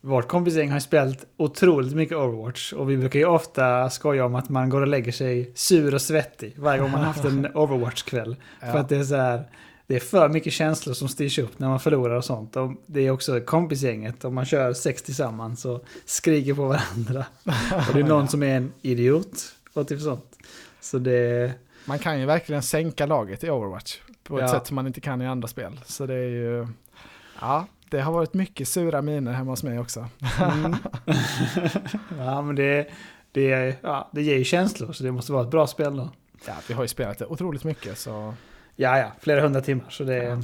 Vårt 0.00 0.28
kompisgäng 0.28 0.70
har 0.70 0.80
spelat 0.80 1.24
otroligt 1.36 1.94
mycket 1.94 2.16
Overwatch 2.16 2.72
och 2.72 2.90
vi 2.90 2.96
brukar 2.96 3.18
ju 3.18 3.26
ofta 3.26 3.90
skoja 3.90 4.24
om 4.24 4.34
att 4.34 4.48
man 4.48 4.68
går 4.70 4.80
och 4.80 4.86
lägger 4.86 5.12
sig 5.12 5.52
sur 5.54 5.94
och 5.94 6.02
svettig 6.02 6.54
varje 6.58 6.80
gång 6.80 6.90
man 6.90 7.00
haft 7.04 7.24
en 7.24 7.46
Overwatch-kväll. 7.54 8.36
För 8.60 8.66
Ja. 8.66 8.78
att 8.78 8.88
det 8.88 8.96
är 8.96 9.04
så 9.04 9.16
här, 9.16 9.44
det 9.86 9.96
är 9.96 10.00
för 10.00 10.28
mycket 10.28 10.52
känslor 10.52 10.94
som 10.94 11.08
styrs 11.08 11.38
upp 11.38 11.58
när 11.58 11.68
man 11.68 11.80
förlorar 11.80 12.14
och 12.16 12.24
sånt. 12.24 12.56
Och 12.56 12.72
det 12.86 13.00
är 13.06 13.10
också 13.10 13.40
kompisgänget, 13.40 14.24
om 14.24 14.34
man 14.34 14.44
kör 14.44 14.72
sex 14.72 15.02
tillsammans 15.02 15.64
och 15.64 15.84
skriker 16.04 16.54
på 16.54 16.64
varandra. 16.64 17.24
Och 17.88 17.94
det 17.94 18.00
är 18.00 18.04
någon 18.04 18.28
som 18.28 18.42
är 18.42 18.56
en 18.56 18.72
idiot 18.82 19.54
och 19.72 19.88
typ 19.88 20.00
sånt. 20.00 20.38
Så 20.80 20.98
det... 20.98 21.52
Man 21.84 21.98
kan 21.98 22.20
ju 22.20 22.26
verkligen 22.26 22.62
sänka 22.62 23.06
laget 23.06 23.44
i 23.44 23.50
Overwatch 23.50 23.96
på 24.28 24.38
ett 24.38 24.42
Ja. 24.42 24.48
sätt 24.48 24.66
som 24.66 24.74
man 24.74 24.86
inte 24.86 25.00
kan 25.00 25.22
i 25.22 25.26
andra 25.26 25.48
spel. 25.48 25.80
Så 25.84 26.06
det 26.06 26.14
är 26.14 26.28
ju, 26.28 26.66
ja, 27.40 27.66
det 27.90 28.00
har 28.00 28.12
varit 28.12 28.34
mycket 28.34 28.68
sura 28.68 29.02
miner 29.02 29.32
hemma 29.32 29.52
hos 29.52 29.62
mig 29.62 29.78
också. 29.78 30.06
Mm. 30.40 30.76
ja, 32.18 32.42
men 32.42 32.56
det, 32.56 32.88
det, 33.32 33.76
ja, 33.82 34.08
det 34.12 34.22
ger 34.22 34.36
ju 34.36 34.44
känslor 34.44 34.92
så 34.92 35.04
det 35.04 35.12
måste 35.12 35.32
vara 35.32 35.42
ett 35.42 35.50
bra 35.50 35.66
spel 35.66 35.96
då. 35.96 36.10
Ja, 36.46 36.54
vi 36.68 36.74
har 36.74 36.82
ju 36.82 36.88
spelat 36.88 37.18
det 37.18 37.26
otroligt 37.26 37.64
mycket 37.64 37.98
så 37.98 38.34
Ja, 38.80 38.98
ja, 38.98 39.12
flera 39.20 39.40
hundra 39.40 39.60
timmar. 39.60 39.86
Så 39.90 40.04
det... 40.04 40.22
Ja. 40.24 40.42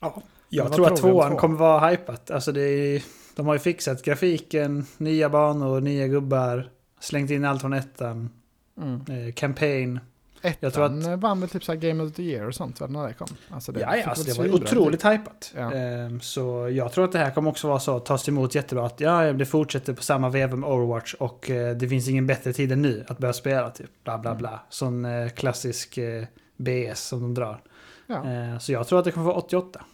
Ja. 0.00 0.22
Jag 0.48 0.72
tror 0.72 0.86
att 0.86 0.96
tvåan 0.96 1.14
tvåan? 1.14 1.36
kommer 1.36 1.56
vara 1.56 1.88
hypat. 1.88 2.30
Alltså 2.30 2.52
det 2.52 2.60
är, 2.60 3.02
de 3.36 3.46
har 3.46 3.54
ju 3.54 3.58
fixat 3.58 4.02
grafiken, 4.02 4.86
nya 4.96 5.28
banor, 5.28 5.80
nya 5.80 6.06
gubbar, 6.06 6.70
slängt 7.00 7.30
in 7.30 7.44
allt 7.44 7.60
från 7.60 7.72
ettan, 7.72 8.30
mm. 8.76 9.00
eh, 9.08 9.32
campaign. 9.32 10.00
Ettan 10.42 10.56
Jag 10.60 10.72
tror 10.74 10.84
att- 10.84 11.20
vann 11.20 11.40
väl 11.40 11.48
typ 11.48 11.64
så 11.64 11.74
Game 11.74 12.02
of 12.04 12.12
the 12.12 12.22
Year 12.22 12.46
och 12.46 12.54
sånt 12.54 12.80
när 12.80 13.06
det 13.08 13.14
kom. 13.14 13.26
Alltså 13.50 13.72
ja, 13.72 13.92
fick 13.92 14.04
ja, 14.04 14.08
alltså 14.10 14.24
det 14.42 14.48
var 14.48 14.54
otroligt 14.54 15.04
hypat. 15.04 15.52
Ja. 15.56 15.72
Ehm, 15.72 16.20
så 16.20 16.68
jag 16.72 16.92
tror 16.92 17.04
att 17.04 17.12
det 17.12 17.18
här 17.18 17.30
kommer 17.30 17.50
också 17.50 17.68
vara 17.68 17.78
så, 17.80 17.98
tas 18.00 18.28
emot 18.28 18.54
jättebra. 18.54 18.86
Att 18.86 19.00
ja, 19.00 19.32
det 19.32 19.46
fortsätter 19.46 19.92
på 19.92 20.02
samma 20.02 20.28
veva 20.28 20.56
med 20.56 20.70
Overwatch 20.70 21.14
och 21.14 21.50
eh, 21.50 21.76
det 21.76 21.88
finns 21.88 22.08
ingen 22.08 22.26
bättre 22.26 22.52
tid 22.52 22.72
än 22.72 22.82
nu 22.82 23.04
att 23.08 23.18
börja 23.18 23.32
spela 23.32 23.70
typ. 23.70 23.90
Bla 24.04 24.18
bla 24.18 24.30
Mm. 24.30 24.38
bla. 24.38 24.60
Sån 24.68 25.04
eh, 25.04 25.28
klassisk 25.28 25.98
eh, 25.98 26.24
BS 26.56 27.00
som 27.08 27.20
de 27.20 27.34
drar. 27.34 27.62
Ja. 28.06 28.24
Ehm, 28.24 28.60
så 28.60 28.72
jag 28.72 28.86
tror 28.88 28.98
att 28.98 29.04
det 29.04 29.12
kommer 29.12 29.26
vara 29.26 29.36
88. 29.36 29.84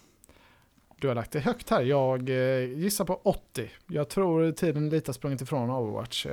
Du 1.00 1.08
har 1.08 1.14
lagt 1.14 1.32
det 1.32 1.40
högt 1.40 1.70
här. 1.70 1.82
Jag 1.82 2.28
gissar 2.76 3.04
på 3.04 3.20
80. 3.22 3.70
Jag 3.86 4.08
tror 4.08 4.52
tiden 4.52 4.88
lite 4.88 5.08
har 5.08 5.14
sprungit 5.14 5.40
ifrån 5.40 5.70
Overwatch. 5.70 6.26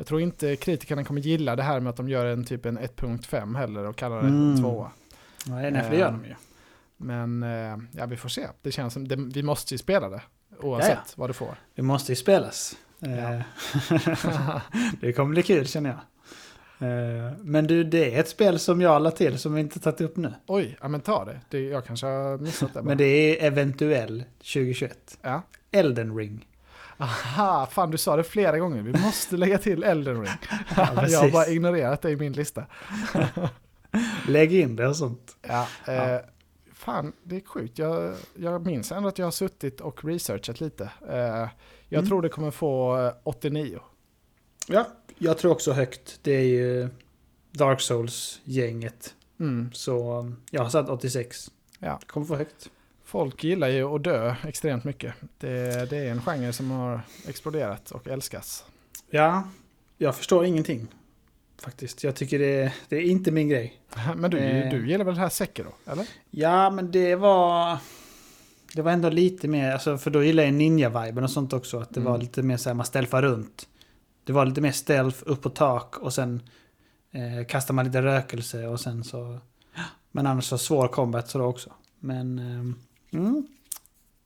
Eh, 0.00 0.02
jag 0.02 0.06
tror 0.06 0.20
inte 0.20 0.56
kritikerna 0.56 1.04
kommer 1.04 1.20
gilla 1.20 1.56
det 1.56 1.62
här 1.62 1.80
med 1.80 1.90
att 1.90 1.96
de 1.96 2.08
gör 2.08 2.26
en 2.26 2.44
typ 2.44 2.66
en 2.66 2.78
1.5 2.78 3.56
heller 3.56 3.84
och 3.84 3.96
kallar 3.96 4.22
det 4.22 4.28
Mm. 4.28 4.50
en 4.50 4.60
tvåa. 4.60 4.90
Nej, 5.46 5.70
nej, 5.70 5.82
för 5.82 5.90
det 5.90 5.96
gör 5.96 6.10
de 6.12 6.24
ju. 6.24 6.34
Men 6.96 7.42
eh, 7.42 7.76
ja, 7.92 8.06
vi 8.06 8.16
får 8.16 8.28
se. 8.28 8.46
Det 8.62 8.72
känns 8.72 8.92
som 8.92 9.08
det, 9.08 9.16
vi 9.16 9.42
måste 9.42 9.74
ju 9.74 9.78
spela 9.78 10.08
det. 10.08 10.22
Oavsett 10.60 10.90
Ja, 10.90 11.12
vad 11.16 11.30
det 11.30 11.34
får. 11.34 11.54
Det 11.74 11.82
måste 11.82 12.12
ju 12.12 12.16
spelas. 12.16 12.76
Eh, 13.02 13.40
det 15.00 15.12
kommer 15.12 15.30
bli 15.30 15.42
kul 15.42 15.66
känner 15.66 15.90
jag. 15.90 15.98
Eh, 16.88 17.32
Men 17.38 17.66
du, 17.66 17.84
det 17.84 18.14
är 18.14 18.20
ett 18.20 18.28
spel 18.28 18.58
som 18.58 18.80
jag 18.80 19.02
la 19.02 19.10
till 19.10 19.38
som 19.38 19.54
vi 19.54 19.60
inte 19.60 19.80
tagit 19.80 20.00
upp 20.00 20.16
nu. 20.16 20.34
Oj, 20.46 20.76
ja 20.80 20.88
men 20.88 21.00
ta 21.00 21.24
det. 21.24 21.40
det 21.48 21.60
jag 21.60 21.84
kanske 21.84 22.06
har 22.06 22.38
missat 22.38 22.74
det. 22.74 22.82
Men 22.82 22.98
det 22.98 23.04
är 23.04 23.46
eventuell 23.46 24.24
2021. 24.38 25.18
Ja. 25.22 25.42
Elden 25.70 26.16
ring. 26.16 26.46
Aha, 27.00 27.66
fan 27.70 27.90
du 27.90 27.98
sa 27.98 28.16
det 28.16 28.24
flera 28.24 28.58
gånger. 28.58 28.82
Vi 28.82 28.92
måste 29.00 29.36
lägga 29.36 29.58
till 29.58 29.82
Elden 29.84 30.20
Ring. 30.22 30.30
Ja, 30.76 31.08
jag 31.08 31.20
har 31.20 31.30
bara 31.30 31.46
ignorerat 31.46 32.02
det 32.02 32.10
i 32.10 32.16
min 32.16 32.32
lista. 32.32 32.64
Lägg 34.28 34.54
in 34.54 34.76
det 34.76 34.86
och 34.88 34.96
sånt. 34.96 35.36
Ja, 35.42 35.66
eh, 35.86 35.94
Ja. 35.94 36.20
Fan, 36.74 37.12
det 37.22 37.36
är 37.36 37.40
sjukt. 37.40 37.78
Jag, 37.78 38.14
jag 38.34 38.66
minns 38.66 38.92
ändå 38.92 39.08
att 39.08 39.18
jag 39.18 39.26
har 39.26 39.30
suttit 39.30 39.80
och 39.80 40.04
researchat 40.04 40.60
lite. 40.60 40.90
Eh, 41.08 41.16
jag 41.88 41.98
Mm. 41.98 42.06
tror 42.06 42.22
det 42.22 42.28
kommer 42.28 42.50
få 42.50 42.98
eh, 43.06 43.12
89. 43.24 43.78
Ja, 44.66 44.86
jag 45.18 45.38
tror 45.38 45.52
också 45.52 45.72
högt. 45.72 46.18
Det 46.22 46.32
är 46.32 46.44
ju 46.44 46.88
Dark 47.50 47.80
Souls-gänget. 47.80 49.14
Mm. 49.40 49.70
Så 49.72 50.26
jag 50.50 50.62
har 50.62 50.70
satt 50.70 50.88
86. 50.88 51.50
Ja. 51.78 52.00
Kommer 52.06 52.26
få 52.26 52.36
högt. 52.36 52.70
Folk 53.10 53.44
gillar 53.44 53.68
ju 53.68 53.84
att 53.94 54.04
dö 54.04 54.34
extremt 54.46 54.84
mycket. 54.84 55.14
Det, 55.38 55.90
det 55.90 55.96
är 55.96 56.10
en 56.10 56.22
genre 56.22 56.52
som 56.52 56.70
har 56.70 57.00
exploderat 57.28 57.90
och 57.90 58.08
älskas. 58.08 58.64
Ja, 59.10 59.42
jag 59.98 60.16
förstår 60.16 60.44
ingenting. 60.44 60.86
Faktiskt. 61.62 62.04
Jag 62.04 62.16
tycker 62.16 62.38
det, 62.38 62.72
det 62.88 62.96
är 62.96 63.00
inte 63.02 63.30
min 63.30 63.48
grej. 63.48 63.80
Men 64.16 64.30
du, 64.30 64.38
Eh. 64.38 64.70
du 64.70 64.88
gillar 64.90 65.04
väl 65.04 65.14
det 65.14 65.20
här 65.20 65.28
Sekiro, 65.28 65.72
eller? 65.86 66.06
Ja, 66.30 66.70
men 66.70 66.90
det 66.90 67.14
var... 67.16 67.78
Det 68.74 68.82
var 68.82 68.92
ändå 68.92 69.08
lite 69.10 69.48
mer, 69.48 69.72
alltså, 69.72 69.98
för 69.98 70.10
då 70.10 70.22
gillar 70.24 70.42
jag 70.44 70.54
ninja-viben 70.54 71.24
och 71.24 71.30
sånt 71.30 71.52
också. 71.52 71.78
Att 71.80 71.94
det 71.94 72.00
Mm. 72.00 72.12
var 72.12 72.18
lite 72.18 72.42
mer 72.42 72.56
såhär, 72.56 72.74
man 72.74 72.86
stealthar 72.86 73.22
runt. 73.22 73.68
Det 74.24 74.32
var 74.32 74.46
lite 74.46 74.60
mer 74.60 74.72
stealth, 74.72 75.18
upp 75.26 75.42
på 75.42 75.50
tak 75.50 75.98
och 75.98 76.12
sen 76.14 76.42
eh, 77.12 77.46
kastar 77.46 77.74
man 77.74 77.84
lite 77.84 78.02
rökelse 78.02 78.66
och 78.66 78.80
sen 78.80 79.04
så... 79.04 79.38
Men 80.12 80.26
annars 80.26 80.44
så 80.44 80.58
svår 80.58 80.88
combat 80.88 81.28
så 81.28 81.38
då 81.38 81.44
också. 81.44 81.72
Men... 82.00 82.38
ehm, 82.38 82.74
mm, 83.12 83.46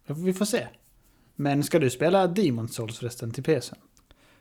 vi 0.07 0.33
får 0.35 0.45
se. 0.45 0.69
Men 1.35 1.63
ska 1.63 1.79
du 1.79 1.91
spela 1.91 2.27
Demon 2.27 2.69
Souls 2.69 2.99
förresten 2.99 3.31
till 3.31 3.43
PSN? 3.61 3.75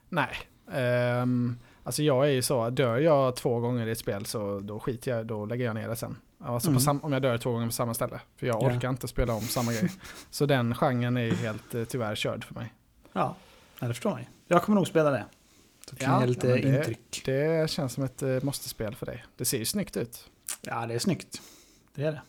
Nej. 0.10 0.30
Ehm, 0.72 1.58
alltså 1.84 2.04
jag 2.04 2.26
är 2.26 2.32
ju 2.32 2.41
så, 2.41 2.70
dör 2.70 2.98
jag 2.98 3.36
två 3.36 3.60
gånger 3.60 3.88
i 3.88 3.91
ett 3.91 3.98
spel 4.00 4.26
så 4.26 4.60
då 4.60 4.80
skiter 4.80 5.12
jag, 5.12 5.26
då 5.26 5.46
lägger 5.46 5.66
jag 5.66 5.76
ner 5.76 5.88
det 5.89 5.96
sen. 5.96 6.18
Alltså 6.39 6.70
Mm. 6.89 7.00
om 7.04 7.14
jag 7.14 7.22
dör 7.22 7.38
två 7.38 7.52
gånger 7.52 7.66
på 7.66 7.72
samma 7.72 7.94
ställe. 7.94 8.20
För 8.38 8.48
jag 8.48 8.64
Ja. 8.64 8.68
orkar 8.76 8.89
inte 8.89 9.08
spela 9.08 9.34
om 9.34 9.41
samma 9.41 9.74
grej. 9.74 9.91
Så 10.30 10.46
den 10.46 10.76
genren 10.76 11.18
är 11.18 11.22
ju 11.22 11.34
helt 11.36 11.76
eh, 11.76 11.84
tyvärr 11.84 12.16
körd 12.16 12.44
för 12.46 12.54
mig. 12.56 12.74
Ja, 13.14 13.36
ja 13.80 13.88
det 13.88 13.94
förstår 13.94 14.20
ju. 14.20 14.26
Jag 14.48 14.64
kommer 14.64 14.76
nog 14.76 14.88
spela 14.88 15.12
det. 15.12 15.26
Så 15.89 15.96
kan 15.96 16.14
Ja, 16.14 16.20
jag 16.20 16.30
lite 16.30 16.48
ja, 16.48 16.56
det- 16.56 16.62
intryck. 16.78 17.22
Det 17.26 17.70
känns 17.70 17.94
som 17.94 18.04
ett 18.04 18.22
eh, 18.24 18.38
måste-spel 18.41 18.96
för 18.96 19.06
dig. 19.06 19.26
Det 19.38 19.46
ser 19.46 19.58
ju 19.58 19.66
snyggt 19.66 19.98
ut. 19.98 20.30
Ja, 20.62 20.86
det 20.86 20.94
är 20.94 21.00
snyggt. 21.00 21.41
Det 21.96 22.04
är 22.04 22.12
det. 22.12 22.22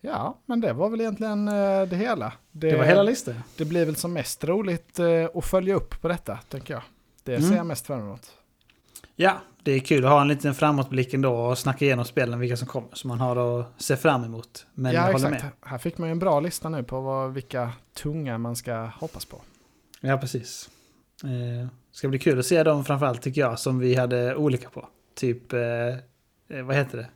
Ja, 0.00 0.38
men 0.46 0.60
det 0.60 0.72
var 0.72 0.90
väl 0.90 1.00
egentligen 1.00 1.48
eh, 1.48 1.82
det 1.82 1.96
hela. 1.96 2.32
Det 2.52 2.76
var 2.76 2.84
hela 2.84 3.02
listan. 3.02 3.34
det 3.56 3.64
blir 3.64 3.86
väl 3.86 3.96
som 3.96 4.12
mest 4.12 4.44
roligt 4.44 4.98
eh, 4.98 5.06
att 5.34 5.44
följa 5.44 5.74
upp 5.74 6.00
på 6.00 6.08
detta, 6.08 6.38
tänker 6.48 6.74
jag. 6.74 6.82
Det 7.24 7.34
Mm. 7.36 7.48
ser 7.48 7.56
jag 7.56 7.66
mest 7.66 7.86
fram 7.86 8.00
emot. 8.00 8.30
Ja, 9.16 9.32
det 9.62 9.72
är 9.72 9.80
kul 9.80 10.04
att 10.04 10.10
ha 10.10 10.20
en 10.20 10.28
liten 10.28 10.54
framåtblick 10.54 11.14
ändå 11.14 11.34
och 11.34 11.58
snacka 11.58 11.84
igenom 11.84 12.04
spelen, 12.04 12.38
vilka 12.40 12.56
som 12.56 12.66
kommer. 12.68 12.88
Så 12.92 13.08
man 13.08 13.20
har 13.20 13.60
att 13.60 13.66
se 13.82 13.96
fram 13.96 14.24
emot. 14.24 14.66
Men 14.74 14.92
ja, 14.92 15.06
jag 15.06 15.12
håller 15.12 15.32
exakt. 15.32 15.42
med. 15.44 15.70
Här 15.70 15.78
fick 15.78 15.98
man 15.98 16.08
ju 16.08 16.12
en 16.12 16.18
bra 16.18 16.40
lista 16.40 16.68
nu 16.68 16.82
på 16.82 17.00
vad, 17.00 17.32
vilka 17.34 17.72
tunga 17.94 18.38
man 18.38 18.56
ska 18.56 18.74
hoppas 18.74 19.24
på. 19.24 19.40
Ja, 20.00 20.16
precis. 20.18 20.70
Eh, 21.24 21.68
ska 21.92 22.08
bli 22.08 22.18
kul 22.18 22.38
att 22.38 22.46
se 22.46 22.62
dem 22.62 22.84
framförallt 22.84 23.22
tycker 23.22 23.40
jag, 23.40 23.58
som 23.58 23.78
vi 23.78 23.94
hade 23.94 24.36
olika 24.36 24.68
på. 24.70 24.88
Typ, 25.14 25.52
eh, 25.52 25.60
eh, 26.48 26.62
vad 26.64 26.76
heter 26.76 26.98
det? 26.98 27.08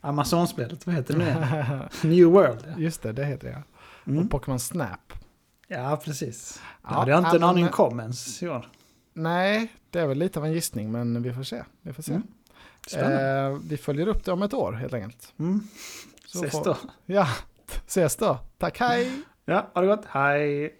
Amazon-spelet, 0.00 0.86
vad 0.86 0.94
heter 0.94 1.18
det? 1.18 1.88
New 2.08 2.24
World. 2.26 2.64
ja. 2.68 2.78
Just 2.82 3.02
det, 3.02 3.12
det 3.12 3.24
heter 3.24 3.48
det. 3.48 3.62
Mm. 4.10 4.24
Och 4.24 4.30
Pokémon 4.30 4.60
Snap. 4.60 5.12
Ja, 5.68 6.00
precis. 6.04 6.54
Det 6.54 6.60
Ja, 6.82 6.88
hade 6.98 7.10
jag 7.10 7.20
inte 7.20 7.36
en 7.36 7.42
aning 7.42 7.68
om 7.72 8.00
ens 8.00 8.42
i 8.42 8.48
år. 8.48 8.68
Nej, 9.12 9.72
det 9.90 10.00
är 10.00 10.06
väl 10.06 10.18
lite 10.18 10.38
av 10.38 10.44
en 10.44 10.52
gissning, 10.52 10.92
men 10.92 11.22
vi 11.22 11.32
får 11.32 11.42
se. 11.42 11.62
Vi, 11.82 11.92
får 11.92 12.02
se. 12.02 12.20
Mm. 12.94 13.52
Eh, 13.52 13.58
vi 13.68 13.76
följer 13.76 14.06
upp 14.08 14.24
det 14.24 14.32
om 14.32 14.42
ett 14.42 14.54
år 14.54 14.72
helt 14.72 14.94
enkelt. 14.94 15.32
Mm. 15.38 15.60
Så 16.26 16.38
Ses 16.44 16.52
får- 16.52 16.64
då. 16.64 16.76
Ja, 17.06 17.28
ses 17.86 18.16
då. 18.16 18.38
Tack, 18.58 18.78
hej! 18.80 19.22
Ja, 19.44 19.70
ha 19.74 19.80
det 19.80 19.86
gott. 19.86 20.04
Hej! 20.08 20.74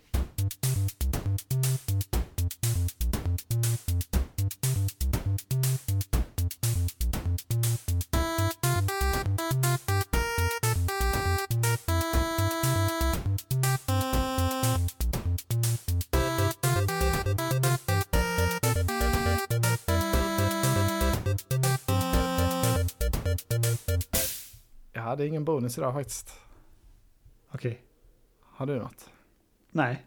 Bonus 25.66 25.78
idag 25.78 25.94
faktiskt. 25.94 26.40
Okej. 27.52 27.82
Har 28.40 28.66
du 28.66 28.78
något? 28.78 29.10
Nej. 29.70 30.06